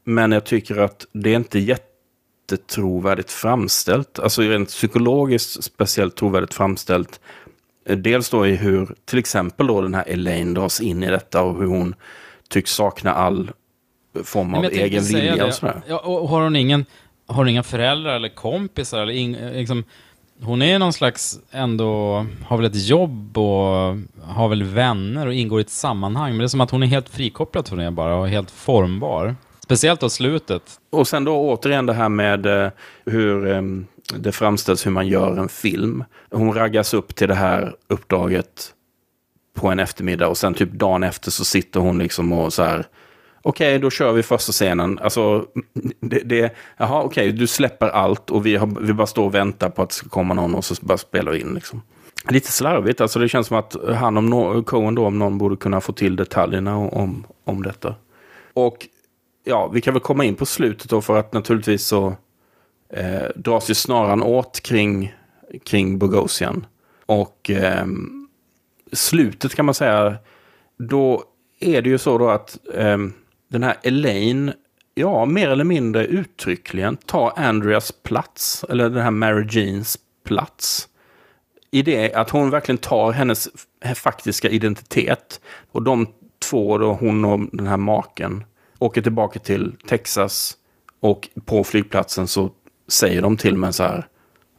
men 0.04 0.32
jag 0.32 0.46
tycker 0.46 0.78
att 0.78 1.08
det 1.12 1.30
är 1.30 1.36
inte 1.36 1.60
jättetrovärdigt 2.52 3.32
framställt, 3.32 4.20
alltså 4.20 4.42
rent 4.42 4.70
psykologiskt 4.70 5.64
speciellt 5.64 6.16
trovärdigt 6.16 6.54
framställt. 6.54 7.20
Eh, 7.90 7.98
Dels 7.98 8.30
då 8.30 8.48
i 8.48 8.56
hur, 8.56 8.96
till 9.06 9.20
exempel 9.20 9.68
då 9.68 9.82
den 9.82 9.94
här 9.94 10.04
Elaine 10.08 10.54
dras 10.54 10.82
in 10.82 11.04
i 11.04 11.08
detta 11.08 11.42
och 11.42 11.60
hur 11.60 11.68
hon 11.68 11.96
tycks 12.50 12.72
sakna 12.72 13.14
all 13.14 13.52
form 14.24 14.54
av 14.54 14.66
egen 14.66 15.04
vilja 15.04 15.46
och 15.46 15.54
sådär. 15.54 15.82
Ja, 15.88 16.00
och 16.00 16.30
har 16.30 16.42
hon 16.42 16.56
ingen, 16.56 16.86
har 17.28 17.36
hon 17.36 17.48
inga 17.48 17.64
föräldrar 17.64 18.16
eller 18.16 18.30
kompisar? 18.30 19.02
Eller 19.02 19.14
ing, 19.14 19.38
liksom, 19.54 19.84
hon 20.42 20.62
är 20.62 20.80
någon 20.80 20.94
slags 20.94 21.40
ändå, 21.52 22.26
har 22.46 22.58
väl 22.58 22.66
ett 22.66 22.88
jobb 22.88 23.38
och 23.38 23.98
har 24.22 24.48
väl 24.48 24.64
vänner 24.64 25.28
och 25.28 25.34
ingår 25.34 25.60
i 25.60 25.62
ett 25.62 25.70
sammanhang. 25.70 26.32
Men 26.32 26.40
det 26.40 26.46
är 26.46 26.48
som 26.48 26.62
att 26.62 26.72
hon 26.72 26.84
är 26.84 26.88
helt 26.88 27.10
frikopplad 27.10 27.68
från 27.68 27.80
det 27.80 27.92
bara 27.92 28.16
och 28.16 28.30
helt 28.30 28.52
formbar. 28.52 29.36
Speciellt 29.72 30.00
då 30.00 30.10
slutet. 30.10 30.80
Och 30.90 31.08
sen 31.08 31.24
då 31.24 31.36
återigen 31.36 31.86
det 31.86 31.94
här 31.94 32.10
med 32.10 32.46
eh, 32.46 32.72
hur 33.06 33.48
ehm, 33.48 33.86
det 34.18 34.32
framställs 34.32 34.86
hur 34.86 34.92
man 34.92 35.08
gör 35.08 35.38
en 35.38 35.50
film. 35.50 36.04
Hon 36.32 36.54
raggas 36.54 36.94
upp 36.94 37.16
till 37.16 37.28
det 37.28 37.36
här 37.36 37.76
uppdraget 37.88 38.74
på 39.54 39.68
en 39.68 39.80
eftermiddag 39.80 40.28
och 40.28 40.38
sen 40.38 40.54
typ 40.54 40.72
dagen 40.72 41.04
efter 41.04 41.32
så 41.32 41.46
sitter 41.46 41.80
hon 41.80 41.98
liksom 41.98 42.34
och 42.34 42.54
så 42.54 42.64
här 42.64 42.86
Okej, 43.42 43.80
då 43.80 43.90
kör 43.90 44.12
vi 44.12 44.24
första 44.24 44.52
scenen. 44.52 45.00
Alltså, 45.00 45.46
det, 46.00 46.20
det, 46.20 46.56
jaha, 46.78 47.04
okej, 47.04 47.32
du 47.32 47.48
släpper 47.48 47.88
allt 47.88 48.30
och 48.30 48.46
vi, 48.46 48.56
har, 48.56 48.68
vi 48.82 48.94
bara 48.94 49.08
står 49.08 49.26
och 49.26 49.36
väntar 49.36 49.70
på 49.70 49.82
att 49.82 49.90
det 49.90 49.96
ska 49.96 50.10
komma 50.10 50.34
någon 50.34 50.56
och 50.56 50.66
så 50.66 50.76
bara 50.82 50.98
spelar 50.98 51.32
vi 51.32 51.42
in 51.42 51.54
liksom. 51.54 51.82
Lite 52.30 52.52
slarvigt, 52.52 53.02
alltså 53.02 53.20
det 53.20 53.30
känns 53.30 53.48
som 53.48 53.58
att 53.58 53.76
han 53.96 54.18
om 54.18 54.30
no, 54.30 54.64
Cohen 54.64 54.96
då 54.96 55.06
om 55.06 55.20
någon 55.20 55.38
borde 55.38 55.56
kunna 55.56 55.82
få 55.82 55.94
till 55.94 56.16
detaljerna 56.16 56.78
om, 56.78 57.26
om 57.46 57.64
detta. 57.64 57.96
Och 58.54 58.88
ja, 59.44 59.68
vi 59.68 59.82
kan 59.82 59.94
väl 59.94 60.02
komma 60.02 60.26
in 60.26 60.36
på 60.36 60.46
slutet 60.46 60.90
då 60.90 61.02
för 61.02 61.18
att 61.18 61.34
naturligtvis 61.34 61.86
så 61.86 62.16
eh, 62.90 63.24
dras 63.36 63.70
ju 63.70 63.74
snaran 63.74 64.24
åt 64.24 64.62
kring, 64.62 65.14
kring 65.64 65.98
Bogosian. 65.98 66.66
Och 67.06 67.50
eh, 67.50 67.86
slutet 68.92 69.56
kan 69.56 69.66
man 69.66 69.74
säga, 69.74 70.16
då 70.78 71.24
är 71.60 71.82
det 71.82 71.90
ju 71.90 71.98
så 71.98 72.18
då 72.18 72.30
att 72.30 72.58
eh, 72.74 72.98
den 73.48 73.64
här 73.64 73.78
Elaine, 73.84 74.54
ja, 74.94 75.26
mer 75.26 75.50
eller 75.50 75.64
mindre 75.64 76.06
uttryckligen 76.06 76.98
tar 76.98 77.34
Andreas 77.36 77.92
plats, 78.04 78.66
eller 78.70 78.90
den 78.90 79.04
här 79.04 79.12
Mary 79.12 79.48
Jeans 79.50 79.98
plats. 80.24 80.88
I 81.72 81.82
det 81.82 82.14
att 82.14 82.30
hon 82.30 82.50
verkligen 82.50 82.78
tar 82.78 83.12
hennes 83.12 83.50
faktiska 83.96 84.50
identitet. 84.50 85.42
Och 85.72 85.82
de 85.82 86.08
två, 86.40 86.78
då, 86.78 86.94
hon 86.94 87.26
och 87.26 87.40
den 87.52 87.68
här 87.68 87.78
maken, 87.78 88.44
åker 88.82 89.02
tillbaka 89.02 89.40
till 89.40 89.76
Texas. 89.88 90.54
Och 91.00 91.30
på 91.46 91.64
flygplatsen 91.64 92.28
så 92.28 92.50
säger 92.88 93.22
de 93.22 93.38
till 93.38 93.58
mig 93.58 93.74
så 93.74 93.84
här, 93.84 94.08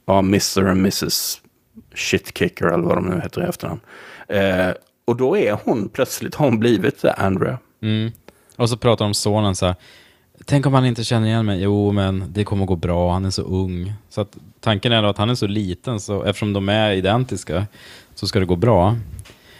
ja, 0.07 0.19
Mr 0.19 0.69
and 0.69 0.81
Mrs 0.81 1.41
Shitkicker 1.95 2.67
eller 2.67 2.85
vad 2.85 2.97
de 2.97 3.07
nu 3.07 3.21
heter 3.21 3.43
i 3.43 3.45
efternamn. 3.45 3.81
Eh, 4.29 4.71
och 5.05 5.17
då 5.17 5.37
är 5.37 5.59
hon 5.65 5.89
plötsligt, 5.89 6.35
har 6.35 6.47
hon 6.47 6.59
blivit 6.59 7.05
Andrea. 7.05 7.59
Mm. 7.83 8.13
Och 8.57 8.69
så 8.69 8.77
pratar 8.77 9.05
de 9.05 9.09
om 9.09 9.15
sonen 9.15 9.55
så 9.55 9.67
här. 9.67 9.75
Tänk 10.45 10.67
om 10.67 10.75
han 10.75 10.87
inte 10.87 11.05
känner 11.05 11.27
igen 11.27 11.47
mig? 11.47 11.63
Jo, 11.63 11.93
men 11.93 12.25
det 12.29 12.45
kommer 12.45 12.67
gå 12.67 12.77
bra. 12.77 13.13
Han 13.13 13.25
är 13.25 13.31
så 13.31 13.43
ung. 13.43 13.93
Så 14.09 14.21
att 14.21 14.37
tanken 14.61 14.93
är 14.93 15.03
då 15.03 15.09
att 15.09 15.19
han 15.19 15.31
är 15.31 15.35
så 15.35 15.47
liten, 15.47 16.01
så 16.01 16.23
eftersom 16.23 16.53
de 16.53 16.69
är 16.69 16.93
identiska 16.93 17.67
så 18.15 18.27
ska 18.27 18.41
det 18.41 18.47
gå 18.47 18.57
bra. 18.57 18.97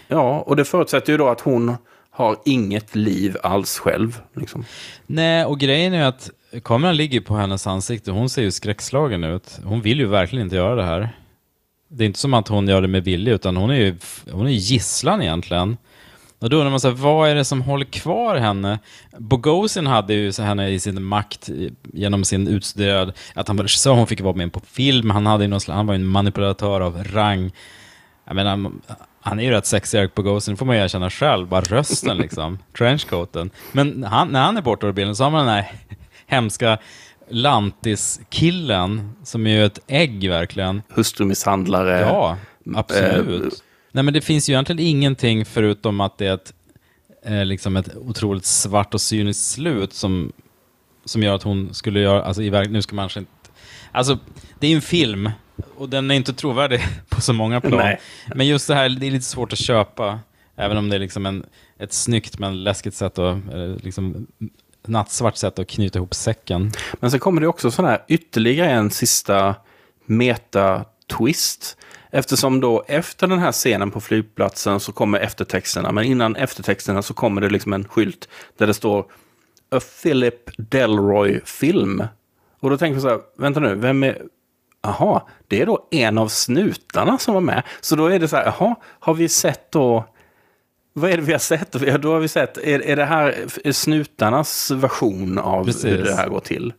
Ja, 0.09 0.41
och 0.41 0.57
det 0.57 0.65
förutsätter 0.65 1.13
ju 1.13 1.19
då 1.19 1.29
att 1.29 1.41
hon 1.41 1.77
har 2.15 2.37
inget 2.45 2.95
liv 2.95 3.37
alls 3.43 3.79
själv. 3.79 4.21
Liksom. 4.35 4.65
Nej, 5.07 5.45
och 5.45 5.61
grejen 5.61 5.95
är 5.95 6.05
att 6.05 6.31
kameran 6.65 6.97
ligger 6.97 7.21
på 7.21 7.37
hennes 7.37 7.67
ansikte. 7.67 8.11
Hon 8.11 8.29
ser 8.29 8.43
ju 8.43 8.51
skräckslagen 8.51 9.25
ut. 9.25 9.61
Hon 9.65 9.81
vill 9.81 9.99
ju 9.99 10.07
verkligen 10.07 10.47
inte 10.47 10.57
göra 10.57 10.75
det 10.75 10.85
här. 10.85 11.17
Det 11.89 12.05
är 12.05 12.07
inte 12.07 12.19
som 12.19 12.35
att 12.35 12.49
hon 12.49 12.69
gör 12.69 12.83
det 12.83 12.89
med 12.89 13.05
vilja, 13.05 13.35
utan 13.35 13.57
hon 13.57 13.71
är 13.71 13.75
ju 13.75 13.97
hon 14.33 14.47
är 14.47 14.51
gisslan 14.51 15.23
egentligen. 15.23 15.77
Och 16.39 16.51
då 16.51 16.57
undrar 16.57 16.71
man 16.71 16.81
så 16.81 16.89
här, 16.89 16.95
vad 16.95 17.29
är 17.31 17.35
det 17.35 17.45
som 17.45 17.63
håller 17.63 17.85
kvar 17.85 18.37
henne? 18.37 18.79
Bogosian 19.19 19.87
hade 19.87 20.15
ju 20.15 20.33
så 20.33 20.43
henne 20.43 20.69
i 20.69 20.81
sin 20.81 21.03
makt 21.03 21.51
genom 21.93 22.25
sin 22.25 22.49
utstuderad, 22.49 23.13
att 23.35 23.49
han 23.49 23.57
var 23.57 23.65
regissör, 23.65 23.93
hon 23.93 24.07
fick 24.07 24.21
vara 24.21 24.35
med 24.35 24.53
på 24.53 24.61
film, 24.61 25.11
han, 25.11 25.27
hade 25.27 25.47
någon 25.47 25.61
han 25.67 25.87
var 25.87 25.95
ju 25.95 26.01
en 26.01 26.07
manipulatör 26.07 26.81
av 26.81 27.05
rang. 27.05 27.53
Jag 28.25 28.37
menar, 28.37 28.73
han 29.25 29.39
är 29.39 29.45
ju 29.45 29.51
rätt 29.51 29.67
sexig 29.67 29.99
Eric 29.99 30.15
Bogosian, 30.15 30.55
det 30.55 30.59
får 30.59 30.67
man 30.67 30.77
ju 30.77 30.83
erkänna 30.83 31.11
själv, 31.11 31.49
bara 31.49 31.61
rösten 31.61 32.17
liksom, 32.17 32.59
trenchcoaten. 32.79 33.51
Men 33.73 34.05
han, 34.05 34.29
när 34.29 34.43
han 34.43 34.57
är 34.57 34.63
borta 34.63 34.87
ur 34.87 34.93
bilden 34.93 35.17
så 35.17 35.25
har 35.25 35.31
man 35.31 35.47
den 35.47 35.55
här 35.55 35.73
hemska 36.27 36.79
lantiskillen, 37.29 39.13
som 39.25 39.47
är 39.47 39.51
ju 39.51 39.65
ett 39.65 39.79
ägg 39.87 40.29
verkligen. 40.31 40.83
Hustrumisshandlare. 40.89 42.01
Ja, 42.01 42.37
absolut. 42.77 43.53
Eh, 43.53 43.59
Nej, 43.93 44.05
men 44.05 44.15
det 44.15 44.21
finns 44.21 44.49
ju 44.49 44.53
egentligen 44.53 44.79
ingenting 44.79 45.45
förutom 45.45 46.01
att 46.01 46.19
det 46.19 46.27
är 46.27 46.35
ett, 46.35 46.53
eh, 47.25 47.45
liksom 47.45 47.77
ett 47.77 47.97
otroligt 47.97 48.45
svart 48.45 48.95
och 48.95 49.01
cyniskt 49.01 49.51
slut 49.51 49.93
som, 49.93 50.33
som 51.05 51.23
gör 51.23 51.35
att 51.35 51.43
hon 51.43 51.75
skulle 51.75 52.01
göra, 52.01 52.23
alltså 52.25 52.43
i 52.43 52.51
verk- 52.51 52.71
nu 52.71 52.83
ska 52.83 52.95
man 52.97 53.03
kanske 53.03 53.21
inte, 53.21 53.31
alltså 53.93 54.19
det 54.59 54.67
är 54.67 54.71
ju 54.71 54.77
en 54.77 54.83
film 54.83 55.31
och 55.77 55.89
den 55.89 56.11
är 56.11 56.15
inte 56.15 56.33
trovärdig 56.33 56.81
på 57.09 57.21
så 57.21 57.33
många 57.33 57.61
plan. 57.61 57.79
Nej. 57.79 58.01
Men 58.35 58.47
just 58.47 58.69
det 58.69 58.75
här, 58.75 58.89
det 58.89 59.07
är 59.07 59.11
lite 59.11 59.25
svårt 59.25 59.53
att 59.53 59.59
köpa, 59.59 60.21
även 60.57 60.77
om 60.77 60.89
det 60.89 60.97
är 60.97 61.01
liksom 61.01 61.27
en, 61.27 61.47
ett 61.79 61.93
snyggt 61.93 62.39
men 62.39 62.65
läskigt 62.65 62.95
sätt 62.95 63.19
att, 63.19 63.37
liksom, 63.83 64.27
nattsvart 64.87 65.37
sätt 65.37 65.59
att 65.59 65.69
knyta 65.69 65.99
ihop 65.99 66.15
säcken. 66.15 66.73
Men 66.95 67.11
sen 67.11 67.21
kommer 67.21 67.41
det 67.41 67.47
också 67.47 67.71
sån 67.71 67.85
här 67.85 68.05
ytterligare 68.09 68.71
en 68.71 68.91
sista 68.91 69.55
meta-twist. 70.07 71.77
Eftersom 72.11 72.61
då 72.61 72.85
efter 72.89 73.27
den 73.27 73.39
här 73.39 73.53
scenen 73.53 73.91
på 73.91 74.01
flygplatsen 74.01 74.81
så 74.81 74.93
kommer 74.93 75.21
eftertexterna. 75.21 75.93
Men 75.93 76.05
innan 76.05 76.37
eftertexterna 76.37 77.03
så 77.03 77.15
kommer 77.15 77.41
det 77.41 77.49
liksom 77.49 77.73
en 77.73 77.89
skylt 77.89 78.29
där 78.57 78.67
det 78.67 78.75
står 78.75 79.07
A 79.71 79.81
Philip 80.03 80.51
Delroy-film. 80.57 82.03
Och 82.61 82.71
då 82.71 82.79
tänker 82.79 82.95
jag 82.95 83.03
så 83.03 83.09
här, 83.09 83.21
vänta 83.37 83.61
nu, 83.61 83.75
vem 83.75 84.03
är... 84.03 84.23
Jaha, 84.83 85.23
det 85.49 85.63
är 85.63 85.67
då 85.67 85.87
en 85.91 86.19
av 86.19 86.29
snutarna 86.29 87.19
som 87.19 87.35
var 87.35 87.41
med. 87.41 87.63
Så 87.81 87.97
då 87.97 88.07
är 88.07 88.19
det 88.19 88.29
så 88.29 88.37
här, 88.37 88.45
jaha, 88.59 88.75
har 89.01 89.15
vi 89.15 89.29
sett 89.29 89.73
då... 89.73 90.05
Vad 90.95 91.11
är 91.11 91.17
det 91.17 91.23
vi 91.23 91.33
har 91.33 91.39
sett? 91.39 91.73
Då 91.73 92.13
har 92.13 92.19
vi 92.19 92.29
sett, 92.29 92.59
är, 92.59 92.87
är 92.87 92.97
det 92.97 93.05
här 93.05 93.35
snutarnas 93.73 94.71
version 94.71 95.39
av 95.39 95.65
Precis. 95.65 95.85
hur 95.85 96.05
det 96.05 96.15
här 96.15 96.29
går 96.29 96.41
till? 96.41 96.73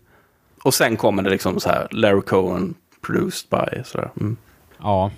Och 0.64 0.74
sen 0.74 0.98
kommer 0.98 1.24
det 1.24 1.30
liksom 1.30 1.60
så 1.60 1.70
här, 1.70 1.88
Larry 1.92 2.22
Cohen, 2.22 2.74
produced 3.02 3.50
by, 3.50 3.82
sådär. 3.86 4.10
Mm. 4.20 4.38
Ja, 4.82 5.12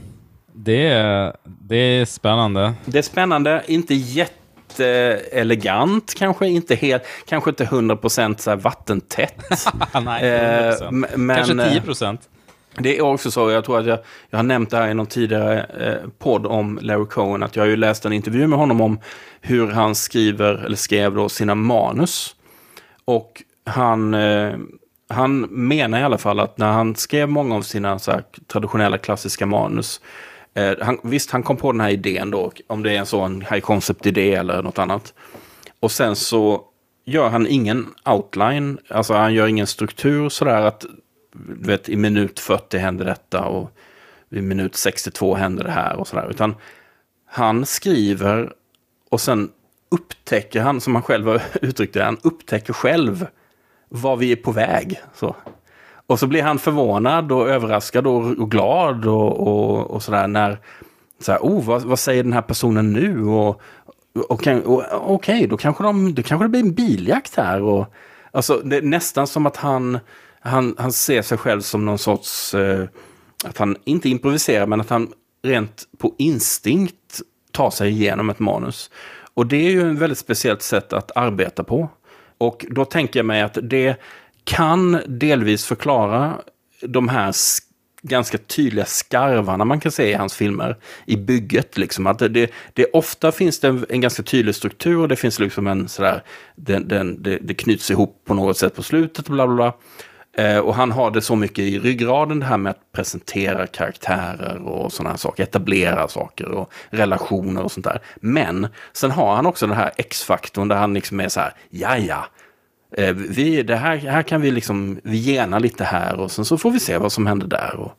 det 0.53 0.87
är, 0.87 1.35
det 1.43 1.75
är 1.75 2.05
spännande. 2.05 2.73
Det 2.85 2.97
är 2.97 3.01
spännande, 3.01 3.63
inte 3.67 3.93
jätteelegant 3.93 6.13
kanske, 6.17 6.47
inte 6.47 6.75
helt, 6.75 7.03
kanske 7.25 7.49
inte 7.49 7.65
100% 7.65 8.37
så 8.37 8.49
här 8.49 8.57
vattentätt. 8.57 9.45
Nej, 10.03 10.23
Eh, 10.23 10.71
100%. 10.71 10.87
m- 10.87 11.05
men, 11.15 11.35
Kanske 11.37 11.63
eh, 11.63 11.69
10 11.71 11.81
procent. 11.81 12.29
Det 12.77 12.97
är 12.97 13.01
också 13.01 13.31
så, 13.31 13.51
jag 13.51 13.65
tror 13.65 13.79
att 13.79 13.85
jag, 13.85 13.99
jag 14.29 14.37
har 14.37 14.43
nämnt 14.43 14.69
det 14.69 14.77
här 14.77 14.87
i 14.87 14.93
någon 14.93 15.05
tidigare 15.05 15.63
eh, 15.63 16.09
podd 16.19 16.45
om 16.45 16.79
Larry 16.81 17.05
Cohen, 17.05 17.43
att 17.43 17.55
jag 17.55 17.63
har 17.63 17.67
ju 17.67 17.75
läst 17.75 18.05
en 18.05 18.13
intervju 18.13 18.47
med 18.47 18.59
honom 18.59 18.81
om 18.81 18.99
hur 19.41 19.67
han 19.67 19.95
skriver, 19.95 20.65
eller 20.65 20.75
skrev 20.75 21.15
då, 21.15 21.29
sina 21.29 21.55
manus. 21.55 22.35
Och 23.05 23.43
han, 23.65 24.13
eh, 24.13 24.53
han 25.09 25.39
menar 25.41 25.99
i 25.99 26.03
alla 26.03 26.17
fall 26.17 26.39
att 26.39 26.57
när 26.57 26.71
han 26.71 26.95
skrev 26.95 27.29
många 27.29 27.55
av 27.55 27.61
sina 27.61 27.99
så 27.99 28.11
här, 28.11 28.23
traditionella 28.47 28.97
klassiska 28.97 29.45
manus, 29.45 30.01
eh, 30.53 30.73
han, 30.81 30.99
visst 31.03 31.31
han 31.31 31.43
kom 31.43 31.57
på 31.57 31.71
den 31.71 31.81
här 31.81 31.89
idén 31.89 32.31
då, 32.31 32.51
om 32.67 32.83
det 32.83 32.91
är 32.91 32.99
en 32.99 33.05
sån 33.05 33.41
high 33.41 33.59
concept-idé 33.59 34.33
eller 34.33 34.63
något 34.63 34.79
annat. 34.79 35.13
Och 35.79 35.91
sen 35.91 36.15
så 36.15 36.61
gör 37.05 37.29
han 37.29 37.47
ingen 37.47 37.87
outline, 38.05 38.77
alltså 38.89 39.13
han 39.13 39.33
gör 39.33 39.47
ingen 39.47 39.67
struktur 39.67 40.29
sådär 40.29 40.61
att 40.61 40.85
du 41.47 41.67
vet, 41.67 41.89
i 41.89 41.95
minut 41.95 42.39
40 42.39 42.77
händer 42.77 43.05
detta 43.05 43.45
och 43.45 43.71
i 44.29 44.41
minut 44.41 44.75
62 44.75 45.35
händer 45.35 45.63
det 45.63 45.71
här 45.71 45.95
och 45.95 46.07
sådär. 46.07 46.29
Utan 46.29 46.55
han 47.25 47.65
skriver 47.65 48.53
och 49.09 49.21
sen 49.21 49.49
upptäcker 49.91 50.61
han, 50.61 50.81
som 50.81 50.95
han 50.95 51.03
själv 51.03 51.27
har 51.27 51.41
uttryckt 51.61 51.93
det, 51.93 52.03
han 52.03 52.17
upptäcker 52.23 52.73
själv 52.73 53.27
var 53.89 54.15
vi 54.17 54.31
är 54.31 54.35
på 54.35 54.51
väg. 54.51 55.01
Så. 55.13 55.35
Och 56.07 56.19
så 56.19 56.27
blir 56.27 56.43
han 56.43 56.59
förvånad 56.59 57.31
och 57.31 57.49
överraskad 57.49 58.07
och, 58.07 58.39
och 58.39 58.51
glad 58.51 59.05
och, 59.05 59.47
och, 59.47 59.91
och 59.91 60.03
sådär 60.03 60.27
när, 60.27 60.59
så 61.19 61.31
här, 61.31 61.39
oh, 61.39 61.65
vad, 61.65 61.81
vad 61.81 61.99
säger 61.99 62.23
den 62.23 62.33
här 62.33 62.41
personen 62.41 62.93
nu? 62.93 63.25
Och, 63.25 63.61
och, 64.29 64.47
och, 64.47 65.13
Okej, 65.13 65.47
då 65.47 65.57
kanske, 65.57 65.83
de, 65.83 66.15
då 66.15 66.23
kanske 66.23 66.45
det 66.45 66.49
blir 66.49 66.61
en 66.61 66.73
biljakt 66.73 67.35
här. 67.35 67.61
Och, 67.61 67.93
alltså, 68.31 68.61
det 68.63 68.77
är 68.77 68.81
nästan 68.81 69.27
som 69.27 69.45
att 69.45 69.57
han, 69.57 69.99
han, 70.45 70.75
han 70.77 70.91
ser 70.91 71.21
sig 71.21 71.37
själv 71.37 71.61
som 71.61 71.85
någon 71.85 71.97
sorts, 71.97 72.53
eh, 72.53 72.87
att 73.45 73.57
han 73.57 73.75
inte 73.83 74.09
improviserar, 74.09 74.67
men 74.67 74.81
att 74.81 74.89
han 74.89 75.13
rent 75.43 75.83
på 75.97 76.15
instinkt 76.17 77.21
tar 77.51 77.69
sig 77.69 77.89
igenom 77.89 78.29
ett 78.29 78.39
manus. 78.39 78.89
Och 79.33 79.47
det 79.47 79.57
är 79.57 79.71
ju 79.71 79.91
ett 79.91 79.97
väldigt 79.97 80.19
speciellt 80.19 80.61
sätt 80.61 80.93
att 80.93 81.11
arbeta 81.15 81.63
på. 81.63 81.89
Och 82.37 82.65
då 82.69 82.85
tänker 82.85 83.19
jag 83.19 83.25
mig 83.25 83.41
att 83.41 83.57
det 83.61 83.95
kan 84.43 85.01
delvis 85.07 85.65
förklara 85.65 86.33
de 86.81 87.09
här 87.09 87.33
ganska 88.01 88.37
tydliga 88.37 88.85
skarvarna 88.85 89.65
man 89.65 89.79
kan 89.79 89.91
se 89.91 90.09
i 90.09 90.13
hans 90.13 90.33
filmer 90.33 90.77
i 91.05 91.17
bygget. 91.17 91.77
Liksom. 91.77 92.07
Att 92.07 92.19
det, 92.19 92.29
det, 92.29 92.51
det, 92.73 92.85
ofta 92.93 93.31
finns 93.31 93.59
det 93.59 93.67
en, 93.67 93.85
en 93.89 94.01
ganska 94.01 94.23
tydlig 94.23 94.55
struktur 94.55 94.97
och 94.97 95.07
det 95.07 95.15
finns 95.15 95.39
liksom 95.39 95.67
en 95.67 95.87
sådär, 95.87 96.23
den, 96.55 96.87
den, 96.87 97.23
det, 97.23 97.37
det 97.41 97.53
knyts 97.53 97.91
ihop 97.91 98.21
på 98.25 98.33
något 98.33 98.57
sätt 98.57 98.75
på 98.75 98.83
slutet. 98.83 99.29
Bla, 99.29 99.47
bla, 99.47 99.55
bla. 99.55 99.73
Eh, 100.37 100.57
och 100.57 100.75
han 100.75 100.91
har 100.91 101.11
det 101.11 101.21
så 101.21 101.35
mycket 101.35 101.59
i 101.59 101.79
ryggraden 101.79 102.39
det 102.39 102.45
här 102.45 102.57
med 102.57 102.69
att 102.69 102.91
presentera 102.91 103.67
karaktärer 103.67 104.57
och 104.67 104.93
sådana 104.93 105.09
här 105.09 105.17
saker. 105.17 105.43
Etablera 105.43 106.07
saker 106.07 106.51
och 106.51 106.71
relationer 106.89 107.63
och 107.63 107.71
sånt 107.71 107.83
där. 107.85 108.01
Men 108.15 108.67
sen 108.93 109.11
har 109.11 109.35
han 109.35 109.45
också 109.45 109.67
den 109.67 109.75
här 109.75 109.91
X-faktorn 109.97 110.67
där 110.67 110.75
han 110.75 110.93
liksom 110.93 111.19
är 111.19 111.29
så 111.29 111.39
här, 111.39 111.53
ja 111.69 111.97
ja. 111.97 112.25
Eh, 112.97 113.13
vi, 113.13 113.63
det 113.63 113.75
här, 113.75 113.97
här 113.97 114.23
kan 114.23 114.41
vi 114.41 114.51
liksom, 114.51 114.99
vi 115.03 115.17
gena 115.17 115.59
lite 115.59 115.83
här 115.83 116.19
och 116.19 116.31
sen 116.31 116.45
så 116.45 116.57
får 116.57 116.71
vi 116.71 116.79
se 116.79 116.97
vad 116.97 117.11
som 117.11 117.27
händer 117.27 117.47
där. 117.47 117.75
Och, 117.75 117.91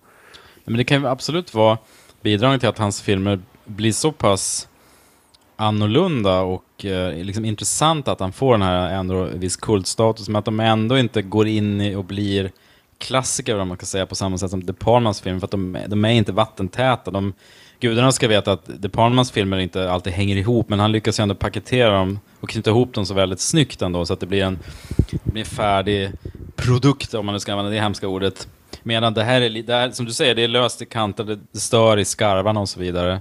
Men 0.64 0.76
det 0.76 0.84
kan 0.84 1.01
ju 1.01 1.09
absolut 1.09 1.55
vara 1.55 1.78
bidragande 2.22 2.61
till 2.61 2.68
att 2.68 2.78
hans 2.78 3.03
filmer 3.03 3.41
blir 3.64 3.93
så 3.93 4.12
pass 4.12 4.68
annorlunda 5.57 6.41
och 6.41 6.85
eh, 6.85 7.25
liksom 7.25 7.45
intressant 7.45 8.09
att 8.09 8.21
han 8.21 8.33
får 8.33 8.53
den 8.53 8.63
här 8.63 8.91
ändå 8.91 9.25
viss 9.25 9.57
kultstatus, 9.57 10.29
men 10.29 10.37
att 10.37 10.45
de 10.45 10.61
ändå 10.61 10.99
inte 10.99 11.23
går 11.23 11.47
in 11.47 11.81
i 11.81 11.95
och 11.95 12.05
blir 12.05 12.51
klassiker, 12.99 13.59
om 13.59 13.69
man 13.69 13.77
kan 13.77 13.87
säga, 13.87 14.07
på 14.07 14.15
samma 14.15 14.39
sätt 14.39 14.51
som 14.51 14.65
De 14.65 14.73
Palmas 14.73 15.21
film, 15.21 15.41
för 15.41 15.45
att 15.45 15.51
de, 15.51 15.79
de 15.87 16.05
är 16.05 16.11
inte 16.11 16.33
vattentäta. 16.33 17.11
De, 17.11 17.33
gudarna 17.81 18.13
ska 18.13 18.29
veta 18.29 18.53
att 18.53 18.71
De 18.79 18.89
Palmas 18.89 19.31
filmer 19.31 19.59
inte 19.59 19.91
alltid 19.91 20.13
hänger 20.13 20.37
ihop, 20.37 20.69
men 20.69 20.81
han 20.81 20.93
lyckas 20.93 21.21
ju 21.21 21.23
ändå 21.23 21.35
paketera 21.35 21.99
dem 21.99 22.21
och 22.41 22.49
knyta 22.49 22.71
ihop 22.71 22.95
dem 22.95 23.07
så 23.07 23.15
väldigt 23.15 23.41
snyggt 23.41 23.83
ändå, 23.83 24.07
så 24.07 24.13
att 24.13 24.21
det 24.21 24.27
blir 24.27 24.43
en, 24.43 24.59
det 24.97 25.33
blir 25.33 25.43
en 25.43 25.47
färdig 25.47 26.11
produkt, 26.57 27.15
om 27.15 27.27
man 27.27 27.33
nu 27.33 27.41
ska 27.41 27.53
använda 27.53 27.71
det 27.71 27.81
hemska 27.81 28.09
ordet. 28.09 28.49
Medan 28.83 29.15
det 29.15 29.25
här 29.25 29.41
är, 29.41 29.63
det 29.63 29.75
här, 29.75 29.91
som 29.91 30.07
du 30.07 30.13
säger, 30.13 30.35
det 30.35 30.45
är 30.45 30.49
löst 30.49 30.83
i 30.83 30.87
kanter, 30.87 31.25
det 31.25 31.59
stör 31.61 31.99
i 31.99 32.05
skarvarna 32.05 32.61
och 32.61 32.69
så 32.69 32.81
vidare. 32.81 33.21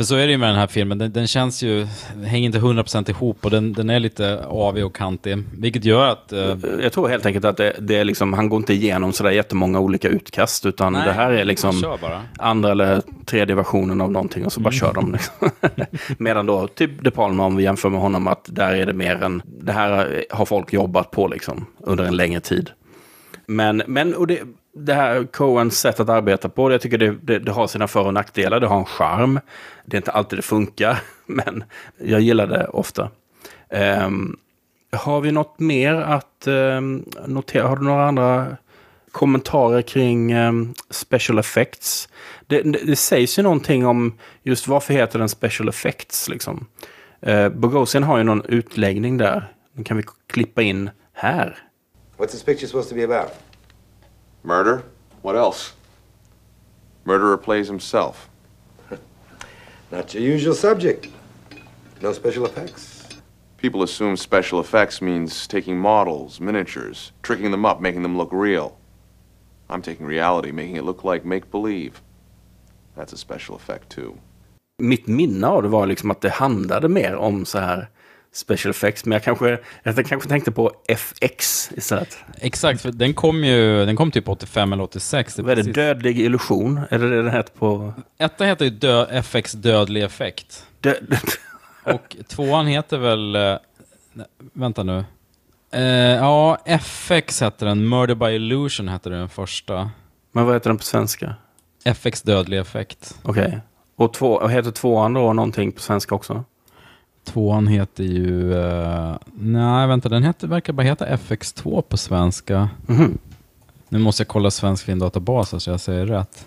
För 0.00 0.04
så 0.04 0.14
är 0.14 0.26
det 0.26 0.32
ju 0.32 0.38
med 0.38 0.48
den 0.48 0.56
här 0.56 0.66
filmen, 0.66 0.98
den, 0.98 1.12
den 1.12 1.26
känns 1.26 1.62
ju, 1.62 1.86
hänger 2.24 2.46
inte 2.46 2.58
100% 2.58 3.10
ihop 3.10 3.44
och 3.44 3.50
den, 3.50 3.72
den 3.72 3.90
är 3.90 4.00
lite 4.00 4.44
avig 4.44 4.84
och 4.84 4.96
kantig. 4.96 5.42
Vilket 5.58 5.84
gör 5.84 6.06
att... 6.06 6.32
Eh, 6.32 6.56
jag 6.82 6.92
tror 6.92 7.08
helt 7.08 7.26
enkelt 7.26 7.44
att 7.44 7.56
det, 7.56 7.76
det 7.80 7.96
är 7.96 8.04
liksom, 8.04 8.32
han 8.32 8.48
går 8.48 8.56
inte 8.56 8.72
igenom 8.72 9.12
sådär 9.12 9.30
jättemånga 9.30 9.80
olika 9.80 10.08
utkast, 10.08 10.66
utan 10.66 10.92
Nej, 10.92 11.06
det 11.06 11.12
här 11.12 11.30
är 11.30 11.44
liksom 11.44 11.98
andra 12.38 12.70
eller 12.70 13.02
tredje 13.26 13.54
versionen 13.54 14.00
av 14.00 14.12
någonting 14.12 14.46
och 14.46 14.52
så 14.52 14.60
bara 14.60 14.72
kör 14.72 14.92
de. 14.92 15.12
Liksom. 15.12 15.50
Medan 16.18 16.46
då, 16.46 16.66
typ 16.66 16.90
De 17.02 17.10
Palma, 17.10 17.46
om 17.46 17.56
vi 17.56 17.62
jämför 17.62 17.88
med 17.88 18.00
honom, 18.00 18.26
att 18.26 18.44
där 18.48 18.74
är 18.74 18.86
det 18.86 18.92
mer 18.92 19.22
än, 19.22 19.42
det 19.44 19.72
här 19.72 20.24
har 20.30 20.44
folk 20.44 20.72
jobbat 20.72 21.10
på 21.10 21.28
liksom 21.28 21.66
under 21.78 22.04
en 22.04 22.16
längre 22.16 22.40
tid. 22.40 22.70
Men, 23.46 23.82
men 23.86 24.14
och 24.14 24.26
det, 24.26 24.40
det 24.72 24.94
här 24.94 25.24
Coens 25.24 25.80
sätt 25.80 26.00
att 26.00 26.08
arbeta 26.08 26.48
på, 26.48 26.72
jag 26.72 26.80
tycker 26.80 26.98
det, 26.98 27.16
det, 27.22 27.38
det 27.38 27.52
har 27.52 27.66
sina 27.66 27.88
för 27.88 28.06
och 28.06 28.14
nackdelar, 28.14 28.60
det 28.60 28.66
har 28.66 28.78
en 28.78 28.84
charm. 28.84 29.40
Det 29.84 29.96
är 29.96 29.98
inte 29.98 30.10
alltid 30.10 30.38
det 30.38 30.42
funkar, 30.42 30.98
men 31.26 31.64
jag 31.98 32.20
gillar 32.20 32.46
det 32.46 32.66
ofta. 32.66 33.10
Um, 34.04 34.38
har 34.92 35.20
vi 35.20 35.32
något 35.32 35.58
mer 35.58 35.94
att 35.94 36.46
um, 36.46 37.04
notera? 37.26 37.68
Har 37.68 37.76
du 37.76 37.84
några 37.84 38.08
andra 38.08 38.56
kommentarer 39.12 39.82
kring 39.82 40.34
um, 40.34 40.74
special 40.90 41.38
effects? 41.38 42.08
Det, 42.46 42.62
det, 42.62 42.78
det 42.86 42.96
sägs 42.96 43.38
ju 43.38 43.42
någonting 43.42 43.86
om 43.86 44.18
just 44.42 44.68
varför 44.68 44.94
heter 44.94 45.18
den 45.18 45.28
special 45.28 45.68
effects 45.68 46.28
liksom. 46.28 46.66
Uh, 47.26 47.48
Bogosian 47.48 48.02
har 48.02 48.18
ju 48.18 48.24
någon 48.24 48.44
utläggning 48.44 49.18
där. 49.18 49.52
Den 49.72 49.84
kan 49.84 49.96
vi 49.96 50.02
klippa 50.26 50.62
in 50.62 50.90
här. 51.12 51.58
What's 52.16 52.30
this 52.30 52.42
picture 52.42 52.66
supposed 52.68 52.88
to 52.88 52.94
be 52.94 53.14
about? 53.14 53.49
Murder? 54.42 54.84
What 55.22 55.36
else? 55.36 55.74
Murderer 57.04 57.36
plays 57.36 57.68
himself. 57.68 58.28
Not 59.90 60.14
your 60.14 60.22
usual 60.22 60.54
subject. 60.54 61.08
No 62.00 62.12
special 62.12 62.46
effects. 62.46 63.06
People 63.58 63.82
assume 63.82 64.16
special 64.16 64.60
effects 64.60 65.02
means 65.02 65.46
taking 65.46 65.78
models, 65.78 66.40
miniatures, 66.40 67.12
tricking 67.22 67.50
them 67.50 67.66
up, 67.66 67.80
making 67.80 68.02
them 68.02 68.16
look 68.16 68.32
real. 68.32 68.78
I'm 69.68 69.82
taking 69.82 70.06
reality, 70.06 70.50
making 70.50 70.76
it 70.76 70.84
look 70.84 71.04
like 71.04 71.24
make 71.26 71.50
believe. 71.50 72.00
That's 72.96 73.12
a 73.12 73.18
special 73.18 73.56
effect 73.56 73.90
too. 73.90 74.18
Mitt 74.82 75.06
minne 75.06 75.48
av 75.48 75.62
det 75.62 75.68
var 75.68 75.86
liksom 75.86 76.10
att 76.10 76.20
det 76.20 76.30
handlade 76.30 76.88
mer 76.88 77.14
om 77.14 77.44
så 77.44 77.58
här 77.58 77.88
special 78.32 78.70
effects. 78.70 79.04
Men 79.04 79.12
jag 79.12 79.22
kanske, 79.22 79.58
jag 79.82 80.06
kanske 80.06 80.28
tänkte 80.28 80.52
på 80.52 80.72
FX 80.88 81.70
istället. 81.76 82.18
exakt, 82.40 82.80
för 82.80 82.92
den 82.92 83.14
kom 83.14 83.44
ju, 83.44 83.86
den 83.86 83.96
kom 83.96 84.10
typ 84.10 84.28
85 84.28 84.72
eller 84.72 84.82
86. 84.82 85.38
Vad 85.38 85.50
är 85.50 85.56
det? 85.56 85.62
precis- 85.62 85.74
Dödlig 85.74 86.20
illusion? 86.20 86.80
Är 86.90 86.98
det 86.98 87.30
heter 87.30 87.52
på... 87.58 87.92
Etta 88.18 88.44
heter 88.44 88.64
ju 88.64 88.70
dö, 88.70 89.06
FX 89.10 89.52
Dödlig 89.52 90.02
Effekt. 90.02 90.66
Dö... 90.80 90.94
Och 91.84 92.16
tvåan 92.28 92.66
heter 92.66 92.98
väl... 92.98 93.36
eh, 93.36 93.56
nej, 94.12 94.26
vänta 94.52 94.82
nu. 94.82 95.04
Eh, 95.72 95.82
ja, 96.16 96.58
FX 96.66 97.40
hette 97.40 97.64
den. 97.64 97.88
Murder 97.88 98.14
by 98.14 98.26
Illusion 98.26 98.88
hette 98.88 99.10
den 99.10 99.28
första. 99.28 99.90
Men 100.32 100.44
vad 100.44 100.54
heter 100.54 100.70
den 100.70 100.76
på 100.76 100.82
svenska? 100.84 101.34
FX 101.84 102.22
Dödlig 102.22 102.58
Effekt. 102.58 103.18
Okej. 103.22 103.60
Och 103.96 104.14
två, 104.14 104.32
och 104.32 104.50
heter 104.50 104.70
tvåan 104.70 105.12
då 105.12 105.32
någonting 105.32 105.72
på 105.72 105.80
svenska 105.80 106.14
också? 106.14 106.44
Tvåan 107.24 107.66
heter 107.66 108.04
ju... 108.04 108.54
eh, 108.54 109.16
nej, 109.34 109.86
vänta. 109.86 110.08
Den 110.08 110.22
heter, 110.24 110.48
verkar 110.48 110.72
bara 110.72 110.82
heta 110.82 111.06
FX2 111.16 111.82
på 111.82 111.96
svenska. 111.96 112.68
Mhm. 112.86 113.18
Nu 113.88 113.98
måste 113.98 114.20
jag 114.20 114.28
kolla 114.28 114.50
Svensk 114.50 114.84
Filmdatabas 114.84 115.62
så 115.64 115.70
jag 115.70 115.80
säger 115.80 116.06
rätt. 116.06 116.46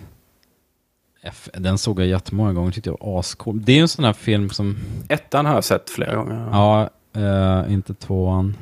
F, 1.22 1.48
den 1.54 1.78
såg 1.78 2.00
jag 2.00 2.06
jättemånga 2.06 2.52
gånger. 2.52 2.72
Tyckte 2.72 2.90
jag 2.90 2.98
var 3.00 3.20
ascool. 3.20 3.64
Det 3.64 3.72
är 3.72 3.76
ju 3.76 3.82
en 3.82 3.88
sån 3.88 4.04
här 4.04 4.12
film 4.12 4.50
som... 4.50 4.76
Ettan 5.08 5.46
har 5.46 5.54
jag 5.54 5.64
sett 5.64 5.90
flera 5.90 6.16
gånger. 6.16 6.48
Ja, 6.52 6.90
eh, 7.12 7.72
inte 7.72 7.94
tvåan. 7.94 8.56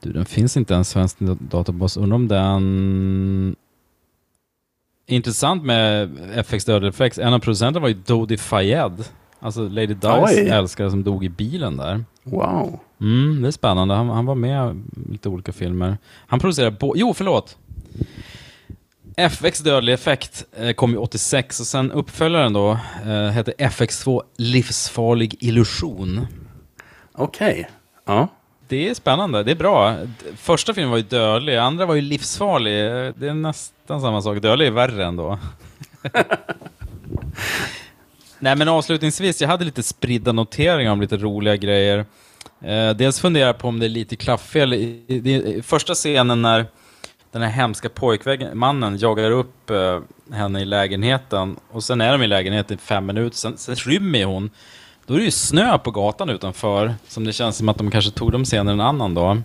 Du, 0.00 0.12
den 0.12 0.24
finns 0.24 0.56
inte 0.56 0.74
ens 0.74 0.88
svensk 0.88 1.16
databas. 1.50 1.96
Undrar 1.96 2.14
om 2.16 2.28
den... 2.28 3.56
Intressant 5.06 5.64
med 5.64 6.10
FX 6.34 6.64
Dödlig 6.64 6.88
Effects. 6.88 7.18
En 7.18 7.34
av 7.34 7.38
producenterna 7.38 7.80
var 7.82 7.88
ju 7.88 7.94
Dodi 7.94 8.36
Fayed. 8.36 9.04
Alltså 9.40 9.68
Lady 9.68 9.96
Oj. 10.02 10.48
älskare 10.48 10.90
som 10.90 11.04
dog 11.04 11.24
i 11.24 11.28
bilen 11.28 11.76
där. 11.76 12.04
Wow. 12.22 12.80
Mm, 13.00 13.42
det 13.42 13.48
är 13.48 13.52
spännande. 13.52 13.94
Han, 13.94 14.08
han 14.08 14.26
var 14.26 14.34
med 14.34 14.76
i 14.76 15.10
lite 15.12 15.28
olika 15.28 15.52
filmer. 15.52 15.98
Han 16.26 16.38
producerade 16.40 16.76
bo- 16.80 16.92
Jo, 16.96 17.14
förlåt! 17.14 17.56
FX 19.16 19.58
Dödlig 19.60 19.92
Effekt 19.92 20.44
eh, 20.56 20.72
kom 20.72 20.90
ju 20.90 20.96
86 20.96 21.60
och 21.60 21.66
sen 21.66 21.92
uppföljaren 21.92 22.52
då 22.52 22.70
eh, 23.06 23.26
hette 23.28 23.52
FX2 23.58 24.22
Livsfarlig 24.36 25.36
Illusion. 25.40 26.26
Okej. 27.12 27.68
Ja. 28.04 28.28
Det 28.68 28.88
är 28.88 28.94
spännande, 28.94 29.42
det 29.42 29.50
är 29.50 29.56
bra. 29.56 29.96
Första 30.36 30.74
filmen 30.74 30.90
var 30.90 30.96
ju 30.98 31.02
dödlig, 31.04 31.56
andra 31.56 31.86
var 31.86 31.94
ju 31.94 32.00
livsfarlig. 32.00 32.86
Eh, 32.86 33.12
Det 33.16 33.28
är 33.28 33.34
nästan 33.34 34.00
samma 34.00 34.22
sak. 34.22 34.38
Dödlig 34.42 34.66
är 34.66 34.70
värre 34.70 35.04
ändå. 35.06 35.38
Nej 38.40 38.56
men 38.56 38.68
avslutningsvis, 38.68 39.40
jag 39.40 39.48
hade 39.48 39.64
lite 39.64 39.82
spridda 39.82 40.32
noteringar 40.32 40.92
om 40.92 41.00
lite 41.00 41.16
roliga 41.16 41.56
grejer. 41.56 41.98
Eh, 42.64 42.90
dels 42.90 43.20
funderar 43.20 43.46
jag 43.46 43.58
på 43.58 43.68
om 43.68 43.78
det 43.78 43.86
är 43.86 43.90
lite 43.90 44.16
klaffel 44.16 44.74
i, 44.74 45.04
i, 45.08 45.34
i 45.56 45.62
första 45.62 45.94
scenen 45.94 46.42
när 46.42 46.66
den 47.32 47.42
här 47.42 47.50
hemska 47.50 47.88
pojkmannen 47.88 48.98
jagar 48.98 49.30
upp 49.30 49.70
eh, 49.70 50.00
henne 50.36 50.60
i 50.60 50.64
lägenheten 50.64 51.56
och 51.70 51.84
sen 51.84 52.00
är 52.00 52.12
de 52.12 52.22
i 52.22 52.26
lägenheten 52.26 52.76
i 52.76 52.80
fem 52.80 53.06
minuter, 53.06 53.36
sen, 53.36 53.56
sen 53.56 53.74
rymmer 53.74 54.24
hon. 54.24 54.50
Då 55.06 55.14
är 55.14 55.18
det 55.18 55.24
ju 55.24 55.30
snö 55.30 55.78
på 55.78 55.90
gatan 55.90 56.30
utanför, 56.30 56.94
som 57.08 57.24
det 57.24 57.32
känns 57.32 57.56
som 57.56 57.68
att 57.68 57.78
de 57.78 57.90
kanske 57.90 58.10
tog 58.10 58.32
dem 58.32 58.44
senare 58.44 58.72
en 58.72 58.80
annan 58.80 59.14
dag. 59.14 59.42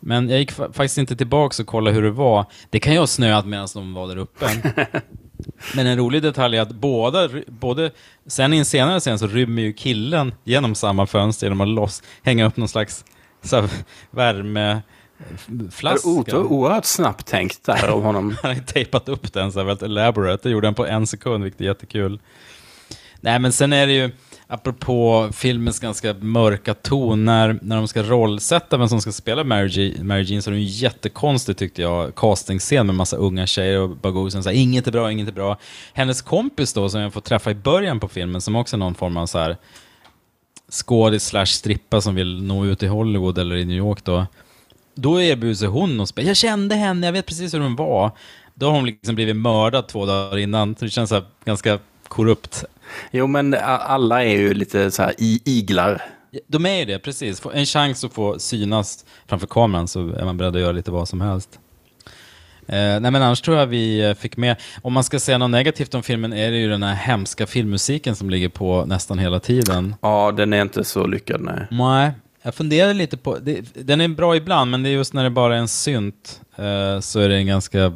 Men 0.00 0.28
jag 0.30 0.38
gick 0.38 0.52
fa- 0.52 0.72
faktiskt 0.72 0.98
inte 0.98 1.16
tillbaka 1.16 1.62
och 1.62 1.66
kollade 1.66 1.94
hur 1.96 2.02
det 2.02 2.10
var. 2.10 2.44
Det 2.70 2.78
kan 2.80 2.92
ju 2.92 2.98
ha 2.98 3.06
snöat 3.06 3.46
medan 3.46 3.68
de 3.74 3.94
var 3.94 4.08
där 4.08 4.16
uppe. 4.16 4.46
Men 5.74 5.86
en 5.86 5.98
rolig 5.98 6.22
detalj 6.22 6.56
är 6.56 6.62
att 6.62 6.72
båda, 6.72 7.28
både, 7.46 7.90
sen 8.26 8.52
i 8.52 8.58
en 8.58 8.64
senare 8.64 9.00
scen 9.00 9.18
så 9.18 9.26
rymmer 9.26 9.62
ju 9.62 9.72
killen 9.72 10.34
genom 10.44 10.74
samma 10.74 11.06
fönster 11.06 11.46
genom 11.46 11.60
att 11.60 11.68
loss, 11.68 12.02
hänga 12.22 12.46
upp 12.46 12.56
någon 12.56 12.68
slags 12.68 13.04
så 13.42 13.56
här, 13.60 13.68
värmeflaska. 14.10 16.08
O- 16.08 16.24
Oerhört 16.48 16.84
snabbt 16.84 17.26
tänkt 17.26 17.64
där 17.64 17.88
av 17.88 18.02
honom. 18.02 18.36
Han 18.42 18.54
har 18.54 18.62
tejpat 18.62 19.08
upp 19.08 19.32
den 19.32 19.52
så 19.52 19.58
här 19.58 19.66
väldigt 19.66 19.82
elaborate. 19.82 20.48
Det 20.48 20.52
gjorde 20.52 20.66
han 20.66 20.74
på 20.74 20.86
en 20.86 21.06
sekund, 21.06 21.44
vilket 21.44 21.60
är 21.60 21.64
jättekul. 21.64 22.20
Nej, 23.20 23.38
men 23.38 23.52
sen 23.52 23.72
är 23.72 23.86
det 23.86 23.92
ju, 23.92 24.10
apropå 24.48 25.28
filmens 25.32 25.80
ganska 25.80 26.14
mörka 26.14 26.74
ton, 26.74 27.24
när, 27.24 27.58
de 27.62 27.88
ska 27.88 28.02
rollsätta 28.02 28.76
vem 28.76 28.88
som 28.88 29.00
ska 29.00 29.12
spela 29.12 29.44
Mary, 29.44 29.68
Jean- 29.68 30.02
Mary 30.04 30.22
Jean 30.22 30.42
så 30.42 30.50
är 30.50 30.52
det 30.52 30.60
en 30.60 30.64
jättekonstig, 30.64 31.56
tyckte 31.56 31.82
jag, 31.82 32.14
castingscen 32.14 32.86
med 32.86 32.94
massa 32.94 33.16
unga 33.16 33.46
tjejer 33.46 33.80
och 33.80 33.96
Bagosian 33.96 34.42
säger 34.42 34.60
inget 34.60 34.86
är 34.86 34.92
bra, 34.92 35.12
inget 35.12 35.28
är 35.28 35.32
bra. 35.32 35.56
Hennes 35.92 36.22
kompis 36.22 36.72
då, 36.72 36.88
som 36.88 37.00
jag 37.00 37.12
får 37.12 37.20
träffa 37.20 37.50
i 37.50 37.54
början 37.54 38.00
på 38.00 38.08
filmen, 38.08 38.40
som 38.40 38.56
också 38.56 38.76
är 38.76 38.78
någon 38.78 38.94
form 38.94 39.16
av 39.16 39.26
så 39.26 39.38
här 39.38 39.56
skådis 40.70 41.26
slash 41.26 41.46
strippa 41.46 42.00
som 42.00 42.14
vill 42.14 42.42
nå 42.42 42.66
ut 42.66 42.82
i 42.82 42.86
Hollywood 42.86 43.38
eller 43.38 43.56
i 43.56 43.64
New 43.64 43.76
York 43.76 44.04
då. 44.04 44.26
Då 44.94 45.20
erbjuder 45.20 45.54
sig 45.54 45.68
hon 45.68 46.00
att 46.00 46.08
spela. 46.08 46.28
Jag 46.28 46.36
kände 46.36 46.74
henne, 46.74 47.06
jag 47.06 47.12
vet 47.12 47.26
precis 47.26 47.54
hur 47.54 47.60
hon 47.60 47.76
var. 47.76 48.10
Då 48.54 48.66
har 48.66 48.72
hon 48.72 48.86
liksom 48.86 49.14
blivit 49.14 49.36
mördad 49.36 49.88
två 49.88 50.06
dagar 50.06 50.38
innan. 50.38 50.76
Så 50.76 50.84
det 50.84 50.90
känns 50.90 51.08
så 51.08 51.14
här 51.14 51.24
ganska 51.44 51.78
korrupt. 52.08 52.64
Jo, 53.10 53.26
men 53.26 53.54
alla 53.64 54.24
är 54.24 54.36
ju 54.36 54.54
lite 54.54 54.90
så 54.90 55.02
här 55.02 55.14
i 55.18 55.42
iglar. 55.44 56.02
De 56.46 56.66
är 56.66 56.78
ju 56.78 56.84
det, 56.84 56.98
precis. 56.98 57.42
En 57.54 57.66
chans 57.66 58.04
att 58.04 58.12
få 58.12 58.38
synas 58.38 59.04
framför 59.26 59.46
kameran 59.46 59.88
så 59.88 60.08
är 60.08 60.24
man 60.24 60.36
beredd 60.36 60.56
att 60.56 60.62
göra 60.62 60.72
lite 60.72 60.90
vad 60.90 61.08
som 61.08 61.20
helst. 61.20 61.58
Eh, 62.68 63.00
nej 63.00 63.10
men 63.10 63.16
annars 63.16 63.40
tror 63.40 63.56
jag 63.56 63.66
vi 63.66 64.08
eh, 64.08 64.14
fick 64.14 64.36
med, 64.36 64.56
om 64.82 64.92
man 64.92 65.04
ska 65.04 65.20
säga 65.20 65.38
något 65.38 65.50
negativt 65.50 65.94
om 65.94 66.02
filmen 66.02 66.32
är 66.32 66.50
det 66.50 66.56
ju 66.56 66.68
den 66.68 66.82
här 66.82 66.94
hemska 66.94 67.46
filmmusiken 67.46 68.16
som 68.16 68.30
ligger 68.30 68.48
på 68.48 68.84
nästan 68.84 69.18
hela 69.18 69.40
tiden. 69.40 69.94
Ja, 70.00 70.32
den 70.36 70.52
är 70.52 70.62
inte 70.62 70.84
så 70.84 71.06
lyckad, 71.06 71.40
nej. 71.40 71.66
Nej, 71.70 72.12
jag 72.42 72.54
funderade 72.54 72.94
lite 72.94 73.16
på, 73.16 73.38
det, 73.38 73.60
den 73.74 74.00
är 74.00 74.08
bra 74.08 74.36
ibland 74.36 74.70
men 74.70 74.82
det 74.82 74.88
är 74.88 74.92
just 74.92 75.14
när 75.14 75.24
det 75.24 75.30
bara 75.30 75.54
är 75.54 75.58
en 75.58 75.68
synt 75.68 76.40
eh, 76.56 77.00
så 77.00 77.20
är 77.20 77.28
den 77.28 77.46
ganska 77.46 77.92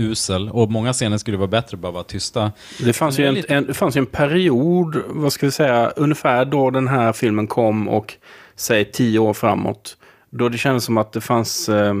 usel. 0.00 0.48
Och 0.50 0.70
många 0.70 0.92
scener 0.92 1.18
skulle 1.18 1.36
vara 1.36 1.48
bättre 1.48 1.76
bara 1.76 1.92
vara 1.92 2.04
tysta. 2.04 2.52
Det 2.84 2.92
fanns, 2.92 3.18
ju 3.18 3.26
en, 3.26 3.34
lite- 3.34 3.54
en, 3.54 3.66
det 3.66 3.74
fanns 3.74 3.96
ju 3.96 3.98
en 3.98 4.06
period, 4.06 5.02
vad 5.08 5.32
ska 5.32 5.46
vi 5.46 5.52
säga, 5.52 5.88
ungefär 5.96 6.44
då 6.44 6.70
den 6.70 6.88
här 6.88 7.12
filmen 7.12 7.46
kom 7.46 7.88
och 7.88 8.14
säg 8.56 8.92
tio 8.92 9.18
år 9.18 9.32
framåt. 9.32 9.96
Då 10.30 10.48
det 10.48 10.58
kändes 10.58 10.84
som 10.84 10.96
att 10.98 11.12
det 11.12 11.20
fanns 11.20 11.68
eh, 11.68 11.94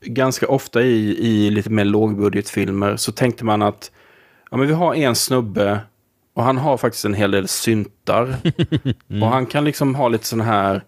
ganska 0.00 0.48
ofta 0.48 0.82
i, 0.82 1.16
i 1.18 1.50
lite 1.50 1.70
mer 1.70 1.84
lågbudgetfilmer 1.84 2.96
så 2.96 3.12
tänkte 3.12 3.44
man 3.44 3.62
att 3.62 3.90
ja, 4.50 4.56
men 4.56 4.66
vi 4.66 4.72
har 4.72 4.94
en 4.94 5.14
snubbe 5.14 5.80
och 6.34 6.44
han 6.44 6.58
har 6.58 6.76
faktiskt 6.76 7.04
en 7.04 7.14
hel 7.14 7.30
del 7.30 7.48
syntar. 7.48 8.36
Och 9.22 9.28
han 9.28 9.46
kan 9.46 9.64
liksom 9.64 9.94
ha 9.94 10.08
lite 10.08 10.26
sån 10.26 10.40
här, 10.40 10.84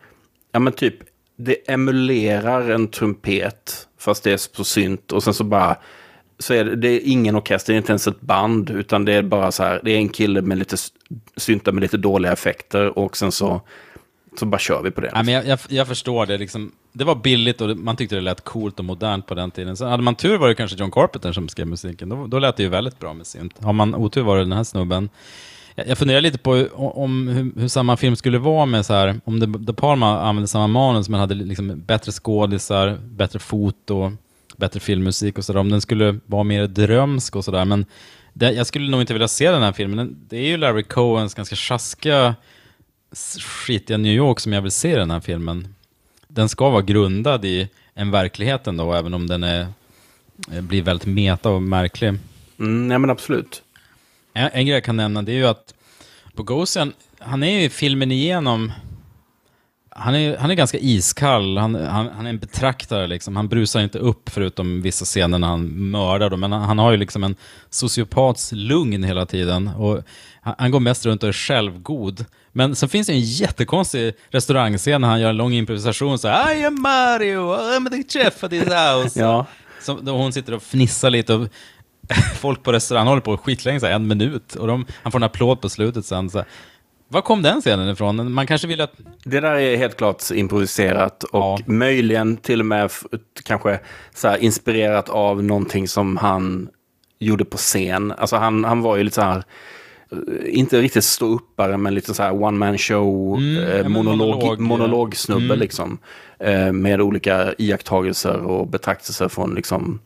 ja 0.53 0.59
men 0.59 0.73
typ, 0.73 0.95
det 1.37 1.71
emulerar 1.73 2.71
en 2.71 2.89
trumpet 2.89 3.89
fast 4.01 4.23
det 4.25 4.33
är 4.33 4.57
på 4.57 4.65
synt 4.65 5.13
och 5.13 5.23
sen 5.23 5.35
så 5.35 5.45
bara 5.45 5.77
så 6.39 6.55
är 6.55 6.65
det, 6.65 6.77
det 6.77 6.89
är 6.89 7.01
ingen 7.05 7.37
orkester, 7.37 7.73
det 7.73 7.77
är 7.77 7.79
inte 7.79 7.93
ens 7.93 8.07
ett 8.07 8.21
band, 8.21 8.71
utan 8.71 9.05
det 9.05 9.15
är 9.15 9.23
bara 9.23 9.53
så 9.53 9.63
här, 9.63 9.81
det 9.85 9.91
är 9.91 9.97
en 9.97 10.09
kille 10.09 10.43
med 10.43 10.59
lite 10.59 10.77
syntar 11.37 11.73
med 11.73 11.81
lite 11.83 11.97
dåliga 11.97 12.33
effekter 12.33 12.99
och 12.99 13.17
sen 13.17 13.33
så, 13.33 13.61
så 14.39 14.47
bara 14.47 14.59
kör 14.59 14.83
vi 14.83 14.91
på 14.91 15.01
det. 15.01 15.11
Nej, 15.15 15.25
men 15.25 15.35
jag, 15.35 15.47
jag, 15.47 15.59
jag 15.69 15.89
förstår 15.89 16.27
det. 16.27 16.39
Liksom, 16.39 16.73
det 16.93 17.05
var 17.05 17.15
billigt 17.15 17.61
och 17.61 17.69
det, 17.69 17.75
man 17.75 17.97
tyckte 17.97 18.15
det 18.15 18.21
lät 18.21 18.45
coolt 18.45 18.79
och 18.79 18.85
modernt 18.85 19.27
på 19.27 19.35
den 19.35 19.51
tiden. 19.51 19.77
Sen 19.77 19.89
hade 19.89 20.03
man 20.03 20.15
tur 20.15 20.39
var 20.39 20.49
det 20.49 20.55
kanske 20.55 20.77
John 20.77 20.91
Carpenter 20.91 21.33
som 21.33 21.49
skrev 21.49 21.67
musiken. 21.67 22.09
Då, 22.09 22.27
då 22.27 22.39
lät 22.39 22.57
det 22.57 22.63
ju 22.63 22.69
väldigt 22.69 22.99
bra 22.99 23.15
med 23.15 23.27
synt. 23.27 23.55
Har 23.63 23.73
man 23.73 23.95
otur 23.95 24.23
var 24.23 24.37
det 24.37 24.43
den 24.43 24.53
här 24.53 24.65
snubben. 24.65 25.09
Jag, 25.75 25.99
funderar 25.99 26.21
lite 26.21 26.39
på 26.39 26.55
hur- 26.55 26.71
om 26.75 27.29
hur, 27.29 27.61
hur 27.61 27.69
samma 27.69 27.97
film 27.97 28.17
skulle 28.17 28.39
vara 28.39 28.67
med 28.67 28.87
så 28.87 28.95
här, 28.95 29.21
om 29.25 29.41
De, 29.41 29.65
De 29.65 29.75
Palma 29.75 30.21
använde 30.21 30.49
samma 30.49 30.67
manus 30.67 31.09
men 31.09 31.21
hade 31.21 31.35
liksom 31.35 31.83
bättre 31.87 32.13
skådisar, 32.13 32.99
bättre 33.11 33.39
foto, 33.39 34.13
bättre 34.57 34.81
filmmusik 34.81 35.39
och 35.39 35.45
sådär. 35.45 35.61
Om 35.61 35.71
den 35.71 35.81
skulle 35.81 36.19
vara 36.27 36.43
mer 36.45 36.67
drömsk 36.67 37.37
och 37.37 37.45
sådär. 37.45 37.65
Men 37.65 37.87
det, 38.33 38.53
jag 38.53 38.67
skulle 38.67 38.91
nog 38.91 39.01
inte 39.01 39.13
vilja 39.13 39.29
se 39.29 39.51
den 39.51 39.63
här 39.63 39.73
filmen. 39.73 40.17
Det 40.29 40.37
är 40.37 40.47
ju 40.47 40.57
Larry 40.57 40.83
Cohens 40.83 41.35
ganska 41.35 41.57
sjaskiga 41.57 42.35
skitiga 43.41 43.97
New 43.97 44.13
York 44.13 44.41
som 44.41 44.53
jag 44.53 44.63
vill 44.63 44.71
se 44.71 44.93
i 44.93 44.97
den 44.97 45.11
här 45.11 45.21
filmen. 45.21 45.75
Den 46.29 46.49
ska 46.49 46.71
vara 46.71 46.83
grundad 46.83 47.45
i 47.45 47.69
en 47.95 48.11
verklighet 48.11 48.67
ändå, 48.67 48.93
även 48.93 49.15
om 49.15 49.27
den 49.27 49.45
är, 49.45 49.67
eh, 50.53 50.61
blir 50.61 50.83
väldigt 50.83 51.07
meta 51.07 51.51
och 51.51 51.63
märklig. 51.63 52.09
Mm, 52.59 52.89
nej 52.89 52.99
men 52.99 53.11
absolut. 53.11 53.63
En, 54.35 54.51
en 54.53 54.67
grej 54.67 54.75
jag 54.75 54.85
kan 54.85 54.97
nämna 54.97 55.23
det 55.23 55.33
är 55.33 55.37
ju 55.37 55.47
att 55.47 55.75
Bogosian, 56.35 56.93
han 57.19 57.43
är 57.43 57.61
ju 57.61 57.69
filmen 57.69 58.13
igenom, 58.13 58.73
han 59.91 60.15
är, 60.15 60.37
han 60.37 60.51
är 60.51 60.55
ganska 60.55 60.79
iskall, 60.79 61.59
han, 61.59 61.75
han, 61.75 62.09
han 62.09 62.27
är 62.27 62.31
en 62.31 62.39
betraktare 62.39 63.07
liksom. 63.07 63.37
Han 63.37 63.49
brusar 63.49 63.81
inte 63.81 63.99
upp 63.99 64.29
förutom 64.29 64.83
vissa 64.83 65.05
scener 65.05 65.39
när 65.39 65.49
han 65.49 65.91
mördar 65.91 66.31
dem, 66.31 66.41
men 66.41 66.53
han, 66.53 66.63
han 66.63 66.79
har 66.79 66.91
ju 66.91 66.97
liksom 66.97 67.25
en 67.25 67.37
sociopats 67.71 68.53
lugn 68.53 69.05
hela 69.05 69.27
tiden. 69.27 69.69
Och 69.69 70.03
han, 70.41 70.55
han 70.59 70.71
går 70.71 70.81
mest 70.81 71.07
runt 71.07 71.23
och 71.23 71.29
är 71.29 71.33
självgod. 71.33 72.25
Men 72.53 72.77
sen 72.77 72.89
finns 72.89 73.07
det 73.07 73.13
en 73.13 73.21
jättekonstig 73.21 74.15
restaurangscen 74.29 75.01
när 75.01 75.09
han 75.09 75.21
gör 75.21 75.31
en 75.31 75.37
lång 75.37 75.53
improvisation 75.53 76.19
så 76.19 76.29
här, 76.29 76.57
I 76.57 76.65
am 76.65 76.83
Mario, 76.83 77.55
I'm 77.55 77.91
the 77.91 78.19
chef 78.19 78.45
of 78.45 78.51
this 78.51 78.65
house. 78.65 79.21
Ja. 79.21 79.47
Så, 79.81 79.95
då 79.95 80.17
hon 80.17 80.33
sitter 80.33 80.55
och 80.55 80.63
fnissar 80.63 81.11
lite 81.11 81.35
och 81.35 81.49
folk 82.41 82.63
på 82.63 82.73
restaurang 82.73 83.07
håller 83.07 83.21
på 83.21 83.37
skitlänge, 83.37 83.81
så 83.81 83.87
här, 83.87 83.93
en 83.93 84.07
minut. 84.07 84.55
Och 84.55 84.67
de, 84.67 84.87
han 85.03 85.13
får 85.13 85.19
en 85.19 85.23
applåd 85.23 85.61
på 85.61 85.69
slutet 85.69 86.05
sen. 86.05 86.31
Så 86.31 86.39
här. 86.39 86.47
Var 87.09 87.21
kom 87.21 87.43
den 87.43 87.61
scenen 87.61 87.89
ifrån? 87.89 88.33
Man 88.33 88.47
kanske 88.47 88.67
vill 88.69 88.81
att... 88.81 88.93
Det 89.25 89.41
där 89.41 89.55
är 89.55 89.77
helt 89.77 89.97
klart 89.97 90.23
improviserat 90.35 91.23
och 91.25 91.31
Ja. 91.41 91.59
möjligen 91.67 92.37
till 92.37 92.61
och 92.61 92.67
med 92.67 92.91
kanske 93.45 93.81
så 94.15 94.37
inspirerat 94.37 95.09
av 95.09 95.45
någonting 95.45 95.89
som 95.89 96.17
han 96.17 96.69
gjorde 97.19 97.45
på 97.45 97.57
scen. 97.57 98.13
Alltså 98.19 98.37
han, 98.37 98.65
han 98.65 98.81
var 98.83 98.97
ju 98.97 99.03
lite 99.05 99.15
så 99.15 99.21
här, 99.23 99.43
eh, 100.13 100.19
inte 100.59 100.81
riktigt 100.81 101.05
ståuppare 101.05 101.77
men 101.77 101.95
lite 101.95 102.15
så 102.15 102.23
här 102.23 102.43
one 102.43 102.59
man 102.59 102.79
show, 102.79 103.37
Mm, 103.39 103.57
eh, 103.65 103.89
monolog, 103.89 104.19
monolog, 104.19 104.61
monologsnubbe 104.61 105.45
Mm. 105.45 105.59
liksom. 105.59 105.99
Eh, 106.41 106.73
med 106.73 107.01
olika 107.01 107.55
iakttagelser 107.59 108.37
och 108.43 108.67
betraktelser 108.69 109.29
från 109.29 109.55
liksom 109.55 110.01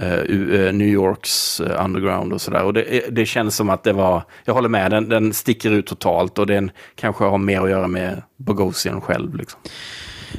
Eh, 0.00 0.18
eh, 0.18 0.72
New 0.72 0.88
Yorks 0.88 1.60
eh, 1.60 1.84
underground 1.84 2.32
och 2.32 2.40
sådär. 2.40 2.62
Och 2.62 2.74
det, 2.74 3.04
det 3.10 3.26
känns 3.26 3.56
som 3.56 3.70
att 3.70 3.82
det 3.82 3.92
var, 3.92 4.22
jag 4.44 4.54
håller 4.54 4.68
med, 4.68 4.90
den, 4.90 5.08
den 5.08 5.32
sticker 5.32 5.70
ut 5.70 5.86
totalt 5.86 6.38
och 6.38 6.46
den 6.46 6.70
kanske 6.94 7.24
har 7.24 7.38
mer 7.38 7.60
att 7.60 7.70
göra 7.70 7.88
med 7.88 8.22
Bogosian 8.36 9.00
själv. 9.00 9.34
Liksom. 9.34 9.60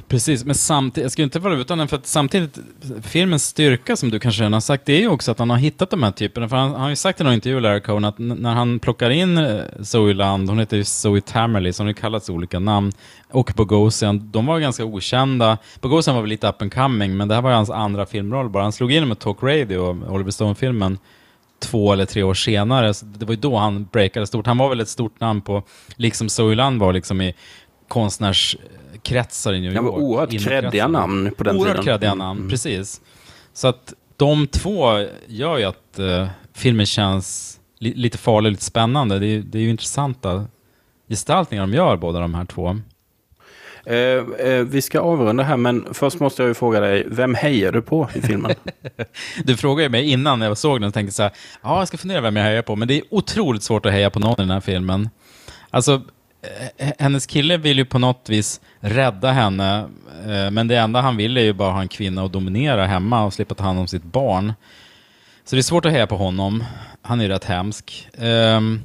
Precis, 0.10 0.46
men 0.46 0.56
samtidigt, 0.56 1.04
jag 1.06 1.12
skulle 1.12 1.24
inte 1.24 1.40
vara 1.40 1.54
utan 1.54 1.78
den, 1.78 1.88
för 1.88 1.98
att 1.98 2.08
samtidigt, 2.08 2.60
filmens 3.02 3.46
styrka 3.46 3.96
som 3.96 4.10
du 4.10 4.20
kanske 4.20 4.42
redan 4.42 4.54
har 4.54 4.60
sagt, 4.60 4.86
det 4.86 4.94
är 4.94 5.00
ju 5.00 5.08
också 5.08 5.32
att 5.32 5.40
han 5.40 5.50
har 5.50 5.58
hittat 5.58 5.90
de 5.90 6.04
här 6.04 6.12
typerna. 6.12 6.50
För 6.50 6.56
han, 6.56 6.72
han 6.72 6.82
har 6.82 6.90
ju 6.90 6.96
sagt 6.96 7.22
i 7.22 7.24
någon 7.24 7.34
intervju, 7.34 7.60
Larry 7.60 7.82
Cohen, 7.82 8.06
att 8.06 8.20
när 8.20 8.54
han 8.54 8.80
plockar 8.80 9.10
in 9.10 9.38
eh, 9.38 9.62
Zoe 9.82 10.14
Land, 10.14 10.50
hon 10.50 10.60
heter 10.60 10.78
ju 10.78 10.84
Zoe 10.84 11.22
Tamerley, 11.22 11.74
så 11.74 11.84
hon 11.84 11.88
har 11.88 11.90
ju 11.90 12.02
kallats 12.02 12.30
olika 12.30 12.60
namn, 12.60 12.92
och 13.32 13.54
Bogosian, 13.56 14.32
de 14.32 14.46
var 14.46 14.60
ganska 14.60 14.86
okända. 14.86 15.58
Bogosian 15.82 16.16
var 16.16 16.22
väl 16.22 16.30
lite 16.30 16.48
up 16.48 16.62
and 16.62 16.74
coming, 16.74 17.18
men 17.18 17.28
det 17.28 17.36
här 17.36 17.42
var 17.42 17.50
ju 17.50 17.56
hans 17.56 17.70
andra 17.70 18.06
filmroll 18.06 18.50
bara. 18.50 18.64
Han 18.64 18.72
slog 18.72 18.92
in 18.92 19.08
med 19.08 19.20
Talk 19.20 19.44
Radio, 19.44 20.06
Oliver 20.10 20.32
Stone-filmen, 20.32 20.98
två 21.60 21.94
eller 21.94 22.06
tre 22.06 22.24
år 22.24 22.34
senare. 22.34 22.94
Så 22.94 23.06
det 23.06 23.26
var 23.26 23.34
ju 23.34 23.40
då 23.40 23.58
han 23.58 23.88
breakade 23.92 24.28
stort. 24.28 24.48
Han 24.48 24.58
var 24.58 24.70
väl 24.70 24.80
ett 24.80 24.90
stort 24.90 25.20
namn 25.20 25.42
på, 25.42 25.64
liksom 25.96 26.30
Zoe 26.30 26.56
Land 26.56 26.80
var 26.80 26.94
liksom 26.94 27.22
i 27.22 27.34
konstnärs 27.88 28.58
konstnärskretsar 29.10 29.54
i 29.54 29.62
New 29.62 29.74
Ja, 29.74 29.82
York. 29.82 29.94
men 29.96 30.04
oerhört 30.04 30.30
kreddiga 30.44 30.88
namn 30.88 31.32
på 31.38 31.44
den 31.44 31.56
Oerhört 31.56 31.76
tiden. 31.76 31.86
kreddiga 31.86 32.12
Mm, 32.12 32.18
namn, 32.20 32.40
mm. 32.40 32.50
precis. 32.50 33.02
Så 33.54 33.68
att 33.68 33.94
de 34.18 34.48
två 34.48 35.06
gör 35.28 35.58
ju 35.58 35.64
att 35.64 36.00
eh, 36.00 36.28
filmen 36.54 36.86
känns 36.86 37.60
li 37.80 37.94
lite 37.94 38.18
farlig, 38.18 38.52
lite 38.52 38.64
spännande. 38.64 39.20
Det 39.20 39.28
är, 39.28 39.40
det 39.40 39.58
är 39.58 39.62
ju 39.62 39.70
intressanta 39.70 40.46
gestaltningar 41.10 41.64
de 41.68 41.74
gör, 41.74 41.98
båda 41.98 42.20
de 42.20 42.34
här 42.34 42.46
två. 42.46 42.80
Eh, 43.86 43.96
eh, 44.48 44.64
vi 44.64 44.82
ska 44.82 45.00
avrunda 45.00 45.44
här, 45.44 45.58
men 45.58 45.86
först 45.94 46.20
måste 46.20 46.42
jag 46.42 46.48
ju 46.48 46.54
fråga 46.54 46.80
dig, 46.80 47.04
vem 47.08 47.36
hejar 47.36 47.72
du 47.72 47.82
på 47.82 48.10
i 48.14 48.22
filmen? 48.22 48.52
Du 49.44 49.58
frågade 49.58 49.84
ju 49.84 49.90
mig 49.90 50.12
innan 50.12 50.42
jag 50.42 50.58
såg 50.58 50.80
den 50.82 50.88
och 50.88 50.94
tänkte 50.94 51.16
så 51.16 51.24
här, 51.24 51.32
ja, 51.64 51.80
jag 51.80 51.88
ska 51.88 51.98
fundera 51.98 52.22
vem 52.22 52.36
jag 52.36 52.44
hejar 52.44 52.62
på, 52.62 52.76
men 52.76 52.88
det 52.88 52.94
är 52.98 53.04
otroligt 53.10 53.64
svårt 53.64 53.86
att 53.86 53.92
heja 53.92 54.10
på 54.10 54.20
någon 54.20 54.32
i 54.34 54.36
den 54.38 54.52
här 54.52 54.60
filmen. 54.60 55.10
Alltså, 55.70 56.02
Eh, 56.42 56.88
eh, 56.88 56.94
hennes 57.00 57.26
kille 57.26 57.58
vill 57.58 57.78
ju 57.78 57.86
på 57.86 58.00
något 58.00 58.30
vis 58.30 58.62
rädda 58.80 59.32
henne, 59.32 59.90
eh, 60.28 60.52
men 60.52 60.68
det 60.68 60.76
enda 60.76 61.02
han 61.02 61.18
vill 61.18 61.38
är 61.38 61.42
ju 61.42 61.54
bara 61.54 61.72
ha 61.72 61.82
en 61.82 61.88
kvinna 61.88 62.24
att 62.24 62.34
dominera 62.34 62.86
hemma 62.86 63.24
och 63.24 63.34
slippa 63.34 63.56
ta 63.56 63.64
hand 63.64 63.80
om 63.80 63.88
sitt 63.88 64.04
barn. 64.04 64.54
Så 65.44 65.56
det 65.56 65.60
är 65.60 65.64
svårt 65.64 65.86
att 65.86 65.92
heja 65.92 66.08
på 66.08 66.18
honom. 66.18 66.64
Han 67.02 67.20
är 67.20 67.24
ju 67.24 67.30
rätt 67.30 67.44
hemsk. 67.44 68.08
Ehm, 68.18 68.82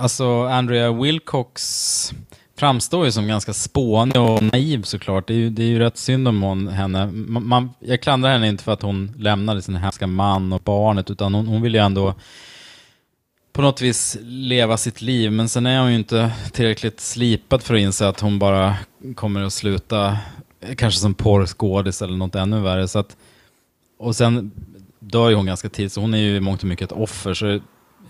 alltså, 0.00 0.42
Andrea 0.46 0.92
Wilcox 0.92 2.12
framstår 2.56 3.04
ju 3.04 3.12
som 3.12 3.28
ganska 3.28 3.52
spånig 3.52 4.16
och 4.16 4.42
naiv 4.42 4.82
såklart. 4.82 5.26
Det 5.26 5.34
är 5.34 5.38
ju, 5.38 5.50
det 5.50 5.62
är 5.62 5.66
ju 5.66 5.78
rätt 5.78 5.96
synd 5.96 6.28
om 6.28 6.42
hon, 6.42 6.68
henne. 6.68 7.06
Man, 7.06 7.46
man, 7.46 7.70
jag 7.80 8.02
klandrar 8.02 8.30
henne 8.30 8.48
inte 8.48 8.64
för 8.64 8.72
att 8.72 8.82
hon 8.82 9.14
lämnade 9.18 9.62
sin 9.62 9.76
hemska 9.76 10.06
man 10.06 10.52
och 10.52 10.60
barnet, 10.60 11.10
utan 11.10 11.34
hon, 11.34 11.46
hon 11.46 11.62
vill 11.62 11.74
ju 11.74 11.80
ändå 11.80 12.14
på 13.58 13.62
något 13.62 13.80
vis 13.80 14.16
leva 14.22 14.76
sitt 14.76 15.02
liv, 15.02 15.32
men 15.32 15.48
sen 15.48 15.66
är 15.66 15.80
hon 15.80 15.90
ju 15.90 15.98
inte 15.98 16.30
tillräckligt 16.52 17.00
slipad 17.00 17.62
för 17.62 17.74
att 17.74 17.80
inse 17.80 18.08
att 18.08 18.20
hon 18.20 18.38
bara 18.38 18.76
kommer 19.14 19.42
att 19.42 19.52
sluta, 19.52 20.18
eh, 20.60 20.74
kanske 20.74 21.00
som 21.00 21.14
porrskådis 21.14 22.02
eller 22.02 22.16
något 22.16 22.34
ännu 22.34 22.60
värre. 22.60 22.88
Så 22.88 22.98
att, 22.98 23.16
och 23.98 24.16
sen 24.16 24.50
dör 24.98 25.28
ju 25.28 25.34
hon 25.34 25.46
ganska 25.46 25.68
tidigt, 25.68 25.92
så 25.92 26.00
hon 26.00 26.14
är 26.14 26.18
ju 26.18 26.36
i 26.36 26.40
mångt 26.40 26.62
och 26.62 26.68
mycket 26.68 26.92
ett 26.92 26.98
offer. 26.98 27.34
Så 27.34 27.60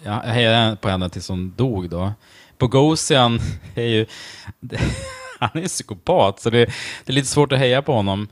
jag 0.02 0.20
hejade 0.20 0.76
på 0.76 0.88
henne 0.88 1.08
tills 1.08 1.28
hon 1.28 1.54
dog 1.56 1.90
då. 1.90 2.12
Bogosian 2.58 3.40
är 3.74 3.86
ju, 3.86 4.06
han 5.38 5.50
är 5.62 5.68
psykopat, 5.68 6.40
så 6.40 6.50
det, 6.50 6.64
det 7.04 7.12
är 7.12 7.14
lite 7.14 7.28
svårt 7.28 7.52
att 7.52 7.58
heja 7.58 7.82
på 7.82 7.92
honom. 7.92 8.28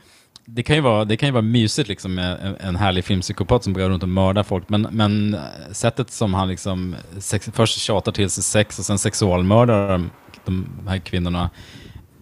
Det 0.48 0.62
kan 0.62 0.76
ju 0.76 0.82
vara, 0.82 1.04
det 1.04 1.16
kan 1.16 1.28
ju 1.28 1.32
vara 1.32 1.42
mysigt 1.42 1.88
liksom 1.88 2.14
med 2.14 2.56
en, 2.60 2.76
härlig 2.76 3.04
filmpsykopat 3.04 3.64
som 3.64 3.72
går 3.72 3.88
runt 3.88 4.02
och 4.02 4.08
mördar 4.08 4.42
folk, 4.42 4.68
men, 4.68 4.88
men 4.90 5.34
eh, 5.34 5.40
sättet 5.72 6.10
som 6.10 6.34
han 6.34 6.48
liksom 6.48 6.96
sex, 7.18 7.50
först 7.52 7.78
tjatar 7.78 8.12
till 8.12 8.30
sig 8.30 8.44
sex 8.44 8.78
och 8.78 8.84
sen 8.84 8.98
sexualmördar 8.98 9.88
de, 9.88 10.10
de 10.44 10.68
här 10.88 10.98
kvinnorna, 10.98 11.50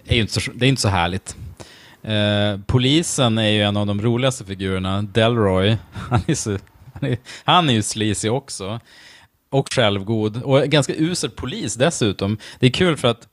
är 0.07 0.15
ju 0.15 0.21
inte 0.21 0.33
så, 0.33 0.51
det 0.55 0.67
är 0.67 0.69
inte 0.69 0.83
så 0.83 0.89
härligt. 0.89 1.37
Eh, 2.03 2.61
polisen 2.67 3.39
är 3.39 3.49
ju 3.49 3.63
en 3.63 3.77
av 3.77 3.87
de 3.87 4.03
roligaste 4.03 4.45
figurerna, 4.45 5.03
Delroy. 5.03 5.77
Han 5.93 6.21
är, 6.27 6.35
så, 6.35 6.59
han 6.93 7.11
är, 7.11 7.19
han 7.45 7.69
är 7.69 7.73
ju 7.73 7.83
sleazy 7.83 8.29
också. 8.29 8.81
Och 9.51 9.73
självgod. 9.73 10.43
Och 10.43 10.63
ganska 10.63 10.95
usel 10.95 11.31
polis 11.31 11.75
dessutom. 11.75 12.39
Det 12.59 12.67
är 12.67 12.71
kul 12.71 12.97
för 12.97 13.09
att 13.09 13.29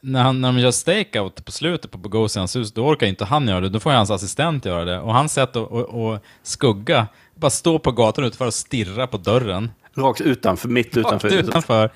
när, 0.00 0.22
han, 0.22 0.40
när 0.40 0.48
de 0.52 0.58
gör 0.58 0.70
stakeout 0.70 1.44
på 1.44 1.52
slutet 1.52 1.90
på 1.90 1.98
Bogosians 1.98 2.56
hus, 2.56 2.72
då 2.72 2.86
orkar 2.86 3.06
inte 3.06 3.24
han 3.24 3.48
göra 3.48 3.60
det. 3.60 3.68
Då 3.68 3.80
får 3.80 3.90
hans 3.90 4.10
assistent 4.10 4.64
göra 4.64 4.84
det. 4.84 5.00
Och 5.00 5.14
hans 5.14 5.32
sätt 5.32 5.56
att 5.56 5.72
att- 5.72 5.94
att 5.94 6.22
skugga, 6.42 7.06
bara 7.34 7.50
stå 7.50 7.78
på 7.78 7.92
gatan 7.92 8.24
utanför 8.24 8.46
och 8.46 8.54
stirra 8.54 9.06
på 9.06 9.16
dörren. 9.16 9.70
Rakt 9.96 10.20
utanför, 10.20 10.68
mitt 10.68 10.96
utanför. 10.96 11.28
Rakt 11.30 11.48
utanför. 11.48 11.90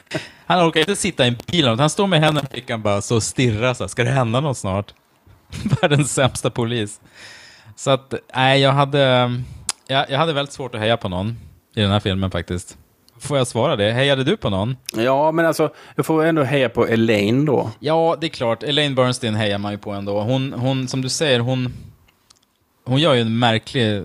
Han 0.47 0.69
orkar 0.69 0.81
inte 0.81 0.97
sitta 0.97 1.25
i 1.25 1.29
en 1.29 1.37
bil, 1.47 1.67
han 1.69 1.91
står 1.91 2.07
med 2.07 2.21
händerna 2.21 2.49
i 2.53 2.55
fickan 2.55 2.83
bara 2.83 3.03
så 3.03 3.17
och 3.17 3.23
stirrar 3.23 3.75
så 3.75 3.85
här, 3.85 3.89
ska 3.89 4.05
det 4.05 4.11
hända 4.11 4.41
något 4.41 4.59
snart? 4.59 4.95
Världens 5.81 6.15
sämsta 6.15 6.51
polis. 6.51 7.01
Så 7.77 7.91
att, 7.91 8.15
nej, 8.35 8.61
jag 8.61 8.73
hade, 8.73 9.33
jag, 9.87 10.11
jag 10.11 10.19
hade 10.19 10.33
väldigt 10.33 10.53
svårt 10.53 10.75
att 10.75 10.81
heja 10.81 10.97
på 10.97 11.09
någon 11.09 11.37
i 11.77 11.81
den 11.81 11.91
här 11.91 12.01
filmen 12.01 12.31
faktiskt. 12.31 12.79
Får 13.21 13.39
jag 13.39 13.47
svara 13.47 13.77
det? 13.77 13.93
Hejade 13.93 14.25
du 14.25 14.37
på 14.37 14.51
någon? 14.51 14.77
Ja, 14.93 15.33
men 15.33 15.47
alltså, 15.47 15.71
jag 15.97 16.07
får 16.07 16.25
ändå 16.25 16.43
heja 16.43 16.69
på 16.69 16.87
Elaine 16.87 17.45
då. 17.45 17.71
Ja, 17.81 18.17
det 18.21 18.27
är 18.27 18.29
klart. 18.29 18.63
Elaine 18.63 18.95
Bernstein 18.95 19.35
hejar 19.35 19.59
man 19.59 19.73
ju 19.73 19.79
på 19.79 19.91
ändå. 19.91 20.21
Hon, 20.21 20.53
hon 20.53 20.89
som 20.89 21.03
du 21.03 21.09
säger, 21.09 21.41
hon, 21.41 21.73
hon 22.85 23.01
gör 23.01 23.15
ju 23.15 23.21
en 23.21 23.39
märklig 23.39 24.03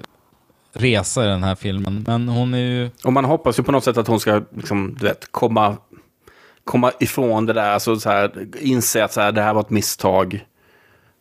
resa 0.73 1.25
i 1.25 1.27
den 1.27 1.43
här 1.43 1.55
filmen. 1.55 2.03
Men 2.07 2.29
hon 2.29 2.53
är 2.53 2.57
ju... 2.57 2.89
Och 3.03 3.13
man 3.13 3.25
hoppas 3.25 3.59
ju 3.59 3.63
på 3.63 3.71
något 3.71 3.83
sätt 3.83 3.97
att 3.97 4.07
hon 4.07 4.19
ska 4.19 4.41
liksom, 4.55 4.95
du 4.99 5.05
vet, 5.05 5.31
komma, 5.31 5.77
komma 6.63 6.91
ifrån 6.99 7.45
det 7.45 7.53
där. 7.53 7.69
Alltså 7.71 7.99
så 7.99 8.09
här, 8.09 8.31
inse 8.59 9.03
att 9.03 9.13
så 9.13 9.21
här, 9.21 9.31
det 9.31 9.41
här 9.41 9.53
var 9.53 9.61
ett 9.61 9.69
misstag. 9.69 10.45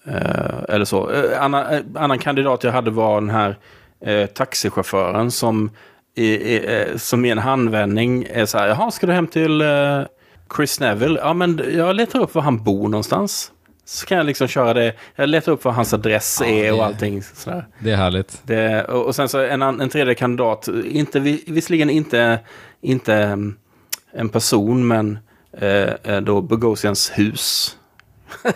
Eh, 0.07 0.63
eller 0.69 0.85
så. 0.85 1.11
Eh, 1.11 1.43
annan, 1.43 1.75
eh, 1.75 1.81
annan 1.95 2.19
kandidat 2.19 2.65
jag 2.65 2.73
hade 2.73 2.91
var 2.91 3.21
den 3.21 3.31
här 3.31 3.59
eh, 4.01 4.27
taxichauffören 4.27 5.31
som 5.31 5.71
i, 6.15 6.25
i, 6.27 6.77
eh, 6.81 6.97
som 6.97 7.25
i 7.25 7.31
en 7.31 7.39
handvändning 7.39 8.27
är 8.31 8.47
så 8.47 8.59
här, 8.59 8.69
jaha, 8.69 8.91
ska 8.91 9.07
du 9.07 9.13
hem 9.13 9.27
till 9.27 9.61
eh, 9.61 10.03
Chris 10.57 10.81
Neville? 10.81 11.19
Ja, 11.21 11.35
men 11.35 11.61
jag 11.75 11.97
letar 11.97 12.21
upp 12.21 12.35
var 12.35 12.43
han 12.43 12.65
bor 12.65 12.89
någonstans. 12.89 13.51
Så 13.87 14.07
kan 14.07 14.17
jag 14.17 14.27
liksom 14.27 14.49
köra 14.49 14.75
det. 14.75 14.93
Jag 15.17 15.29
letar 15.29 15.53
upp 15.53 15.65
vad 15.65 15.75
hans 15.75 15.95
adress 15.95 16.39
Ja, 16.41 16.47
är 16.49 16.73
och 16.73 16.79
det- 16.79 16.85
allting 16.85 17.23
sådär. 17.23 17.67
Det 17.79 17.91
är 17.93 17.97
härligt. 17.97 18.41
Det, 18.43 18.85
och, 18.85 19.07
och 19.07 19.15
sen 19.17 19.29
så 19.29 19.39
en, 19.41 19.63
en 19.63 19.89
tredje 19.89 20.15
kandidat, 20.15 20.69
inte, 20.85 21.21
vi- 21.21 21.45
visserligen 21.47 21.91
inte, 21.91 22.39
inte 22.81 23.15
mm, 23.15 23.57
en 24.13 24.29
person, 24.29 24.87
men 24.89 25.19
eh, 25.59 26.21
då 26.23 26.41
Bogosians 26.43 27.11
hus. 27.15 27.77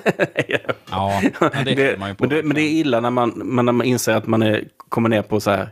Ja, 0.91 1.21
det 1.65 1.75
hejar 1.75 1.97
man 1.97 2.09
ju 2.09 2.15
på. 2.15 2.25
men, 2.25 2.29
det, 2.37 2.43
men 2.43 2.55
det 2.55 2.61
är 2.63 2.71
illa 2.71 3.01
när 3.01 3.11
man, 3.11 3.33
man, 3.45 3.65
när 3.65 3.73
man 3.73 3.87
inser 3.87 4.15
att 4.15 4.27
man 4.27 4.43
är, 4.43 4.65
kommer 4.89 5.09
ner 5.09 5.23
på 5.23 5.41
så 5.41 5.51
här 5.51 5.69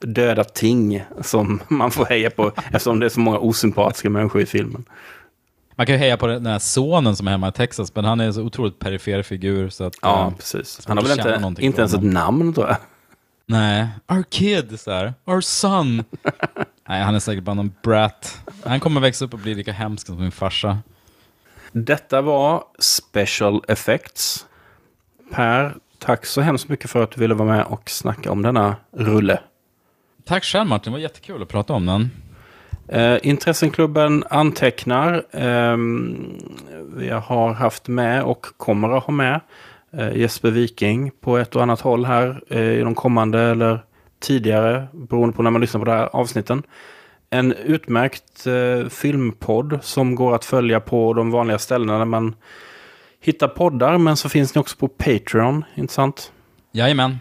döda 0.00 0.44
ting 0.44 1.04
som 1.20 1.60
man 1.68 1.90
får 1.90 2.04
heja 2.04 2.30
på 2.30 2.52
eftersom 2.56 3.00
det 3.00 3.06
är 3.06 3.10
så 3.10 3.20
många 3.20 3.38
osympatiska 3.38 4.10
människor 4.10 4.40
i 4.40 4.46
filmen. 4.46 4.84
Man 5.76 5.86
kan 5.86 5.94
ju 5.94 5.98
heja 5.98 6.16
på 6.16 6.26
den 6.26 6.46
här 6.46 6.58
sonen 6.58 7.16
som 7.16 7.26
är 7.26 7.30
hemma 7.30 7.48
i 7.48 7.52
Texas, 7.52 7.94
men 7.94 8.04
han 8.04 8.20
är 8.20 8.24
en 8.24 8.34
så 8.34 8.42
otroligt 8.42 8.78
perifer 8.78 9.22
figur. 9.22 9.68
Så 9.68 9.84
att, 9.84 9.96
Ja, 10.02 10.26
eh, 10.26 10.34
precis. 10.36 10.80
Han 10.86 10.96
har 10.96 11.04
väl 11.04 11.42
inte, 11.46 11.64
inte 11.64 11.80
ens 11.80 11.94
ett 11.94 12.02
namn 12.02 12.52
tror 12.54 12.66
jag. 12.66 12.76
Nej, 13.46 13.88
our 14.08 14.22
kid, 14.22 14.80
så 14.80 14.90
här. 14.90 15.14
our 15.24 15.40
son. 15.40 16.04
Nej, 16.88 17.02
han 17.02 17.14
är 17.14 17.18
säkert 17.18 17.44
bara 17.44 17.54
någon 17.54 17.72
brat. 17.82 18.40
Han 18.64 18.80
kommer 18.80 19.00
växa 19.00 19.24
upp 19.24 19.32
och 19.32 19.38
bli 19.38 19.54
lika 19.54 19.72
hemsk 19.72 20.06
som 20.06 20.20
min 20.20 20.32
farsa. 20.32 20.78
Detta 21.72 22.22
var 22.22 22.64
Special 22.78 23.64
Effects. 23.68 24.46
Per, 25.32 25.76
tack 25.98 26.26
så 26.26 26.40
hemskt 26.40 26.68
mycket 26.68 26.90
för 26.90 27.02
att 27.02 27.10
du 27.10 27.20
ville 27.20 27.34
vara 27.34 27.48
med 27.48 27.64
och 27.64 27.90
snacka 27.90 28.32
om 28.32 28.42
denna 28.42 28.76
rulle. 28.92 29.40
Tack 30.24 30.44
själv 30.44 30.66
Martin, 30.68 30.92
det 30.92 30.96
var 30.96 31.02
jättekul 31.02 31.42
att 31.42 31.48
prata 31.48 31.72
om 31.72 31.86
den. 31.86 32.10
Eh, 32.88 33.18
Intressenklubben 33.22 34.24
antecknar. 34.30 35.24
ehm, 35.32 36.38
vi 36.96 37.08
har 37.08 37.52
haft 37.52 37.88
med 37.88 38.22
och 38.22 38.46
kommer 38.56 38.96
att 38.96 39.04
ha 39.04 39.12
med 39.12 39.40
eh, 39.92 40.16
Jesper 40.16 40.50
Viking 40.50 41.10
på 41.20 41.38
ett 41.38 41.56
och 41.56 41.62
annat 41.62 41.80
håll 41.80 42.04
här 42.04 42.42
eh, 42.50 42.60
i 42.60 42.80
de 42.80 42.94
kommande 42.94 43.40
eller 43.40 43.84
tidigare, 44.20 44.86
beroende 44.92 45.36
på 45.36 45.42
när 45.42 45.50
man 45.50 45.60
lyssnar 45.60 45.78
på 45.78 45.84
det 45.84 45.92
här 45.92 46.08
avsnitten. 46.16 46.62
En 47.30 47.52
utmärkt 47.52 48.46
eh, 48.46 48.88
filmpodd 48.88 49.78
som 49.82 50.14
går 50.14 50.34
att 50.34 50.44
följa 50.44 50.80
på 50.80 51.14
de 51.14 51.30
vanliga 51.30 51.58
ställena 51.58 51.98
där 51.98 52.04
man 52.04 52.34
hittar 53.20 53.48
poddar, 53.48 53.98
men 53.98 54.16
så 54.16 54.28
finns 54.28 54.54
ni 54.54 54.60
också 54.60 54.76
på 54.76 54.88
Patreon, 54.88 55.64
inte 55.74 55.92
sant? 55.92 56.32
Jajamän. 56.72 57.18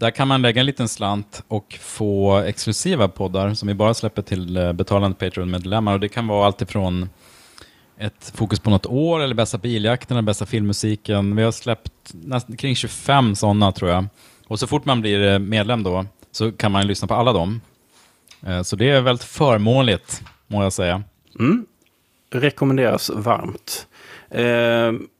Där 0.00 0.10
kan 0.10 0.28
man 0.28 0.42
lägga 0.42 0.60
en 0.60 0.66
liten 0.66 0.88
slant 0.88 1.44
och 1.48 1.78
få 1.80 2.36
exklusiva 2.36 3.08
poddar 3.08 3.54
som 3.54 3.68
vi 3.68 3.74
bara 3.74 3.94
släpper 3.94 4.22
till 4.22 4.56
eh, 4.56 4.72
betalande 4.72 5.16
Patreon-medlemmar. 5.16 5.92
Och 5.92 6.00
det 6.00 6.08
kan 6.08 6.26
vara 6.26 6.46
allt 6.46 6.62
ifrån 6.62 7.08
ett 7.98 8.32
fokus 8.34 8.60
på 8.60 8.70
något 8.70 8.86
år, 8.86 9.20
eller 9.20 9.34
bästa 9.34 9.58
biljakten, 9.58 10.16
eller 10.16 10.26
bästa 10.26 10.46
filmmusiken. 10.46 11.36
Vi 11.36 11.42
har 11.42 11.52
släppt 11.52 11.92
nästan 12.12 12.56
kring 12.56 12.76
25 12.76 13.34
sådana 13.34 13.72
tror 13.72 13.90
jag. 13.90 14.06
Och 14.46 14.58
så 14.58 14.66
fort 14.66 14.84
man 14.84 15.00
blir 15.00 15.32
eh, 15.32 15.38
medlem 15.38 15.82
då, 15.82 16.06
så 16.32 16.52
kan 16.52 16.72
man 16.72 16.86
lyssna 16.86 17.08
på 17.08 17.14
alla 17.14 17.32
dem. 17.32 17.60
Eh, 18.46 18.62
så 18.62 18.76
det 18.76 18.90
är 18.90 19.00
väldigt 19.00 19.24
förmånligt, 19.24 20.22
må 20.46 20.62
jag 20.62 20.72
säga. 20.72 21.02
Mm. 21.38 21.66
Rekommenderas 22.30 23.10
varmt. 23.14 23.86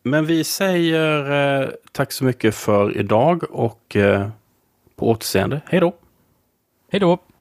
Men 0.03 0.26
vi 0.26 0.45
säger 0.45 1.76
tack 1.93 2.12
så 2.12 2.24
mycket 2.24 2.55
för 2.55 2.97
idag 2.97 3.43
och 3.51 3.97
på 5.01 5.11
återseende. 5.11 5.61
Hej 5.66 5.80
då! 5.80 5.92
Hej 6.92 7.01
då! 7.01 7.18